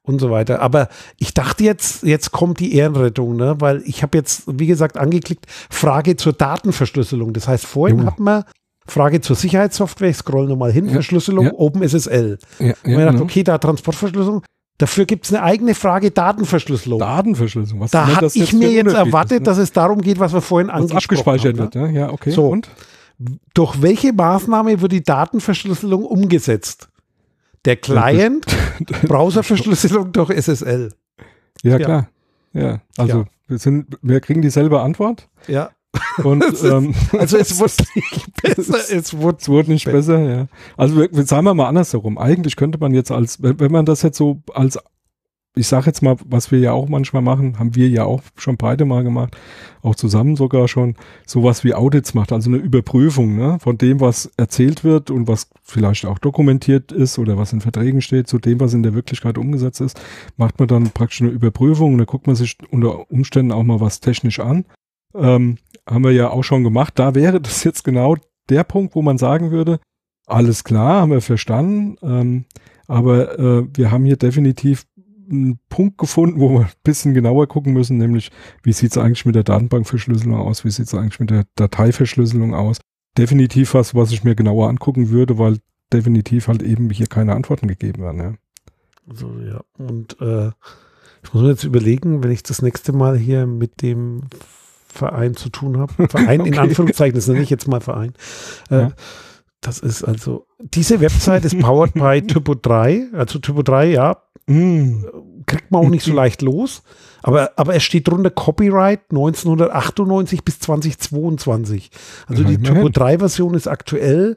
und 0.03 0.21
so 0.21 0.31
weiter. 0.31 0.61
Aber 0.61 0.89
ich 1.19 1.35
dachte 1.35 1.65
jetzt, 1.65 2.03
jetzt 2.03 2.33
kommt 2.33 2.61
die 2.61 2.75
Ehrenrettung, 2.75 3.37
ne? 3.37 3.57
weil 3.59 3.83
ich 3.87 4.03
habe 4.03 4.17
jetzt, 4.17 4.45
wie 4.47 4.67
gesagt, 4.67 4.97
angeklickt, 4.97 5.47
Frage 5.71 6.17
zur 6.17 6.33
Datenverschlüsselung. 6.33 7.33
Das 7.33 7.49
heißt, 7.49 7.67
vorhin 7.67 8.07
hat 8.07 8.19
man 8.19 8.45
Frage 8.89 9.21
zur 9.21 9.37
Sicherheitssoftware, 9.37 10.11
ich 10.11 10.17
scroll 10.17 10.47
nochmal 10.47 10.73
hin, 10.73 10.87
ja, 10.87 10.93
Verschlüsselung, 10.93 11.47
ja. 11.47 11.53
OpenSSL. 11.55 12.39
Ja, 12.59 12.67
ja, 12.67 12.73
und 12.73 12.91
ich 12.91 12.97
dachte, 12.97 13.11
genau. 13.13 13.23
okay, 13.23 13.43
da 13.43 13.59
Transportverschlüsselung. 13.59 14.43
Dafür 14.79 15.07
gibt 15.07 15.25
es 15.25 15.33
eine 15.33 15.43
eigene 15.43 15.75
Frage 15.75 16.11
Datenverschlüsselung. 16.11 16.99
Datenverschlüsselung, 16.99 17.81
was 17.81 17.91
Da 17.91 18.07
hatte 18.15 18.31
ich 18.35 18.53
mir 18.53 18.71
jetzt 18.71 18.93
erwartet, 18.93 19.33
ist, 19.33 19.41
ne? 19.41 19.45
dass 19.45 19.59
es 19.59 19.73
darum 19.73 20.03
geht, 20.03 20.19
was 20.19 20.35
wir 20.35 20.43
vorhin 20.43 20.69
was 20.69 20.75
angesprochen 20.75 20.99
abgespeichert 20.99 21.59
haben. 21.59 21.75
wird, 21.75 21.95
ja, 21.95 22.11
okay. 22.11 22.31
So, 22.31 22.49
und? 22.49 22.69
Durch 23.55 23.81
welche 23.81 24.13
Maßnahme 24.13 24.83
wird 24.83 24.93
die 24.93 25.03
Datenverschlüsselung 25.03 26.05
umgesetzt? 26.05 26.89
Der 27.65 27.77
Client, 27.77 28.47
Browserverschlüsselung 29.03 30.13
durch 30.13 30.31
SSL. 30.31 30.93
Ja, 31.63 31.79
klar. 31.79 32.09
Ja, 32.53 32.81
also 32.97 33.25
wir, 33.49 33.59
sind, 33.59 33.99
wir 34.03 34.21
kriegen 34.21 34.43
dieselbe 34.43 34.81
Antwort. 34.81 35.29
Ja. 35.47 35.71
Und, 36.23 36.45
ähm, 36.65 36.95
also 37.13 37.37
es 37.37 37.59
wurde 37.59 37.73
nicht 37.95 38.43
besser, 38.43 38.79
es 38.91 39.17
wurde, 39.17 39.39
es 39.41 39.49
wurde 39.49 39.71
nicht 39.71 39.85
besser, 39.85 40.19
ja. 40.19 40.47
Also 40.77 40.97
wir, 40.97 41.09
sagen 41.25 41.45
wir 41.45 41.55
mal 41.55 41.69
andersherum. 41.69 42.19
Eigentlich 42.19 42.57
könnte 42.57 42.79
man 42.79 42.95
jetzt 42.95 43.11
als, 43.11 43.39
wenn 43.43 43.73
man 43.73 43.87
das 43.87 44.03
jetzt 44.03 44.19
so 44.19 44.43
als, 44.55 44.79
ich 45.59 45.69
sage 45.69 45.87
jetzt 45.87 46.03
mal, 46.03 46.17
was 46.27 46.51
wir 46.51 46.59
ja 46.59 46.73
auch 46.73 46.89
manchmal 46.89 47.23
machen, 47.23 47.59
haben 47.59 47.75
wir 47.75 47.89
ja 47.89 48.05
auch 48.05 48.21
schon 48.37 48.59
beide 48.59 48.85
mal 48.85 49.03
gemacht, 49.03 49.37
auch 49.83 49.95
zusammen 49.95 50.37
sogar 50.37 50.69
schon, 50.69 50.97
sowas 51.27 51.65
wie 51.65 51.73
Audits 51.73 52.13
macht, 52.13 52.31
also 52.33 52.51
eine 52.51 52.59
Überprüfung 52.59 53.37
ne, 53.37 53.59
von 53.59 53.79
dem, 53.79 54.01
was 54.01 54.31
erzählt 54.37 54.85
wird 54.85 55.11
und 55.11 55.29
was 55.29 55.49
vielleicht 55.63 56.05
auch 56.05 56.19
dokumentiert 56.19 56.93
ist 56.93 57.19
oder 57.19 57.39
was 57.39 57.55
in 57.55 57.63
Verträgen 57.63 58.03
steht, 58.03 58.29
zu 58.29 58.39
dem, 58.39 58.61
was 58.61 58.75
in 58.75 58.83
der 58.83 58.95
Wirklichkeit 58.95 59.39
umgesetzt 59.39 59.81
ist, 59.81 59.99
macht 60.37 60.59
man 60.59 60.69
dann 60.69 60.91
praktisch 60.91 61.23
eine 61.23 61.31
Überprüfung 61.31 61.93
und 61.93 61.99
da 61.99 62.05
guckt 62.05 62.27
man 62.27 62.37
sich 62.37 62.59
unter 62.71 63.11
Umständen 63.11 63.53
auch 63.53 63.63
mal 63.63 63.81
was 63.81 64.01
technisch 64.01 64.41
an. 64.41 64.67
Ähm, 65.19 65.59
haben 65.89 66.05
wir 66.05 66.13
ja 66.13 66.31
auch 66.31 66.43
schon 66.43 66.65
gemacht. 66.65 66.99
Da 66.99 67.15
wäre 67.15 67.41
das 67.41 67.65
jetzt 67.65 67.85
genau 67.85 68.17
der 68.49 68.65
Punkt, 68.65 68.95
wo 68.95 69.03
man 69.03 69.19
sagen 69.19 69.51
würde, 69.51 69.81
alles 70.27 70.65
klar, 70.65 71.03
haben 71.03 71.13
wir 71.13 71.21
verstanden, 71.21 71.97
ähm, 72.03 72.45
aber 72.89 73.39
äh, 73.39 73.67
wir 73.75 73.91
haben 73.91 74.05
hier 74.05 74.17
definitiv 74.17 74.85
einen 75.31 75.59
Punkt 75.69 75.99
gefunden, 75.99 76.41
wo 76.41 76.51
wir 76.51 76.61
ein 76.61 76.71
bisschen 76.85 77.15
genauer 77.15 77.47
gucken 77.49 77.73
müssen, 77.73 77.97
nämlich 77.97 78.31
wie 78.63 78.73
sieht 78.73 78.93
es 78.93 78.99
eigentlich 78.99 79.25
mit 79.25 79.35
der 79.35 79.45
Datenbankverschlüsselung 79.45 80.37
aus, 80.37 80.65
wie 80.65 80.71
sieht 80.71 80.87
es 80.87 80.95
eigentlich 80.95 81.21
mit 81.21 81.31
der 81.31 81.45
Dateiverschlüsselung 81.57 82.55
aus. 82.55 82.79
Definitiv 83.19 83.75
was, 83.75 83.95
was 83.95 84.13
ich 84.13 84.25
mir 84.25 84.35
genauer 84.35 84.69
angucken 84.69 85.11
würde, 85.11 85.39
weil 85.39 85.59
definitiv 85.93 86.49
halt 86.49 86.63
eben 86.63 86.91
hier 86.91 87.07
keine 87.07 87.35
Antworten 87.35 87.67
gegeben 87.69 88.03
werden. 88.03 88.21
Ja. 88.21 88.35
Also 89.09 89.33
ja, 89.41 89.63
und 89.79 90.21
äh, 90.21 90.51
ich 91.23 91.33
muss 91.33 91.43
mir 91.43 91.51
jetzt 91.51 91.65
überlegen, 91.65 92.23
wenn 92.23 92.31
ich 92.31 92.43
das 92.43 92.63
nächste 92.63 92.93
Mal 92.93 93.17
hier 93.17 93.47
mit 93.47 93.83
dem 93.83 94.23
Verein 94.97 95.35
zu 95.35 95.49
tun 95.49 95.79
habe. 95.79 95.93
Verein 96.09 96.41
okay. 96.41 96.51
in 96.51 96.59
Anführungszeichen, 96.59 97.15
das 97.15 97.29
nenne 97.29 97.43
ich 97.43 97.51
jetzt 97.51 97.69
mal 97.69 97.81
Verein. 97.81 98.15
Äh, 98.71 98.75
ja. 98.75 98.93
Das 99.61 99.81
ist 99.81 100.05
also, 100.05 100.47
diese 100.59 101.01
Website 101.01 101.45
ist 101.45 101.59
powered 101.59 101.95
by 101.95 102.23
Typo 102.27 102.55
3. 102.55 103.09
Also 103.13 103.39
Typo 103.39 103.63
3, 103.63 103.87
ja, 103.87 104.17
mm. 104.47 105.45
kriegt 105.47 105.71
man 105.71 105.85
auch 105.85 105.91
nicht 105.91 106.05
so 106.05 106.13
leicht 106.15 106.43
los. 106.43 106.83
Aber, 107.23 107.51
aber 107.57 107.75
es 107.75 107.83
steht 107.83 108.07
drunter 108.07 108.31
Copyright 108.31 109.01
1998 109.11 110.45
bis 110.45 110.61
2022. 110.61 111.91
Also 112.27 112.45
die 112.45 112.59
Typo 112.59 112.89
3 112.89 113.19
Version 113.19 113.55
ist 113.55 113.67
aktuell. 113.67 114.37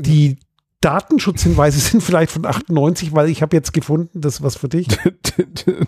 Die 0.00 0.38
Datenschutzhinweise 0.80 1.78
sind 1.80 2.02
vielleicht 2.02 2.32
von 2.32 2.44
98, 2.44 3.14
weil 3.14 3.28
ich 3.28 3.42
habe 3.42 3.56
jetzt 3.56 3.72
gefunden, 3.72 4.20
das 4.20 4.36
ist 4.36 4.42
was 4.42 4.56
für 4.56 4.68
dich. 4.68 4.88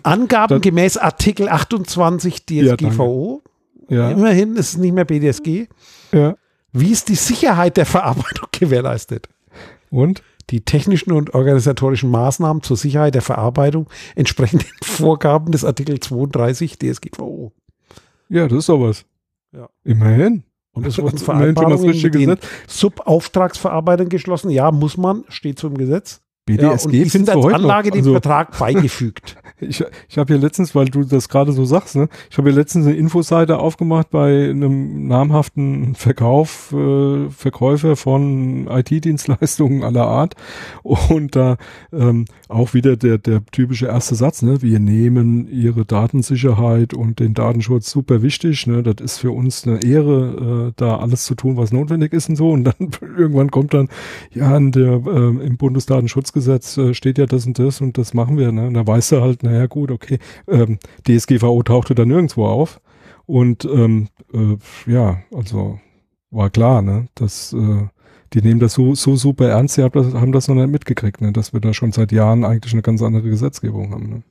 Angaben 0.03 0.61
gemäß 0.61 0.97
Artikel 0.97 1.49
28 1.49 2.45
DSGVO. 2.45 3.41
Ja. 3.89 4.11
Immerhin 4.11 4.55
ist 4.55 4.69
es 4.69 4.77
nicht 4.77 4.93
mehr 4.93 5.05
BDSG. 5.05 5.67
Ja. 6.11 6.35
Wie 6.71 6.91
ist 6.91 7.09
die 7.09 7.15
Sicherheit 7.15 7.77
der 7.77 7.85
Verarbeitung 7.85 8.47
gewährleistet? 8.51 9.27
Und? 9.89 10.23
Die 10.49 10.61
technischen 10.61 11.11
und 11.11 11.35
organisatorischen 11.35 12.09
Maßnahmen 12.09 12.63
zur 12.63 12.75
Sicherheit 12.75 13.13
der 13.13 13.21
Verarbeitung 13.21 13.87
entsprechen 14.15 14.59
den 14.59 14.67
Vorgaben 14.83 15.51
des 15.51 15.63
Artikel 15.63 15.99
32 15.99 16.79
DSGVO. 16.79 17.51
Ja, 18.29 18.47
das 18.47 18.59
ist 18.59 18.69
doch 18.69 18.81
was. 18.81 19.05
Ja. 19.51 19.69
Immerhin. 19.83 20.43
Und 20.73 20.87
es 20.87 20.97
wurden 20.97 21.17
Vereinbarungen 21.19 22.01
mit 22.01 22.13
den 22.15 22.37
Subauftragsverarbeitern 22.67 24.09
geschlossen. 24.09 24.49
Ja, 24.49 24.71
muss 24.71 24.97
man, 24.97 25.23
steht 25.29 25.59
so 25.59 25.67
im 25.67 25.77
Gesetz. 25.77 26.21
BDSG 26.57 26.93
ja, 26.93 27.03
und 27.03 27.11
sind 27.11 27.29
als 27.29 27.45
Anlage 27.45 27.91
dem 27.91 27.99
also, 27.99 28.11
Vertrag 28.13 28.57
beigefügt. 28.59 29.35
ich 29.59 29.83
ich 30.07 30.17
habe 30.17 30.33
ja 30.33 30.39
letztens, 30.39 30.73
weil 30.73 30.85
du 30.85 31.03
das 31.03 31.29
gerade 31.29 31.51
so 31.51 31.65
sagst, 31.65 31.95
ne, 31.95 32.09
ich 32.29 32.37
habe 32.37 32.49
ja 32.49 32.55
letztens 32.55 32.87
eine 32.87 32.95
Infoseite 32.95 33.59
aufgemacht 33.59 34.09
bei 34.09 34.49
einem 34.49 35.07
namhaften 35.07 35.95
Verkauf, 35.95 36.73
äh, 36.73 37.29
Verkäufer 37.29 37.95
von 37.95 38.67
IT-Dienstleistungen 38.67 39.83
aller 39.83 40.07
Art 40.07 40.35
und 40.83 41.35
da 41.35 41.57
ähm, 41.93 42.25
auch 42.49 42.73
wieder 42.73 42.97
der 42.97 43.19
der 43.19 43.45
typische 43.45 43.85
erste 43.85 44.15
Satz, 44.15 44.41
ne, 44.41 44.61
wir 44.61 44.79
nehmen 44.79 45.47
ihre 45.47 45.85
Datensicherheit 45.85 46.95
und 46.95 47.19
den 47.19 47.35
Datenschutz 47.35 47.91
super 47.91 48.23
wichtig, 48.23 48.65
ne, 48.65 48.81
das 48.81 48.95
ist 49.03 49.19
für 49.19 49.31
uns 49.31 49.67
eine 49.67 49.83
Ehre, 49.83 50.69
äh, 50.69 50.73
da 50.75 50.97
alles 50.97 51.25
zu 51.25 51.35
tun, 51.35 51.57
was 51.57 51.71
notwendig 51.71 52.11
ist 52.11 52.27
und 52.27 52.35
so. 52.35 52.49
Und 52.51 52.63
dann 52.63 52.73
irgendwann 53.17 53.51
kommt 53.51 53.73
dann 53.75 53.87
ja 54.33 54.57
in 54.57 54.71
der 54.71 54.93
äh, 55.05 55.45
im 55.45 55.57
Bundesdatenschutzgesetz 55.57 56.77
äh, 56.77 56.93
steht 56.95 57.19
ja 57.19 57.27
das 57.27 57.45
und 57.45 57.59
das 57.59 57.81
und 57.81 57.97
das 57.99 58.15
machen 58.15 58.37
wir, 58.37 58.51
ne, 58.51 58.67
und 58.67 58.73
da 58.73 58.85
weißt 58.85 59.13
du 59.13 59.21
halt, 59.21 59.43
naja 59.43 59.67
gut, 59.67 59.91
okay, 59.91 60.17
ähm, 60.47 60.79
DSGVO 61.07 61.61
tauchte 61.63 61.93
da 61.95 62.03
nirgendwo 62.05 62.45
auf. 62.47 62.81
Und 63.27 63.63
ähm, 63.65 64.07
äh, 64.33 64.57
ja, 64.91 65.19
also 65.31 65.79
war 66.31 66.49
klar, 66.49 66.81
ne, 66.81 67.09
dass 67.13 67.53
äh, 67.53 67.87
die 68.33 68.41
nehmen 68.41 68.59
das 68.59 68.73
so, 68.73 68.95
so 68.95 69.15
super 69.15 69.49
ernst, 69.49 69.75
sie 69.75 69.83
haben 69.83 69.91
das, 69.93 70.13
haben 70.13 70.31
das 70.31 70.47
noch 70.47 70.55
nicht 70.55 70.69
mitgekriegt, 70.69 71.21
ne, 71.21 71.31
dass 71.31 71.53
wir 71.53 71.59
da 71.59 71.73
schon 71.73 71.91
seit 71.91 72.11
Jahren 72.11 72.45
eigentlich 72.45 72.73
eine 72.73 72.81
ganz 72.81 73.01
andere 73.01 73.29
Gesetzgebung 73.29 73.91
haben. 73.91 74.09
Ne. 74.09 74.23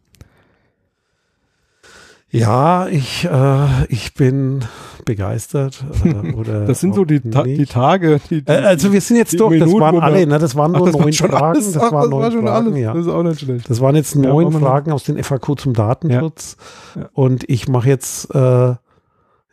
Ja, 2.31 2.87
ich, 2.89 3.25
äh, 3.25 3.87
ich 3.89 4.13
bin 4.13 4.61
begeistert. 5.07 5.83
Äh, 6.05 6.33
oder 6.35 6.65
das 6.67 6.81
sind 6.81 6.95
so 6.95 7.07
die, 7.07 7.21
Ta 7.21 7.43
die 7.43 7.65
Tage. 7.65 8.21
Die, 8.29 8.43
die, 8.43 8.53
äh, 8.53 8.57
also 8.57 8.93
wir 8.93 9.01
sind 9.01 9.17
jetzt 9.17 9.41
durch, 9.41 9.53
Minuten, 9.53 9.73
das 9.73 9.81
waren 9.81 10.01
alle, 10.01 10.27
ne? 10.27 10.39
das 10.39 10.55
waren 10.55 10.73
nur 10.73 10.83
ach, 10.83 10.93
das 10.93 11.01
neun 11.01 11.13
Fragen. 11.15 11.35
Alles, 11.35 11.73
das, 11.73 11.83
ach, 11.83 11.93
waren 11.93 12.03
das 12.03 12.11
neun 12.11 12.23
war 12.23 12.31
schon 12.31 12.43
Fragen, 12.43 12.67
alles. 12.67 12.79
Ja. 12.79 12.93
Das 12.93 13.07
ist 13.07 13.13
auch 13.13 13.23
nicht 13.23 13.41
schlecht. 13.41 13.71
Das 13.71 13.81
waren 13.81 13.97
jetzt 13.97 14.15
neun 14.15 14.53
ja, 14.53 14.59
Fragen 14.59 14.93
aus 14.93 15.05
den 15.05 15.23
FAQ 15.23 15.59
zum 15.59 15.73
Datenschutz. 15.73 16.59
Ja. 16.95 17.09
Und 17.15 17.49
ich 17.49 17.67
mache 17.67 17.89
jetzt, 17.89 18.35
äh, 18.35 18.75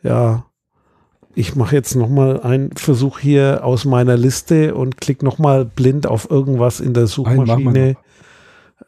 ja, 0.02 0.44
ich 1.36 1.54
mache 1.54 1.76
jetzt 1.76 1.94
nochmal 1.94 2.40
einen 2.40 2.72
Versuch 2.72 3.18
hier 3.18 3.60
aus 3.62 3.84
meiner 3.84 4.16
Liste 4.16 4.74
und 4.74 4.96
klicke 4.96 5.22
nochmal 5.22 5.66
blind 5.66 6.06
auf 6.06 6.30
irgendwas 6.30 6.80
in 6.80 6.94
der 6.94 7.06
Suchmaschine. 7.06 7.96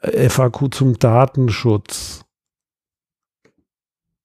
FAQ 0.03 0.73
zum 0.73 0.99
Datenschutz. 0.99 2.25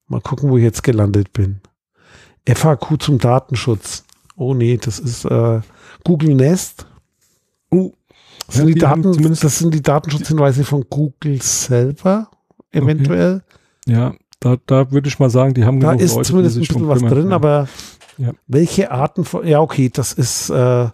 Mal 0.07 0.21
gucken, 0.21 0.49
wo 0.49 0.57
ich 0.57 0.63
jetzt 0.63 0.83
gelandet 0.83 1.33
bin. 1.33 1.59
FAQ 2.47 3.01
zum 3.01 3.17
Datenschutz. 3.17 4.05
Oh 4.37 4.53
nee, 4.53 4.77
das 4.77 4.99
ist 4.99 5.25
äh, 5.25 5.59
Google 6.05 6.35
Nest. 6.35 6.87
Oh, 7.71 7.91
das, 8.47 8.55
ja, 8.55 8.61
sind 8.61 8.67
die 8.67 8.79
Daten, 8.79 9.33
das 9.33 9.59
sind 9.59 9.73
die 9.73 9.83
Datenschutzhinweise 9.83 10.63
von 10.63 10.85
Google 10.89 11.41
selber, 11.41 12.29
eventuell. 12.71 13.43
Okay. 13.85 13.93
Ja, 13.93 14.13
da, 14.39 14.57
da 14.65 14.91
würde 14.91 15.09
ich 15.09 15.19
mal 15.19 15.29
sagen, 15.29 15.53
die 15.53 15.65
haben 15.65 15.81
da 15.81 15.91
ist 15.91 16.15
Leute, 16.15 16.27
zumindest 16.27 16.55
ein 16.55 16.61
bisschen 16.61 16.87
was 16.87 17.01
drin, 17.01 17.29
ja. 17.29 17.35
aber 17.35 17.67
ja. 18.17 18.31
welche 18.47 18.91
Arten 18.91 19.25
von, 19.25 19.45
ja 19.47 19.59
okay, 19.59 19.89
das 19.89 20.13
ist, 20.13 20.49
äh, 20.49 20.89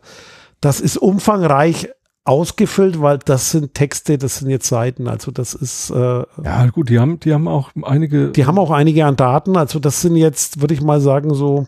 das 0.61 0.81
ist 0.81 0.97
umfangreich 0.97 1.89
ausgefüllt, 2.25 3.01
weil 3.01 3.17
das 3.19 3.51
sind 3.51 3.73
Texte, 3.73 4.17
das 4.17 4.37
sind 4.37 4.49
jetzt 4.49 4.67
Seiten, 4.67 5.07
also 5.07 5.31
das 5.31 5.53
ist 5.53 5.89
äh, 5.89 6.23
ja 6.43 6.65
gut, 6.67 6.89
die 6.89 6.99
haben, 6.99 7.19
die 7.19 7.33
haben 7.33 7.47
auch 7.47 7.71
einige, 7.81 8.31
die 8.31 8.45
haben 8.45 8.59
auch 8.59 8.71
einige 8.71 9.05
an 9.05 9.15
Daten, 9.15 9.57
also 9.57 9.79
das 9.79 10.01
sind 10.01 10.15
jetzt, 10.15 10.61
würde 10.61 10.73
ich 10.73 10.81
mal 10.81 11.01
sagen 11.01 11.33
so 11.33 11.67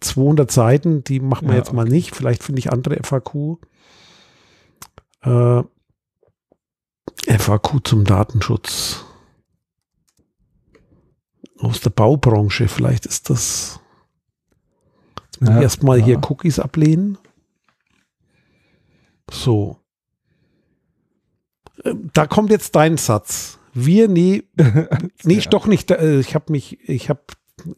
200 0.00 0.50
Seiten, 0.50 1.04
die 1.04 1.20
machen 1.20 1.48
wir 1.48 1.54
ja, 1.54 1.58
jetzt 1.58 1.72
mal 1.72 1.82
okay. 1.82 1.92
nicht, 1.92 2.14
vielleicht 2.14 2.42
finde 2.42 2.60
ich 2.60 2.72
andere 2.72 2.98
FAQ. 3.02 3.58
Äh, 5.22 5.62
FAQ 7.26 7.80
zum 7.84 8.04
Datenschutz 8.04 9.04
aus 11.58 11.80
der 11.80 11.90
Baubranche, 11.90 12.68
vielleicht 12.68 13.06
ist 13.06 13.30
das. 13.30 13.79
Ja, 15.40 15.56
ich 15.56 15.62
erstmal 15.62 15.98
ja. 15.98 16.04
hier 16.04 16.20
Cookies 16.28 16.58
ablehnen. 16.58 17.18
So. 19.30 19.78
Äh, 21.84 21.94
da 22.12 22.26
kommt 22.26 22.50
jetzt 22.50 22.74
dein 22.74 22.96
Satz. 22.96 23.58
Wir, 23.72 24.08
nee, 24.08 24.44
nee, 25.24 25.34
ja. 25.34 25.50
doch 25.50 25.66
nicht. 25.66 25.90
Äh, 25.90 26.20
ich 26.20 26.34
habe 26.34 26.52
mich, 26.52 26.78
ich 26.88 27.08
habe 27.08 27.20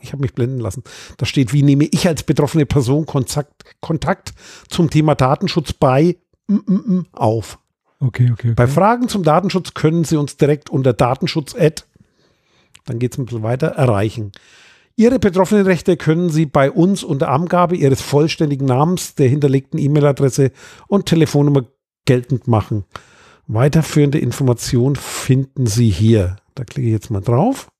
ich 0.00 0.12
habe 0.12 0.22
mich 0.22 0.34
blenden 0.34 0.60
lassen. 0.60 0.84
Da 1.16 1.26
steht, 1.26 1.52
wie 1.52 1.62
nehme 1.62 1.84
ich 1.84 2.06
als 2.06 2.22
betroffene 2.22 2.66
Person 2.66 3.04
Kontakt, 3.04 3.64
Kontakt 3.80 4.32
zum 4.68 4.90
Thema 4.90 5.16
Datenschutz 5.16 5.72
bei 5.72 6.16
mm, 6.46 6.54
mm, 6.54 6.94
mm, 6.94 7.06
auf. 7.12 7.58
Okay, 7.98 8.30
okay, 8.32 8.32
okay. 8.32 8.54
Bei 8.54 8.68
Fragen 8.68 9.08
zum 9.08 9.24
Datenschutz 9.24 9.74
können 9.74 10.04
Sie 10.04 10.16
uns 10.16 10.36
direkt 10.36 10.70
unter 10.70 10.92
Datenschutz 10.92 11.54
dann 12.84 12.98
geht 12.98 13.12
es 13.12 13.18
ein 13.18 13.26
bisschen 13.26 13.42
weiter, 13.42 13.68
erreichen. 13.68 14.32
Ihre 14.96 15.18
betroffenen 15.18 15.64
Rechte 15.64 15.96
können 15.96 16.30
Sie 16.30 16.46
bei 16.46 16.70
uns 16.70 17.02
unter 17.02 17.28
Angabe 17.30 17.76
Ihres 17.76 18.02
vollständigen 18.02 18.66
Namens, 18.66 19.14
der 19.14 19.28
hinterlegten 19.28 19.78
E-Mail-Adresse 19.78 20.52
und 20.86 21.06
Telefonnummer 21.06 21.64
geltend 22.04 22.48
machen. 22.48 22.84
Weiterführende 23.46 24.18
Informationen 24.18 24.96
finden 24.96 25.66
Sie 25.66 25.90
hier. 25.90 26.36
Da 26.54 26.64
klicke 26.64 26.86
ich 26.86 26.92
jetzt 26.92 27.10
mal 27.10 27.20
drauf. 27.20 27.70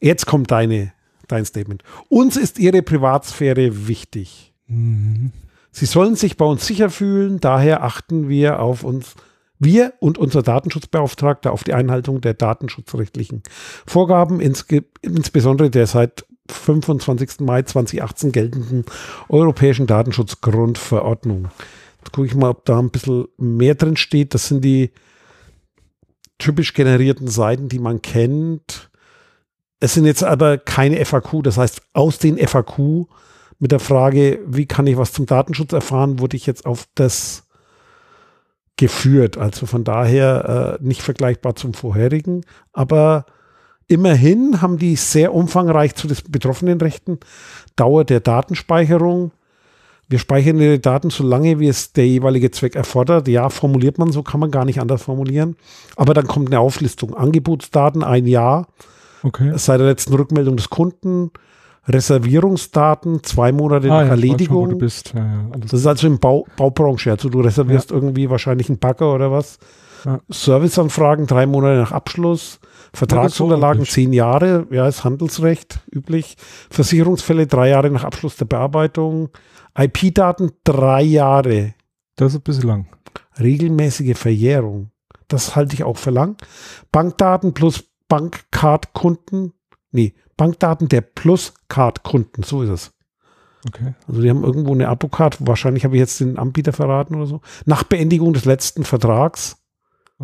Jetzt 0.00 0.26
kommt 0.26 0.50
deine, 0.50 0.92
dein 1.28 1.44
Statement. 1.44 1.82
Uns 2.08 2.36
ist 2.36 2.58
Ihre 2.58 2.82
Privatsphäre 2.82 3.86
wichtig. 3.86 4.52
Mhm. 4.66 5.32
Sie 5.70 5.86
sollen 5.86 6.16
sich 6.16 6.36
bei 6.36 6.44
uns 6.44 6.66
sicher 6.66 6.90
fühlen, 6.90 7.40
daher 7.40 7.82
achten 7.82 8.28
wir 8.28 8.60
auf 8.60 8.84
uns 8.84 9.14
wir 9.62 9.94
und 10.00 10.18
unser 10.18 10.42
Datenschutzbeauftragter 10.42 11.52
auf 11.52 11.64
die 11.64 11.74
Einhaltung 11.74 12.20
der 12.20 12.34
datenschutzrechtlichen 12.34 13.42
Vorgaben, 13.86 14.40
insbesondere 14.40 15.70
der 15.70 15.86
seit 15.86 16.26
25. 16.50 17.40
Mai 17.40 17.62
2018 17.62 18.32
geltenden 18.32 18.84
Europäischen 19.28 19.86
Datenschutzgrundverordnung. 19.86 21.48
Jetzt 21.98 22.12
gucke 22.12 22.26
ich 22.26 22.34
mal, 22.34 22.50
ob 22.50 22.64
da 22.64 22.78
ein 22.78 22.90
bisschen 22.90 23.28
mehr 23.38 23.76
drin 23.76 23.96
steht. 23.96 24.34
Das 24.34 24.48
sind 24.48 24.64
die 24.64 24.90
typisch 26.38 26.74
generierten 26.74 27.28
Seiten, 27.28 27.68
die 27.68 27.78
man 27.78 28.02
kennt. 28.02 28.90
Es 29.78 29.94
sind 29.94 30.04
jetzt 30.04 30.24
aber 30.24 30.58
keine 30.58 31.04
FAQ. 31.04 31.42
Das 31.44 31.58
heißt, 31.58 31.82
aus 31.92 32.18
den 32.18 32.36
FAQ 32.38 33.06
mit 33.60 33.70
der 33.70 33.80
Frage, 33.80 34.40
wie 34.46 34.66
kann 34.66 34.88
ich 34.88 34.96
was 34.96 35.12
zum 35.12 35.26
Datenschutz 35.26 35.72
erfahren, 35.72 36.18
wurde 36.18 36.36
ich 36.36 36.46
jetzt 36.46 36.66
auf 36.66 36.88
das 36.96 37.46
geführt. 38.76 39.38
Also 39.38 39.66
von 39.66 39.84
daher 39.84 40.78
äh, 40.80 40.84
nicht 40.84 41.02
vergleichbar 41.02 41.54
zum 41.56 41.74
vorherigen. 41.74 42.44
Aber 42.72 43.26
immerhin 43.86 44.62
haben 44.62 44.78
die 44.78 44.96
sehr 44.96 45.34
umfangreich 45.34 45.94
zu 45.94 46.08
den 46.08 46.16
betroffenen 46.28 46.80
Rechten 46.80 47.18
Dauer 47.76 48.04
der 48.04 48.20
Datenspeicherung. 48.20 49.32
Wir 50.08 50.18
speichern 50.18 50.58
die 50.58 50.80
Daten 50.80 51.10
so 51.10 51.24
lange, 51.24 51.58
wie 51.58 51.68
es 51.68 51.92
der 51.92 52.06
jeweilige 52.06 52.50
Zweck 52.50 52.76
erfordert. 52.76 53.28
Ja, 53.28 53.48
formuliert 53.48 53.98
man 53.98 54.12
so, 54.12 54.22
kann 54.22 54.40
man 54.40 54.50
gar 54.50 54.64
nicht 54.64 54.80
anders 54.80 55.02
formulieren. 55.02 55.56
Aber 55.96 56.12
dann 56.12 56.26
kommt 56.26 56.48
eine 56.48 56.60
Auflistung. 56.60 57.14
Angebotsdaten 57.14 58.02
ein 58.02 58.26
Jahr. 58.26 58.68
Okay. 59.22 59.52
Seit 59.56 59.80
der 59.80 59.86
letzten 59.86 60.14
Rückmeldung 60.14 60.56
des 60.56 60.68
Kunden. 60.68 61.30
Reservierungsdaten, 61.88 63.24
zwei 63.24 63.50
Monate 63.52 63.90
ah, 63.90 64.00
nach 64.00 64.04
ja, 64.04 64.10
Erledigung. 64.10 64.70
Schon, 64.70 64.78
bist. 64.78 65.12
Ja, 65.14 65.24
ja, 65.24 65.50
das 65.58 65.72
ist 65.72 65.86
also 65.86 66.06
im 66.06 66.18
Bau, 66.18 66.46
Baubranche. 66.56 67.10
Also 67.10 67.28
du 67.28 67.40
reservierst 67.40 67.90
irgendwie 67.90 68.30
wahrscheinlich 68.30 68.68
einen 68.68 68.78
Bagger 68.78 69.14
oder 69.14 69.32
was. 69.32 69.58
Serviceanfragen 70.28 71.26
drei 71.26 71.46
Monate 71.46 71.80
nach 71.80 71.92
Abschluss. 71.92 72.60
Vertragsunterlagen 72.94 73.86
zehn 73.86 74.12
Jahre, 74.12 74.66
ja, 74.70 74.86
ist 74.86 75.04
Handelsrecht 75.04 75.80
üblich. 75.90 76.36
Versicherungsfälle 76.70 77.46
drei 77.46 77.70
Jahre 77.70 77.90
nach 77.90 78.04
Abschluss 78.04 78.36
der 78.36 78.44
Bearbeitung. 78.44 79.30
IP-Daten 79.76 80.52
drei 80.64 81.02
Jahre. 81.02 81.74
Das 82.16 82.32
ist 82.32 82.40
ein 82.40 82.42
bisschen 82.42 82.68
lang. 82.68 82.86
Regelmäßige 83.40 84.16
Verjährung. 84.16 84.90
Das 85.28 85.56
halte 85.56 85.74
ich 85.74 85.84
auch 85.84 85.96
für 85.96 86.10
lang. 86.10 86.36
Bankdaten 86.90 87.54
plus 87.54 87.84
Bankcard-Kunden. 88.08 89.54
Nee, 89.90 90.14
Bankdaten 90.36 90.88
der 90.88 91.00
Plus-Card-Kunden, 91.00 92.42
so 92.42 92.62
ist 92.62 92.70
es. 92.70 92.92
Okay. 93.66 93.94
Also 94.08 94.20
die 94.20 94.30
haben 94.30 94.42
irgendwo 94.42 94.72
eine 94.72 94.88
Abo-Card, 94.88 95.46
wahrscheinlich 95.46 95.84
habe 95.84 95.94
ich 95.94 96.00
jetzt 96.00 96.20
den 96.20 96.38
Anbieter 96.38 96.72
verraten 96.72 97.14
oder 97.14 97.26
so. 97.26 97.40
Nach 97.64 97.84
Beendigung 97.84 98.32
des 98.32 98.44
letzten 98.44 98.84
Vertrags 98.84 99.61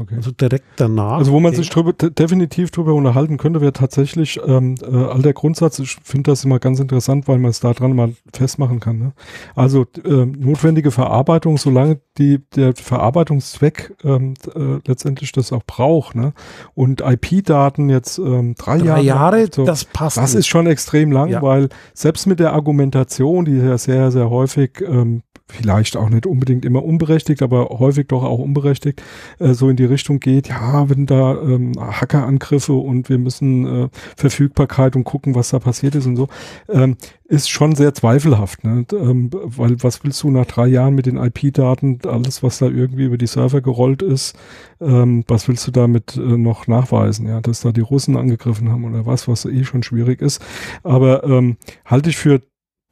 Okay. 0.00 0.14
Also 0.14 0.30
direkt 0.30 0.64
danach. 0.76 1.18
Also 1.18 1.32
wo 1.32 1.40
man 1.40 1.54
sich 1.54 1.68
drüber, 1.70 1.92
definitiv 1.92 2.70
drüber 2.70 2.94
unterhalten 2.94 3.36
könnte, 3.36 3.60
wäre 3.60 3.72
tatsächlich 3.72 4.38
ähm, 4.46 4.76
äh, 4.80 4.94
all 4.94 5.22
der 5.22 5.32
Grundsatz. 5.32 5.80
Ich 5.80 5.96
finde 6.04 6.30
das 6.30 6.44
immer 6.44 6.60
ganz 6.60 6.78
interessant, 6.78 7.26
weil 7.26 7.38
man 7.38 7.50
es 7.50 7.58
da 7.58 7.72
dran 7.72 7.96
mal 7.96 8.14
festmachen 8.32 8.78
kann. 8.78 8.98
Ne? 8.98 9.12
Also 9.56 9.86
äh, 10.04 10.24
notwendige 10.24 10.92
Verarbeitung, 10.92 11.58
solange 11.58 12.00
die, 12.16 12.38
der 12.54 12.76
Verarbeitungszweck 12.76 13.96
ähm, 14.04 14.34
äh, 14.54 14.78
letztendlich 14.86 15.32
das 15.32 15.52
auch 15.52 15.64
braucht. 15.66 16.14
Ne? 16.14 16.32
Und 16.74 17.00
IP-Daten 17.00 17.88
jetzt 17.88 18.18
ähm, 18.18 18.54
drei, 18.56 18.78
drei 18.78 19.00
Jahre, 19.00 19.40
Jahre 19.40 19.48
so, 19.52 19.64
das 19.64 19.84
passt. 19.84 20.16
Das 20.16 20.30
nicht. 20.30 20.40
ist 20.40 20.46
schon 20.46 20.68
extrem 20.68 21.10
lang, 21.10 21.30
ja. 21.30 21.42
weil 21.42 21.70
selbst 21.92 22.26
mit 22.26 22.38
der 22.38 22.52
Argumentation, 22.52 23.44
die 23.44 23.56
ja 23.56 23.76
sehr, 23.78 24.12
sehr 24.12 24.30
häufig 24.30 24.80
ähm, 24.80 25.22
vielleicht 25.50 25.96
auch 25.96 26.08
nicht 26.10 26.26
unbedingt 26.26 26.64
immer 26.64 26.84
unberechtigt, 26.84 27.42
aber 27.42 27.68
häufig 27.78 28.06
doch 28.08 28.22
auch 28.22 28.38
unberechtigt, 28.38 29.02
äh, 29.38 29.54
so 29.54 29.68
in 29.68 29.76
die 29.76 29.84
Richtung 29.84 30.20
geht, 30.20 30.48
ja, 30.48 30.88
wenn 30.90 31.06
da 31.06 31.40
ähm, 31.40 31.72
Hackerangriffe 31.78 32.74
und 32.74 33.08
wir 33.08 33.18
müssen 33.18 33.84
äh, 33.84 33.88
Verfügbarkeit 34.16 34.94
und 34.94 35.04
gucken, 35.04 35.34
was 35.34 35.50
da 35.50 35.58
passiert 35.58 35.94
ist 35.94 36.06
und 36.06 36.16
so, 36.16 36.28
ähm, 36.68 36.96
ist 37.24 37.50
schon 37.50 37.74
sehr 37.74 37.94
zweifelhaft, 37.94 38.64
ne? 38.64 38.86
ähm, 38.92 39.30
weil 39.32 39.82
was 39.82 40.04
willst 40.04 40.22
du 40.22 40.30
nach 40.30 40.46
drei 40.46 40.66
Jahren 40.66 40.94
mit 40.94 41.06
den 41.06 41.16
IP-Daten, 41.16 42.00
alles, 42.06 42.42
was 42.42 42.58
da 42.58 42.66
irgendwie 42.66 43.04
über 43.04 43.18
die 43.18 43.26
Server 43.26 43.60
gerollt 43.60 44.02
ist, 44.02 44.36
ähm, 44.80 45.24
was 45.28 45.48
willst 45.48 45.66
du 45.66 45.70
damit 45.70 46.16
äh, 46.16 46.20
noch 46.20 46.66
nachweisen, 46.66 47.26
ja, 47.26 47.40
dass 47.40 47.60
da 47.60 47.72
die 47.72 47.80
Russen 47.80 48.16
angegriffen 48.16 48.70
haben 48.70 48.84
oder 48.84 49.06
was, 49.06 49.28
was 49.28 49.44
eh 49.44 49.64
schon 49.64 49.82
schwierig 49.82 50.22
ist, 50.22 50.42
aber 50.82 51.24
ähm, 51.24 51.56
halte 51.84 52.10
ich 52.10 52.16
für 52.16 52.42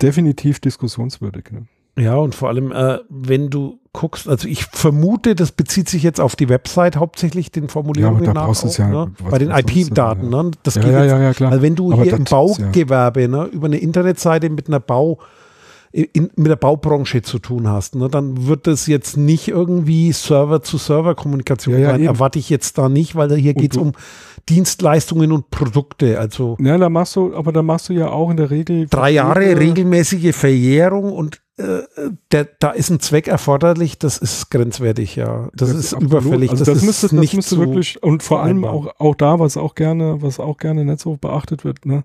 definitiv 0.02 0.60
diskussionswürdig. 0.60 1.50
Ne? 1.52 1.66
Ja, 1.98 2.16
und 2.16 2.34
vor 2.34 2.48
allem, 2.48 2.72
äh, 2.72 2.98
wenn 3.08 3.48
du 3.48 3.80
guckst, 3.92 4.28
also 4.28 4.46
ich 4.46 4.64
vermute, 4.66 5.34
das 5.34 5.52
bezieht 5.52 5.88
sich 5.88 6.02
jetzt 6.02 6.20
auf 6.20 6.36
die 6.36 6.50
Website 6.50 6.96
hauptsächlich, 6.96 7.50
den 7.50 7.68
Formulierungen 7.68 8.24
ja, 8.24 8.34
nach, 8.34 8.48
auch, 8.48 8.78
ja, 8.78 8.88
ne? 8.88 9.12
bei 9.30 9.38
den 9.38 9.50
IP-Daten. 9.50 10.28
Ne? 10.28 10.50
Das 10.62 10.74
ja, 10.74 10.82
geht 10.82 10.92
ja, 10.92 11.04
ja, 11.04 11.20
ja, 11.20 11.32
klar. 11.32 11.52
Also 11.52 11.62
wenn 11.62 11.74
du 11.74 11.92
Aber 11.92 12.02
hier 12.02 12.12
im 12.12 12.24
Baugewerbe 12.24 13.28
ne, 13.28 13.44
über 13.46 13.66
eine 13.66 13.78
Internetseite 13.78 14.50
mit 14.50 14.68
einer 14.68 14.80
Bau 14.80 15.18
in, 15.92 16.30
mit 16.36 16.48
der 16.48 16.56
Baubranche 16.56 17.22
zu 17.22 17.38
tun 17.38 17.68
hast, 17.68 17.94
ne, 17.94 18.10
dann 18.10 18.46
wird 18.46 18.66
das 18.66 18.86
jetzt 18.86 19.16
nicht 19.16 19.48
irgendwie 19.48 20.12
Server-zu-Server-Kommunikation 20.12 21.74
Ja, 21.74 21.80
ja, 21.80 21.90
sein. 21.92 22.02
Erwarte 22.04 22.38
ich 22.38 22.50
jetzt 22.50 22.76
da 22.76 22.90
nicht, 22.90 23.16
weil 23.16 23.34
hier 23.36 23.54
geht 23.54 23.72
es 23.72 23.78
um 23.78 23.92
Dienstleistungen 24.50 25.32
und 25.32 25.50
Produkte. 25.50 26.18
Also 26.18 26.58
Ja, 26.60 26.76
da 26.76 26.90
machst 26.90 27.16
du, 27.16 27.34
aber 27.34 27.52
da 27.52 27.62
machst 27.62 27.88
du 27.88 27.94
ja 27.94 28.10
auch 28.10 28.30
in 28.30 28.36
der 28.36 28.50
Regel 28.50 28.86
drei 28.90 29.12
Jahre 29.12 29.58
regelmäßige 29.58 30.36
Verjährung 30.36 31.14
und 31.14 31.40
äh, 31.58 31.82
der, 32.32 32.44
da 32.44 32.70
ist 32.70 32.90
ein 32.90 33.00
Zweck 33.00 33.28
erforderlich, 33.28 33.98
das 33.98 34.18
ist 34.18 34.50
grenzwertig, 34.50 35.16
ja. 35.16 35.48
Das, 35.54 35.70
ist 35.70 35.94
absolut. 35.94 36.12
überfällig. 36.12 36.50
Also 36.50 36.64
das, 36.64 36.74
das, 36.74 36.82
ist 36.82 36.84
müsste, 36.84 37.06
das 37.08 37.12
nicht 37.14 37.34
müsste 37.34 37.58
wirklich 37.58 38.02
und 38.02 38.22
vor 38.22 38.42
allem 38.42 38.64
auch, 38.64 38.88
auch 38.98 39.14
da, 39.14 39.38
was 39.38 39.56
auch 39.56 39.74
gerne, 39.74 40.20
was 40.20 40.38
auch 40.38 40.58
gerne 40.58 40.96
so 40.98 41.16
beachtet 41.16 41.64
wird, 41.64 41.86
ne, 41.86 42.04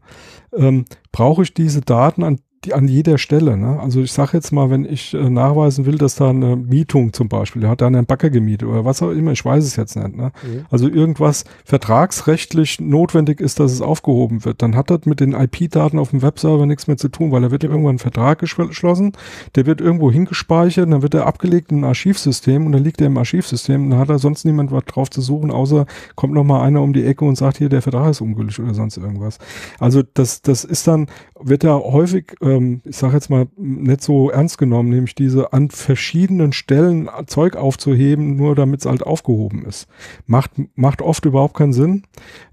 ähm, 0.53 0.85
brauche 1.11 1.43
ich 1.43 1.53
diese 1.53 1.81
Daten 1.81 2.23
an 2.23 2.39
die, 2.65 2.73
an 2.73 2.87
jeder 2.87 3.17
Stelle. 3.17 3.57
Ne? 3.57 3.79
Also 3.79 4.01
ich 4.01 4.11
sage 4.11 4.31
jetzt 4.33 4.51
mal, 4.51 4.69
wenn 4.69 4.85
ich 4.85 5.13
äh, 5.13 5.29
nachweisen 5.29 5.85
will, 5.85 5.97
dass 5.97 6.15
da 6.15 6.29
eine 6.29 6.55
Mietung 6.55 7.11
zum 7.13 7.27
Beispiel, 7.27 7.61
der 7.61 7.71
hat 7.71 7.81
da 7.81 7.87
einen 7.87 8.05
Bagger 8.05 8.29
gemietet 8.29 8.67
oder 8.67 8.85
was 8.85 9.01
auch 9.01 9.11
immer, 9.11 9.31
ich 9.31 9.43
weiß 9.43 9.63
es 9.63 9.75
jetzt 9.75 9.95
nicht. 9.95 10.15
Ne? 10.15 10.31
Mhm. 10.43 10.65
Also 10.69 10.87
irgendwas 10.87 11.45
vertragsrechtlich 11.65 12.79
notwendig 12.79 13.39
ist, 13.41 13.59
dass 13.59 13.71
es 13.71 13.81
aufgehoben 13.81 14.45
wird, 14.45 14.61
dann 14.61 14.75
hat 14.75 14.89
das 14.89 15.05
mit 15.05 15.19
den 15.19 15.33
IP-Daten 15.33 15.97
auf 15.97 16.11
dem 16.11 16.21
Webserver 16.21 16.65
nichts 16.65 16.87
mehr 16.87 16.97
zu 16.97 17.09
tun, 17.09 17.31
weil 17.31 17.41
da 17.41 17.51
wird 17.51 17.63
irgendwann 17.63 17.95
ein 17.95 17.99
Vertrag 17.99 18.41
geschl- 18.41 18.67
geschlossen, 18.67 19.13
der 19.55 19.65
wird 19.65 19.81
irgendwo 19.81 20.11
hingespeichert, 20.11 20.91
dann 20.91 21.01
wird 21.01 21.13
er 21.13 21.25
abgelegt 21.25 21.71
in 21.71 21.79
ein 21.79 21.85
Archivsystem 21.85 22.65
und 22.65 22.71
dann 22.73 22.83
liegt 22.83 23.01
er 23.01 23.07
im 23.07 23.17
Archivsystem 23.17 23.83
und 23.83 23.89
dann 23.91 23.99
hat 23.99 24.09
da 24.09 24.19
sonst 24.19 24.45
niemand 24.45 24.71
was 24.71 24.85
drauf 24.85 25.09
zu 25.09 25.21
suchen, 25.21 25.51
außer 25.51 25.85
kommt 26.15 26.33
noch 26.33 26.43
mal 26.43 26.61
einer 26.61 26.81
um 26.81 26.93
die 26.93 27.05
Ecke 27.05 27.25
und 27.25 27.35
sagt 27.35 27.57
hier, 27.57 27.69
der 27.69 27.81
Vertrag 27.81 28.11
ist 28.11 28.21
ungültig 28.21 28.59
oder 28.59 28.73
sonst 28.73 28.97
irgendwas. 28.97 29.39
Also 29.79 30.03
das, 30.13 30.41
das 30.41 30.63
ist 30.63 30.87
dann, 30.87 31.07
wird 31.43 31.63
ja 31.63 31.77
häufig, 31.77 32.35
ähm, 32.41 32.81
ich 32.85 32.97
sage 32.97 33.13
jetzt 33.13 33.29
mal, 33.29 33.47
nicht 33.57 34.01
so 34.01 34.29
ernst 34.29 34.57
genommen, 34.57 34.89
nämlich 34.89 35.15
diese 35.15 35.53
an 35.53 35.69
verschiedenen 35.69 36.53
Stellen 36.53 37.09
Zeug 37.27 37.55
aufzuheben, 37.55 38.35
nur 38.35 38.55
damit 38.55 38.81
es 38.81 38.85
halt 38.85 39.03
aufgehoben 39.03 39.65
ist. 39.65 39.87
Macht, 40.25 40.51
macht 40.75 41.01
oft 41.01 41.25
überhaupt 41.25 41.55
keinen 41.55 41.73
Sinn. 41.73 42.03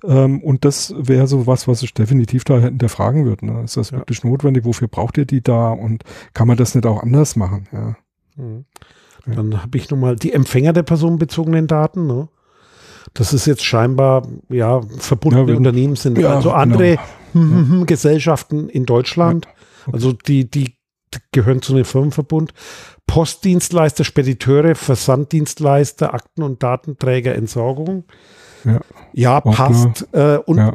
Ähm, 0.05 0.43
und 0.43 0.65
das 0.65 0.95
wäre 0.97 1.27
so 1.27 1.47
was, 1.47 1.69
was 1.69 1.83
ich 1.83 1.95
definitiv 1.95 2.45
da 2.45 2.59
hinterfragen 2.59 3.25
würde. 3.25 3.47
Ne? 3.47 3.63
Ist 3.65 3.77
das 3.77 3.91
Ja. 3.91 3.99
wirklich 3.99 4.25
notwendig? 4.25 4.65
Wofür 4.65 4.89
braucht 4.89 5.19
ihr 5.19 5.27
die 5.27 5.43
da? 5.43 5.71
Und 5.71 6.05
kann 6.35 6.49
man 6.49 6.57
das 6.57 6.75
nicht 6.75 6.87
auch 6.87 7.03
anders 7.03 7.37
machen? 7.37 7.69
Ja. 7.73 7.97
Mhm. 8.37 8.65
Dann 9.27 9.63
habe 9.63 9.77
ich 9.77 9.91
nochmal 9.91 10.17
die 10.17 10.33
Empfänger 10.33 10.73
der 10.73 10.85
personenbezogenen 10.85 11.67
Daten. 11.67 12.07
Ne? 12.07 12.29
Das 13.19 13.33
ist 13.33 13.47
jetzt 13.47 13.65
scheinbar 13.65 14.29
ja 14.49 14.81
verbundene 14.99 15.51
Ja, 15.51 15.57
Unternehmen 15.57 15.97
sind. 15.97 16.19
Ja, 16.19 16.37
also 16.37 16.51
genau. 16.51 16.61
andere 16.61 16.99
hm, 17.33 17.85
Gesellschaften 17.85 18.69
in 18.69 18.87
Deutschland. 18.87 19.49
Okay. 19.87 19.91
Also 19.95 20.13
die, 20.13 20.49
die 20.49 20.77
gehören 21.33 21.61
zu 21.61 21.75
einem 21.75 21.85
Firmenverbund. 21.85 22.55
Postdienstleister, 23.09 24.05
Spediteure, 24.05 24.77
Versanddienstleister, 24.77 26.15
Akten- 26.15 26.45
und 26.45 26.63
Datenträger, 26.63 27.35
Entsorgung. 27.35 28.05
Ja. 28.65 28.81
Ja, 29.15 29.41
passt. 29.41 30.07
Äh, 30.13 30.39
und 30.47 30.59
Ja. 30.59 30.69
äh, 30.69 30.75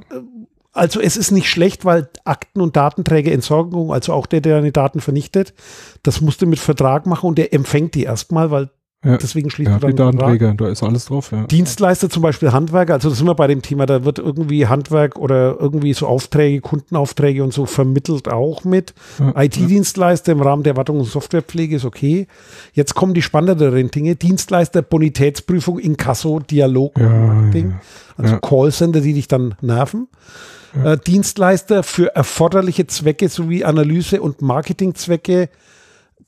also 0.74 1.00
es 1.00 1.16
ist 1.16 1.32
nicht 1.32 1.50
schlecht, 1.50 1.86
weil 1.86 2.10
Akten- 2.26 2.60
und 2.60 2.76
Datenträger 2.76 3.32
Entsorgung, 3.32 3.94
also 3.94 4.12
auch 4.12 4.26
der, 4.26 4.42
der 4.42 4.56
deine 4.58 4.72
Daten 4.72 5.00
vernichtet, 5.00 5.54
das 6.02 6.20
musst 6.20 6.42
du 6.42 6.48
mit 6.48 6.60
Vertrag 6.60 7.06
machen 7.06 7.28
und 7.28 7.38
der 7.38 7.54
empfängt 7.54 7.94
die 7.96 8.04
erstmal, 8.04 8.52
weil 8.52 8.70
Ja. 9.04 9.18
deswegen 9.18 9.50
schließt 9.50 9.70
Ja, 9.70 9.80
die. 9.80 9.94
Datenträger, 9.96 10.54
da 10.54 10.70
ist 10.70 10.82
alles 10.82 11.06
drauf. 11.06 11.32
Ja. 11.32 11.44
Dienstleister 11.46 12.10
zum 12.10 12.22
Beispiel 12.24 12.52
Handwerker, 12.54 12.94
also 12.94 13.10
da 13.10 13.16
sind 13.16 13.28
wir 13.28 13.36
bei 13.36 13.48
dem 13.48 13.62
Thema, 13.62 13.86
da 13.86 14.06
wird 14.06 14.20
irgendwie 14.20 14.68
Handwerk 14.68 15.18
oder 15.18 15.58
irgendwie 15.60 15.94
so 15.94 16.08
Aufträge, 16.08 16.62
Kundenaufträge 16.62 17.44
und 17.44 17.54
so 17.54 17.66
vermittelt 17.66 18.30
auch 18.30 18.64
mit. 18.64 18.94
Ja, 19.20 19.34
IT-Dienstleister 19.42 20.32
im 20.32 20.42
Rahmen 20.42 20.64
der 20.64 20.78
Wartung 20.78 21.00
und 21.00 21.06
Softwarepflege 21.06 21.76
ist 21.76 21.86
okay. 21.86 22.28
Jetzt 22.74 22.96
kommen 22.96 23.14
die 23.14 23.22
spannenderen 23.22 23.92
Dinge. 23.92 24.16
Dienstleister, 24.16 24.82
Bonitätsprüfung, 24.82 25.80
Inkasso, 25.80 26.40
Dialog, 26.40 26.98
ja, 26.98 27.44
Also. 28.18 28.38
Callcenter, 28.40 29.02
die 29.02 29.14
dich 29.14 29.28
dann 29.28 29.56
nerven. 29.62 30.08
Äh, 30.84 30.98
Dienstleister 30.98 31.84
für 31.84 32.16
erforderliche 32.16 32.88
Zwecke 32.88 33.30
sowie 33.30 33.64
Analyse- 33.64 34.22
und 34.22 34.42
Marketingzwecke. 34.42 35.50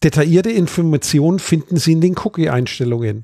Detaillierte 0.03 0.51
Informationen 0.51 1.39
finden 1.39 1.77
Sie 1.77 1.93
in 1.93 2.01
den 2.01 2.15
Cookie-Einstellungen. 2.17 3.21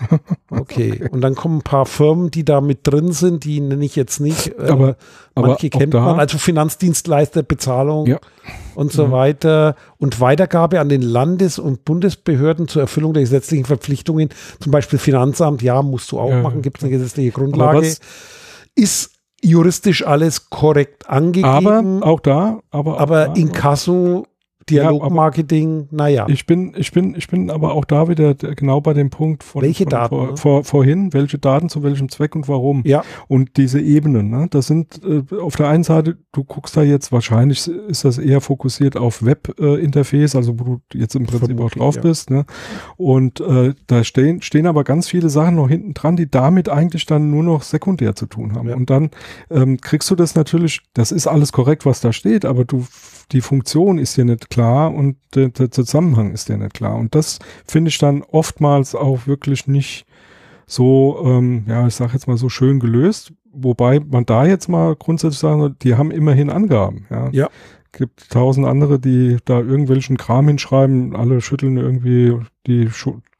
Okay. 0.48 1.08
Und 1.10 1.20
dann 1.20 1.34
kommen 1.34 1.58
ein 1.58 1.62
paar 1.62 1.84
Firmen, 1.86 2.30
die 2.30 2.44
da 2.44 2.60
mit 2.62 2.80
drin 2.86 3.12
sind, 3.12 3.44
die 3.44 3.60
nenne 3.60 3.84
ich 3.84 3.96
jetzt 3.96 4.18
nicht. 4.18 4.48
Äh, 4.58 4.68
Aber- 4.68 4.96
aber 5.34 5.48
manche 5.48 5.68
kennt 5.70 5.92
man, 5.92 6.18
also 6.18 6.38
Finanzdienstleister, 6.38 7.42
Bezahlung 7.42 8.06
Ja. 8.06 8.18
und 8.74 8.90
so 8.92 9.12
weiter. 9.12 9.76
Und 9.98 10.18
Weitergabe 10.20 10.80
an 10.80 10.88
den 10.88 11.02
Landes- 11.02 11.58
und 11.58 11.84
Bundesbehörden 11.84 12.66
zur 12.66 12.82
Erfüllung 12.82 13.12
der 13.12 13.22
gesetzlichen 13.22 13.64
Verpflichtungen, 13.66 14.30
zum 14.58 14.72
Beispiel 14.72 14.98
Finanzamt, 14.98 15.62
ja, 15.62 15.82
musst 15.82 16.10
du 16.12 16.18
auch 16.18 16.30
Ja, 16.30 16.42
machen, 16.42 16.62
gibt 16.62 16.78
es 16.78 16.84
eine 16.84 16.92
gesetzliche 16.92 17.32
Aber 17.34 17.44
Grundlage. 17.44 17.86
Ist 18.74 19.12
juristisch 19.42 20.06
alles 20.06 20.50
korrekt 20.50 21.08
angegeben, 21.08 21.46
Aber 21.48 21.78
aber, 21.78 22.06
auch 22.06 22.20
da, 22.20 22.60
aber, 22.70 23.00
auch 23.00 23.06
da, 23.06 23.32
Inkasso, 23.34 24.26
Dialogmarketing, 24.70 25.88
naja. 25.90 26.26
Ich 26.28 26.46
bin, 26.46 26.74
ich 26.76 26.92
bin, 26.92 27.14
ich 27.14 27.28
bin 27.28 27.50
aber 27.50 27.74
auch 27.74 27.84
da 27.84 28.08
wieder 28.08 28.34
genau 28.34 28.80
bei 28.80 28.94
dem 28.94 29.10
Punkt 29.10 29.44
von, 29.44 29.62
Welche 29.62 29.84
von 29.84 29.90
Daten, 29.90 30.08
vor, 30.14 30.26
ne? 30.26 30.36
vor, 30.36 30.64
vorhin, 30.64 31.12
welche 31.12 31.38
Daten 31.38 31.68
zu 31.68 31.82
welchem 31.82 32.08
Zweck 32.08 32.34
und 32.34 32.48
warum. 32.48 32.82
Ja, 32.84 33.02
Und 33.28 33.56
diese 33.56 33.80
Ebenen, 33.80 34.30
ne? 34.30 34.46
das 34.50 34.66
sind 34.66 35.00
äh, 35.04 35.22
auf 35.36 35.56
der 35.56 35.68
einen 35.68 35.84
Seite, 35.84 36.16
du 36.32 36.44
guckst 36.44 36.76
da 36.76 36.82
jetzt, 36.82 37.12
wahrscheinlich 37.12 37.68
ist 37.68 38.04
das 38.04 38.18
eher 38.18 38.40
fokussiert 38.40 38.96
auf 38.96 39.24
Web-Interface, 39.24 40.36
also 40.36 40.58
wo 40.58 40.64
du 40.64 40.98
jetzt 40.98 41.14
im 41.14 41.26
Prinzip 41.26 41.42
auch 41.42 41.70
Vermutlich, 41.70 41.78
drauf 41.78 41.96
ja. 41.96 42.02
bist. 42.02 42.30
Ne? 42.30 42.44
Und 42.96 43.40
äh, 43.40 43.74
da 43.86 44.04
stehen, 44.04 44.42
stehen 44.42 44.66
aber 44.66 44.84
ganz 44.84 45.08
viele 45.08 45.30
Sachen 45.30 45.56
noch 45.56 45.68
hinten 45.68 45.94
dran, 45.94 46.16
die 46.16 46.30
damit 46.30 46.68
eigentlich 46.68 47.06
dann 47.06 47.30
nur 47.30 47.42
noch 47.42 47.62
sekundär 47.62 48.14
zu 48.14 48.26
tun 48.26 48.54
haben. 48.54 48.68
Ja. 48.68 48.76
Und 48.76 48.90
dann 48.90 49.10
ähm, 49.50 49.80
kriegst 49.80 50.10
du 50.10 50.14
das 50.14 50.34
natürlich, 50.34 50.80
das 50.94 51.12
ist 51.12 51.26
alles 51.26 51.52
korrekt, 51.52 51.86
was 51.86 52.00
da 52.00 52.12
steht, 52.12 52.44
aber 52.44 52.64
du 52.64 52.86
die 53.32 53.40
Funktion 53.40 53.98
ist 53.98 54.16
dir 54.16 54.24
nicht 54.24 54.50
klar 54.50 54.59
und 54.68 55.16
der, 55.34 55.48
der 55.48 55.70
Zusammenhang 55.70 56.32
ist 56.32 56.48
dir 56.48 56.56
nicht 56.56 56.74
klar. 56.74 56.96
Und 56.96 57.14
das 57.14 57.38
finde 57.66 57.88
ich 57.88 57.98
dann 57.98 58.22
oftmals 58.22 58.94
auch 58.94 59.26
wirklich 59.26 59.66
nicht 59.66 60.06
so, 60.66 61.22
ähm, 61.24 61.64
ja, 61.66 61.86
ich 61.86 61.94
sage 61.94 62.12
jetzt 62.12 62.28
mal 62.28 62.36
so 62.36 62.48
schön 62.48 62.80
gelöst. 62.80 63.32
Wobei 63.52 63.98
man 63.98 64.26
da 64.26 64.46
jetzt 64.46 64.68
mal 64.68 64.94
grundsätzlich 64.94 65.40
sagen 65.40 65.60
soll, 65.60 65.74
die 65.82 65.96
haben 65.96 66.10
immerhin 66.12 66.50
Angaben. 66.50 67.06
Ja. 67.10 67.28
Ja. 67.32 67.48
Gibt 67.92 68.30
tausend 68.30 68.68
andere, 68.68 69.00
die 69.00 69.38
da 69.44 69.58
irgendwelchen 69.58 70.16
Kram 70.16 70.46
hinschreiben, 70.46 71.16
alle 71.16 71.40
schütteln 71.40 71.76
irgendwie, 71.76 72.36
die 72.68 72.88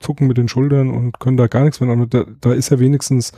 zucken 0.00 0.26
mit 0.26 0.38
den 0.38 0.48
Schultern 0.48 0.90
und 0.90 1.20
können 1.20 1.36
da 1.36 1.46
gar 1.46 1.62
nichts 1.62 1.80
mehr. 1.80 1.94
Da, 2.06 2.24
da 2.40 2.52
ist 2.52 2.70
ja 2.70 2.80
wenigstens 2.80 3.30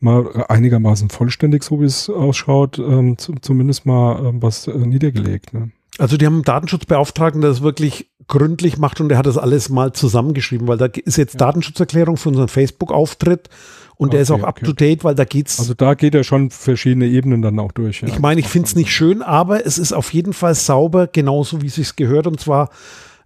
mal 0.00 0.46
einigermaßen 0.48 1.10
vollständig, 1.10 1.64
so 1.64 1.82
wie 1.82 1.84
es 1.84 2.08
ausschaut, 2.08 2.78
ähm, 2.78 3.18
zu, 3.18 3.34
zumindest 3.42 3.84
mal 3.84 4.24
ähm, 4.24 4.42
was 4.42 4.66
äh, 4.66 4.74
niedergelegt. 4.74 5.52
Ne? 5.52 5.70
Also 5.98 6.16
die 6.16 6.26
haben 6.26 6.34
einen 6.34 6.42
Datenschutzbeauftragten, 6.42 7.40
der 7.40 7.50
das 7.50 7.62
wirklich 7.62 8.10
gründlich 8.26 8.78
macht 8.78 9.00
und 9.00 9.08
der 9.08 9.18
hat 9.18 9.26
das 9.26 9.38
alles 9.38 9.68
mal 9.68 9.92
zusammengeschrieben, 9.92 10.66
weil 10.66 10.78
da 10.78 10.86
ist 10.86 11.18
jetzt 11.18 11.40
Datenschutzerklärung 11.40 12.16
für 12.16 12.30
unseren 12.30 12.48
Facebook-Auftritt 12.48 13.48
und 13.96 14.12
der 14.12 14.22
ist 14.22 14.30
Okay, 14.30 14.42
auch 14.42 14.48
okay. 14.48 14.60
up-to-date, 14.60 15.04
weil 15.04 15.14
da 15.14 15.24
geht's 15.24 15.58
Also 15.58 15.74
da 15.74 15.94
geht 15.94 16.14
er 16.14 16.24
schon 16.24 16.50
verschiedene 16.50 17.06
Ebenen 17.06 17.42
dann 17.42 17.58
auch 17.58 17.72
durch. 17.72 18.00
Ja. 18.00 18.08
Ich 18.08 18.18
meine, 18.18 18.40
ich 18.40 18.48
finde 18.48 18.66
es 18.66 18.74
nicht 18.74 18.90
schön, 18.90 19.22
aber 19.22 19.66
es 19.66 19.78
ist 19.78 19.92
auf 19.92 20.12
jeden 20.12 20.32
Fall 20.32 20.54
sauber, 20.54 21.06
genauso 21.06 21.62
wie 21.62 21.66
es 21.66 21.76
sich 21.76 21.94
gehört. 21.96 22.26
Und 22.26 22.40
zwar 22.40 22.70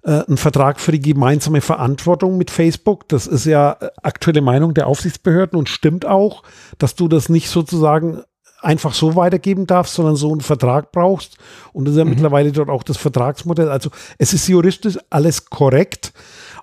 äh, 0.03 0.23
ein 0.29 0.37
Vertrag 0.37 0.81
für 0.81 0.93
die 0.93 1.01
gemeinsame 1.01 1.61
Verantwortung 1.61 2.39
mit 2.39 2.51
Facebook. 2.51 3.09
Das 3.09 3.27
ist 3.27 3.47
ja 3.47 3.77
äh, 3.81 3.89
aktuelle 4.03 4.43
Meinung 4.43 4.75
der 4.75 4.87
Aufsichtsbehörden 4.87 5.59
und 5.59 5.69
stimmt 5.69 6.05
auch, 6.07 6.43
dass 6.79 6.95
du 6.95 7.09
das 7.09 7.29
nicht 7.29 7.49
sozusagen 7.49 8.23
einfach 8.61 8.95
so 8.95 9.17
weitergeben 9.17 9.67
darfst, 9.67 9.95
sondern 9.95 10.17
so 10.17 10.31
einen 10.33 10.41
Vertrag 10.41 10.93
brauchst. 10.93 11.37
Und 11.73 11.85
das 11.85 11.93
ist 11.93 11.99
ja 11.99 12.05
mittlerweile 12.05 12.53
dort 12.53 12.69
auch 12.69 12.83
das 12.83 12.97
Vertragsmodell. 12.97 13.71
Also 13.71 13.91
es 14.19 14.33
ist 14.33 14.49
juristisch 14.49 14.99
alles 15.11 15.47
korrekt. 15.47 16.13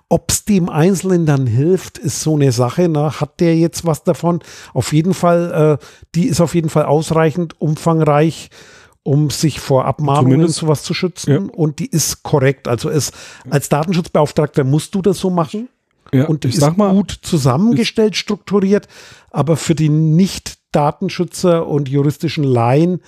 Ob 0.08 0.30
es 0.30 0.44
dem 0.44 0.68
Einzelnen 0.68 1.26
dann 1.26 1.46
hilft, 1.46 1.98
ist 1.98 2.20
so 2.20 2.36
eine 2.36 2.52
Sache. 2.52 2.88
Ne? 2.88 3.20
Hat 3.20 3.40
der 3.40 3.56
jetzt 3.56 3.86
was 3.86 4.04
davon? 4.04 4.40
Auf 4.72 4.92
jeden 4.92 5.14
Fall, 5.14 5.78
äh, 5.80 5.84
die 6.14 6.26
ist 6.26 6.40
auf 6.40 6.54
jeden 6.54 6.68
Fall 6.68 6.84
ausreichend 6.84 7.60
umfangreich, 7.60 8.50
um 9.02 9.30
sich 9.30 9.58
vor 9.58 9.84
Abmahnungen 9.84 10.42
und 10.42 10.50
sowas 10.50 10.82
zu 10.82 10.94
schützen. 10.94 11.30
Ja. 11.32 11.38
Und 11.52 11.80
die 11.80 11.86
ist 11.86 12.22
korrekt. 12.22 12.68
Also 12.68 12.88
es, 12.88 13.10
als 13.50 13.68
Datenschutzbeauftragter 13.68 14.64
musst 14.64 14.94
du 14.94 15.02
das 15.02 15.18
so 15.18 15.30
machen. 15.30 15.68
Ja, 16.12 16.26
und 16.26 16.44
ist 16.44 16.76
mal, 16.76 16.92
gut 16.92 17.18
zusammengestellt, 17.22 18.14
strukturiert. 18.16 18.86
Aber 19.30 19.56
für 19.56 19.74
die 19.74 19.88
Nicht-Datenschützer 20.66 21.66
und 21.66 21.88
juristischen 21.88 22.44
Laien 22.44 23.00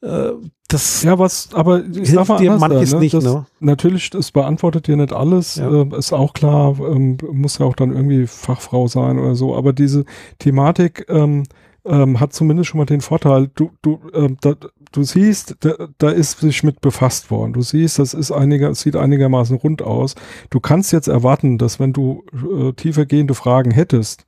äh, 0.00 0.32
das 0.68 1.02
ja, 1.02 1.18
was, 1.18 1.50
aber 1.52 1.84
ich 1.84 2.10
sag 2.10 2.26
mal 2.26 2.38
dir 2.38 2.56
manches 2.56 2.94
ne? 2.94 3.00
nicht, 3.00 3.14
das, 3.14 3.24
ne? 3.24 3.46
Natürlich, 3.60 4.10
das 4.10 4.32
beantwortet 4.32 4.86
dir 4.86 4.96
nicht 4.96 5.12
alles, 5.12 5.56
ja. 5.56 5.70
äh, 5.70 5.98
ist 5.98 6.12
auch 6.12 6.32
klar, 6.32 6.76
ähm, 6.80 7.18
muss 7.32 7.58
ja 7.58 7.66
auch 7.66 7.76
dann 7.76 7.92
irgendwie 7.92 8.26
Fachfrau 8.26 8.86
sein 8.88 9.18
oder 9.18 9.34
so, 9.34 9.54
aber 9.54 9.72
diese 9.72 10.04
Thematik 10.38 11.06
ähm, 11.08 11.44
ähm, 11.84 12.18
hat 12.18 12.32
zumindest 12.32 12.70
schon 12.70 12.78
mal 12.78 12.86
den 12.86 13.02
Vorteil, 13.02 13.50
du, 13.54 13.70
du, 13.82 14.00
ähm, 14.14 14.36
da, 14.40 14.54
du 14.94 15.02
siehst, 15.02 15.56
da, 15.60 15.88
da 15.98 16.10
ist 16.10 16.38
sich 16.40 16.62
mit 16.62 16.80
befasst 16.80 17.30
worden. 17.30 17.52
Du 17.52 17.62
siehst, 17.62 17.98
das 17.98 18.14
ist 18.14 18.30
einiger, 18.30 18.74
sieht 18.74 18.96
einigermaßen 18.96 19.56
rund 19.56 19.82
aus. 19.82 20.14
Du 20.50 20.60
kannst 20.60 20.92
jetzt 20.92 21.08
erwarten, 21.08 21.58
dass 21.58 21.80
wenn 21.80 21.92
du 21.92 22.24
äh, 22.32 22.72
tiefergehende 22.72 23.34
Fragen 23.34 23.70
hättest, 23.70 24.24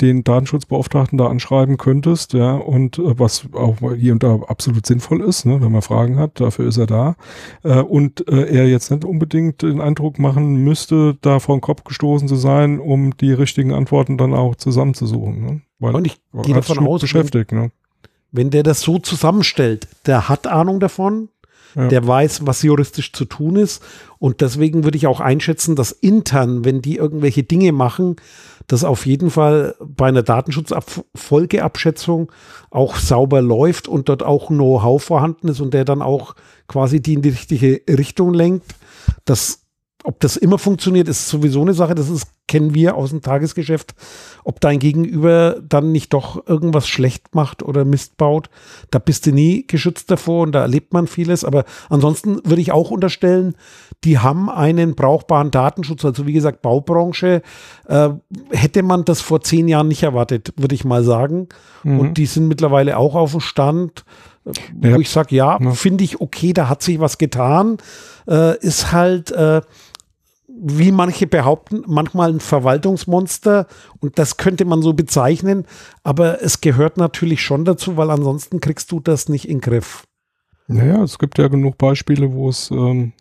den 0.00 0.24
Datenschutzbeauftragten 0.24 1.18
da 1.18 1.26
anschreiben 1.26 1.76
könntest, 1.76 2.32
ja, 2.32 2.56
und 2.56 2.98
äh, 2.98 3.18
was 3.18 3.46
auch 3.52 3.76
hier 3.94 4.12
und 4.12 4.22
da 4.22 4.40
absolut 4.46 4.86
sinnvoll 4.86 5.20
ist, 5.20 5.44
ne, 5.44 5.60
wenn 5.60 5.72
man 5.72 5.82
Fragen 5.82 6.18
hat, 6.18 6.40
dafür 6.40 6.66
ist 6.66 6.78
er 6.78 6.86
da. 6.86 7.16
Äh, 7.62 7.80
und 7.80 8.26
äh, 8.28 8.46
er 8.46 8.68
jetzt 8.68 8.90
nicht 8.90 9.04
unbedingt 9.04 9.62
den 9.62 9.80
Eindruck 9.80 10.18
machen 10.18 10.64
müsste, 10.64 11.16
da 11.20 11.38
vor 11.40 11.56
den 11.56 11.60
Kopf 11.60 11.84
gestoßen 11.84 12.28
zu 12.28 12.36
sein, 12.36 12.80
um 12.80 13.16
die 13.16 13.32
richtigen 13.32 13.72
Antworten 13.72 14.16
dann 14.16 14.34
auch 14.34 14.56
zusammenzusuchen. 14.56 15.44
Ne? 15.44 15.60
Weil, 15.78 15.94
und 15.94 16.06
ich 16.06 16.18
gehe 16.42 16.54
davon 16.54 16.86
aus, 16.86 17.02
beschäftigt, 17.02 17.52
ne? 17.52 17.70
Wenn 18.36 18.50
der 18.50 18.62
das 18.62 18.82
so 18.82 18.98
zusammenstellt, 18.98 19.88
der 20.06 20.28
hat 20.28 20.46
Ahnung 20.46 20.80
davon, 20.80 21.28
ja. 21.74 21.88
der 21.88 22.06
weiß, 22.06 22.46
was 22.46 22.62
juristisch 22.62 23.12
zu 23.12 23.24
tun 23.24 23.56
ist. 23.56 23.82
Und 24.18 24.40
deswegen 24.40 24.84
würde 24.84 24.96
ich 24.96 25.06
auch 25.06 25.20
einschätzen, 25.20 25.76
dass 25.76 25.92
intern, 25.92 26.64
wenn 26.64 26.80
die 26.82 26.96
irgendwelche 26.96 27.42
Dinge 27.42 27.72
machen, 27.72 28.16
das 28.66 28.84
auf 28.84 29.04
jeden 29.06 29.30
Fall 29.30 29.74
bei 29.80 30.08
einer 30.08 30.22
Datenschutzfolgeabschätzung 30.22 32.32
auch 32.70 32.96
sauber 32.96 33.42
läuft 33.42 33.88
und 33.88 34.08
dort 34.08 34.22
auch 34.22 34.48
Know-how 34.48 35.02
vorhanden 35.02 35.48
ist 35.48 35.60
und 35.60 35.74
der 35.74 35.84
dann 35.84 36.02
auch 36.02 36.34
quasi 36.66 37.00
die 37.00 37.14
in 37.14 37.22
die 37.22 37.30
richtige 37.30 37.82
Richtung 37.88 38.34
lenkt. 38.34 38.74
Das 39.24 39.65
ob 40.06 40.20
das 40.20 40.36
immer 40.36 40.56
funktioniert, 40.56 41.08
ist 41.08 41.28
sowieso 41.28 41.62
eine 41.62 41.74
Sache. 41.74 41.96
Das 41.96 42.08
ist, 42.08 42.28
kennen 42.46 42.74
wir 42.74 42.94
aus 42.94 43.10
dem 43.10 43.22
Tagesgeschäft. 43.22 43.96
Ob 44.44 44.60
dein 44.60 44.78
Gegenüber 44.78 45.56
dann 45.68 45.90
nicht 45.90 46.12
doch 46.12 46.46
irgendwas 46.46 46.86
schlecht 46.86 47.34
macht 47.34 47.64
oder 47.64 47.84
Mist 47.84 48.16
baut, 48.16 48.48
da 48.92 49.00
bist 49.00 49.26
du 49.26 49.32
nie 49.32 49.66
geschützt 49.66 50.08
davor 50.08 50.44
und 50.44 50.52
da 50.52 50.60
erlebt 50.60 50.92
man 50.92 51.08
vieles. 51.08 51.44
Aber 51.44 51.64
ansonsten 51.88 52.36
würde 52.44 52.62
ich 52.62 52.70
auch 52.70 52.92
unterstellen, 52.92 53.56
die 54.04 54.20
haben 54.20 54.48
einen 54.48 54.94
brauchbaren 54.94 55.50
Datenschutz. 55.50 56.04
Also 56.04 56.24
wie 56.24 56.32
gesagt, 56.32 56.62
Baubranche 56.62 57.42
äh, 57.88 58.10
hätte 58.50 58.84
man 58.84 59.04
das 59.04 59.20
vor 59.20 59.40
zehn 59.40 59.66
Jahren 59.66 59.88
nicht 59.88 60.04
erwartet, 60.04 60.54
würde 60.56 60.76
ich 60.76 60.84
mal 60.84 61.02
sagen. 61.02 61.48
Mhm. 61.82 61.98
Und 61.98 62.14
die 62.18 62.26
sind 62.26 62.46
mittlerweile 62.46 62.96
auch 62.96 63.16
auf 63.16 63.32
dem 63.32 63.40
Stand 63.40 64.04
wo 64.74 64.88
ja. 64.88 64.98
ich 64.98 65.10
sage, 65.10 65.34
ja, 65.34 65.58
finde 65.72 66.04
ich 66.04 66.20
okay, 66.20 66.52
da 66.52 66.68
hat 66.68 66.80
sich 66.80 67.00
was 67.00 67.18
getan. 67.18 67.78
Äh, 68.28 68.56
ist 68.58 68.92
halt, 68.92 69.32
äh, 69.32 69.60
wie 70.58 70.90
manche 70.90 71.26
behaupten, 71.26 71.82
manchmal 71.86 72.32
ein 72.32 72.40
Verwaltungsmonster 72.40 73.66
und 74.00 74.18
das 74.18 74.36
könnte 74.36 74.64
man 74.64 74.82
so 74.82 74.94
bezeichnen, 74.94 75.66
aber 76.02 76.42
es 76.42 76.60
gehört 76.60 76.96
natürlich 76.96 77.42
schon 77.42 77.64
dazu, 77.64 77.96
weil 77.96 78.10
ansonsten 78.10 78.60
kriegst 78.60 78.90
du 78.90 79.00
das 79.00 79.28
nicht 79.28 79.48
in 79.48 79.58
den 79.58 79.60
Griff. 79.60 80.04
Naja, 80.66 81.02
es 81.02 81.18
gibt 81.18 81.38
ja 81.38 81.48
genug 81.48 81.78
Beispiele, 81.78 82.32
wo 82.32 82.48
es 82.48 82.70
ähm, 82.70 83.12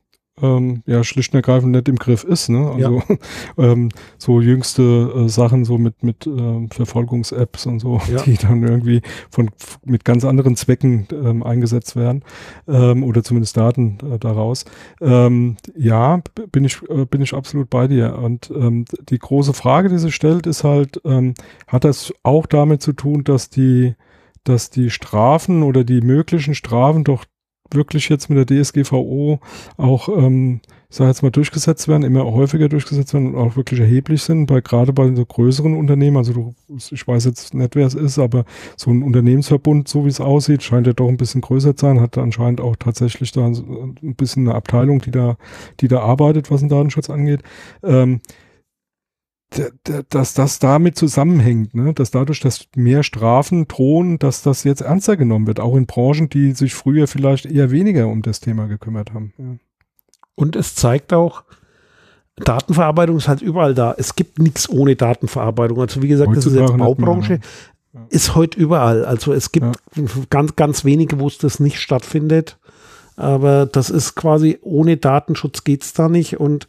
ähm, 0.41 0.83
ja 0.86 1.03
schlicht 1.03 1.33
und 1.33 1.38
ergreifend 1.38 1.71
nicht 1.71 1.88
im 1.88 1.95
Griff 1.95 2.23
ist. 2.23 2.49
Ne? 2.49 2.69
Also 2.69 3.01
ja. 3.07 3.17
ähm, 3.57 3.89
so 4.17 4.41
jüngste 4.41 5.13
äh, 5.15 5.29
Sachen 5.29 5.63
so 5.63 5.77
mit 5.77 6.03
mit 6.03 6.27
äh, 6.27 6.67
Verfolgungs-Apps 6.69 7.65
und 7.65 7.79
so, 7.79 8.01
ja. 8.11 8.21
die 8.21 8.36
dann 8.36 8.63
irgendwie 8.63 9.01
von 9.29 9.49
mit 9.86 10.03
ganz 10.03 10.25
anderen 10.25 10.55
Zwecken 10.55 11.07
ähm, 11.11 11.43
eingesetzt 11.43 11.95
werden 11.95 12.23
ähm, 12.67 13.03
oder 13.03 13.23
zumindest 13.23 13.55
Daten 13.55 13.97
äh, 14.11 14.19
daraus. 14.19 14.65
Ähm, 15.01 15.55
ja, 15.77 16.21
bin 16.51 16.65
ich 16.65 16.81
äh, 16.89 17.05
bin 17.05 17.21
ich 17.21 17.33
absolut 17.33 17.69
bei 17.69 17.88
dir. 17.88 18.17
Und 18.17 18.51
ähm, 18.53 18.86
die 19.09 19.19
große 19.19 19.53
Frage, 19.53 19.89
die 19.89 19.99
sich 19.99 20.15
stellt, 20.15 20.47
ist 20.47 20.63
halt, 20.63 20.99
ähm, 21.05 21.33
hat 21.67 21.86
das 21.86 22.13
auch 22.23 22.45
damit 22.45 22.81
zu 22.81 22.93
tun, 22.93 23.23
dass 23.23 23.49
die 23.49 23.95
dass 24.43 24.69
die 24.69 24.91
Strafen 24.91 25.63
oder 25.63 25.83
die 25.83 26.01
möglichen 26.01 26.53
Strafen 26.53 27.03
doch 27.03 27.25
wirklich 27.72 28.09
jetzt 28.09 28.30
mit 28.30 28.49
der 28.49 28.63
DSGVO 28.63 29.39
auch, 29.78 30.09
ähm, 30.09 30.61
ich 30.89 30.97
sage 30.97 31.09
jetzt 31.09 31.24
mal, 31.24 31.32
durchgesetzt 31.32 31.88
werden, 31.88 32.03
immer 32.03 32.26
häufiger 32.26 32.70
durchgesetzt 32.70 33.13
werden 33.13 33.34
und 33.34 33.36
auch 33.36 33.55
wirklich 33.55 33.80
erheblich 33.80 34.22
sind, 34.22 34.45
bei 34.45 34.61
gerade 34.61 34.93
bei 34.93 35.13
so 35.13 35.26
größeren 35.26 35.76
Unternehmen, 35.76 36.18
also 36.18 36.34
du, 36.34 36.55
ich 36.78 37.07
weiß 37.07 37.26
jetzt 37.26 37.53
nicht, 37.53 37.76
wer 37.76 37.88
es 37.88 37.95
ist, 37.95 38.20
aber 38.20 38.45
so 38.78 38.91
ein 38.91 39.03
Unternehmensverbund, 39.03 39.88
so 39.88 40.05
wie 40.05 40.09
es 40.09 40.22
aussieht, 40.22 40.63
scheint 40.63 40.88
ja 40.88 40.93
doch 40.93 41.09
ein 41.09 41.18
bisschen 41.18 41.41
größer 41.41 41.76
zu 41.76 41.86
sein, 41.86 42.01
hat 42.01 42.18
anscheinend 42.18 42.61
auch 42.61 42.76
tatsächlich 42.76 43.32
da 43.32 43.45
ein 43.45 44.16
bisschen 44.16 44.47
eine 44.47 44.55
Abteilung, 44.55 45.01
die 45.01 45.11
da, 45.11 45.38
die 45.80 45.88
da 45.88 45.99
arbeitet, 45.99 46.51
was 46.51 46.61
den 46.61 46.70
Datenschutz 46.70 47.09
angeht. 47.09 47.41
Ähm, 47.84 48.22
dass 50.09 50.33
das 50.33 50.59
damit 50.59 50.97
zusammenhängt, 50.97 51.73
ne? 51.75 51.93
dass 51.93 52.11
dadurch, 52.11 52.39
dass 52.39 52.67
mehr 52.75 53.03
Strafen 53.03 53.67
drohen, 53.67 54.19
dass 54.19 54.41
das 54.41 54.63
jetzt 54.63 54.81
ernster 54.81 55.17
genommen 55.17 55.47
wird, 55.47 55.59
auch 55.59 55.75
in 55.75 55.85
Branchen, 55.85 56.29
die 56.29 56.51
sich 56.51 56.73
früher 56.73 57.07
vielleicht 57.07 57.45
eher 57.45 57.71
weniger 57.71 58.07
um 58.07 58.21
das 58.21 58.39
Thema 58.39 58.67
gekümmert 58.67 59.13
haben. 59.13 59.33
Ja. 59.37 59.55
Und 60.35 60.55
es 60.55 60.75
zeigt 60.75 61.13
auch, 61.13 61.43
Datenverarbeitung 62.35 63.17
ist 63.17 63.27
halt 63.27 63.41
überall 63.41 63.73
da. 63.73 63.95
Es 63.97 64.15
gibt 64.15 64.39
nichts 64.39 64.69
ohne 64.69 64.95
Datenverarbeitung. 64.95 65.79
Also 65.79 66.01
wie 66.01 66.09
gesagt, 66.09 66.29
Heutzutage 66.29 66.55
das 66.55 66.67
ist 66.67 66.71
jetzt 66.71 66.77
Baubranche, 66.77 67.39
ja. 67.93 68.01
ist 68.09 68.35
heute 68.35 68.59
überall. 68.59 69.05
Also 69.05 69.31
es 69.31 69.51
gibt 69.53 69.77
ja. 69.95 70.03
ganz, 70.29 70.55
ganz 70.55 70.83
wenige, 70.83 71.19
wo 71.19 71.27
es 71.27 71.37
das 71.37 71.59
nicht 71.59 71.79
stattfindet. 71.79 72.57
Aber 73.15 73.65
das 73.65 73.89
ist 73.89 74.15
quasi, 74.15 74.59
ohne 74.61 74.97
Datenschutz 74.97 75.63
geht 75.63 75.83
es 75.83 75.93
da 75.93 76.09
nicht. 76.09 76.37
Und 76.37 76.67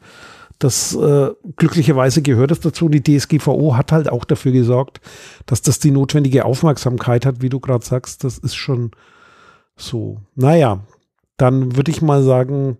das 0.58 0.94
äh, 0.94 1.30
glücklicherweise 1.56 2.22
gehört 2.22 2.50
es 2.50 2.60
dazu. 2.60 2.88
Die 2.88 3.02
DSGVO 3.02 3.76
hat 3.76 3.92
halt 3.92 4.08
auch 4.08 4.24
dafür 4.24 4.52
gesorgt, 4.52 5.00
dass 5.44 5.62
das 5.62 5.78
die 5.78 5.90
notwendige 5.90 6.44
Aufmerksamkeit 6.44 7.26
hat, 7.26 7.42
wie 7.42 7.48
du 7.48 7.60
gerade 7.60 7.84
sagst. 7.84 8.24
Das 8.24 8.38
ist 8.38 8.54
schon 8.54 8.92
so. 9.76 10.20
Naja, 10.34 10.80
dann 11.36 11.76
würde 11.76 11.90
ich 11.90 12.00
mal 12.00 12.22
sagen, 12.22 12.78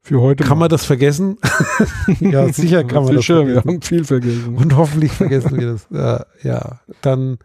für 0.00 0.20
heute 0.20 0.44
kann 0.44 0.58
mal. 0.58 0.64
man 0.64 0.68
das 0.70 0.84
vergessen? 0.84 1.38
ja, 2.20 2.52
sicher 2.52 2.84
kann 2.84 3.04
man 3.04 3.16
das 3.16 3.24
vergessen. 3.24 3.48
Wir 3.48 3.56
haben 3.56 3.82
viel 3.82 4.04
vergessen. 4.04 4.56
Und 4.56 4.76
hoffentlich 4.76 5.12
vergessen 5.12 5.58
wir 5.58 5.72
das. 5.72 5.86
Ja, 5.90 6.26
ja. 6.42 6.80
dann 7.00 7.38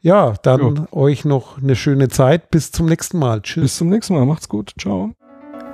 ja, 0.00 0.34
dann 0.42 0.86
euch 0.92 1.24
noch 1.24 1.58
eine 1.58 1.74
schöne 1.74 2.08
Zeit. 2.08 2.50
Bis 2.50 2.70
zum 2.70 2.86
nächsten 2.86 3.18
Mal. 3.18 3.42
Tschüss. 3.42 3.62
Bis 3.62 3.76
zum 3.78 3.88
nächsten 3.88 4.14
Mal. 4.14 4.26
Macht's 4.26 4.48
gut. 4.48 4.72
Ciao. 4.78 5.12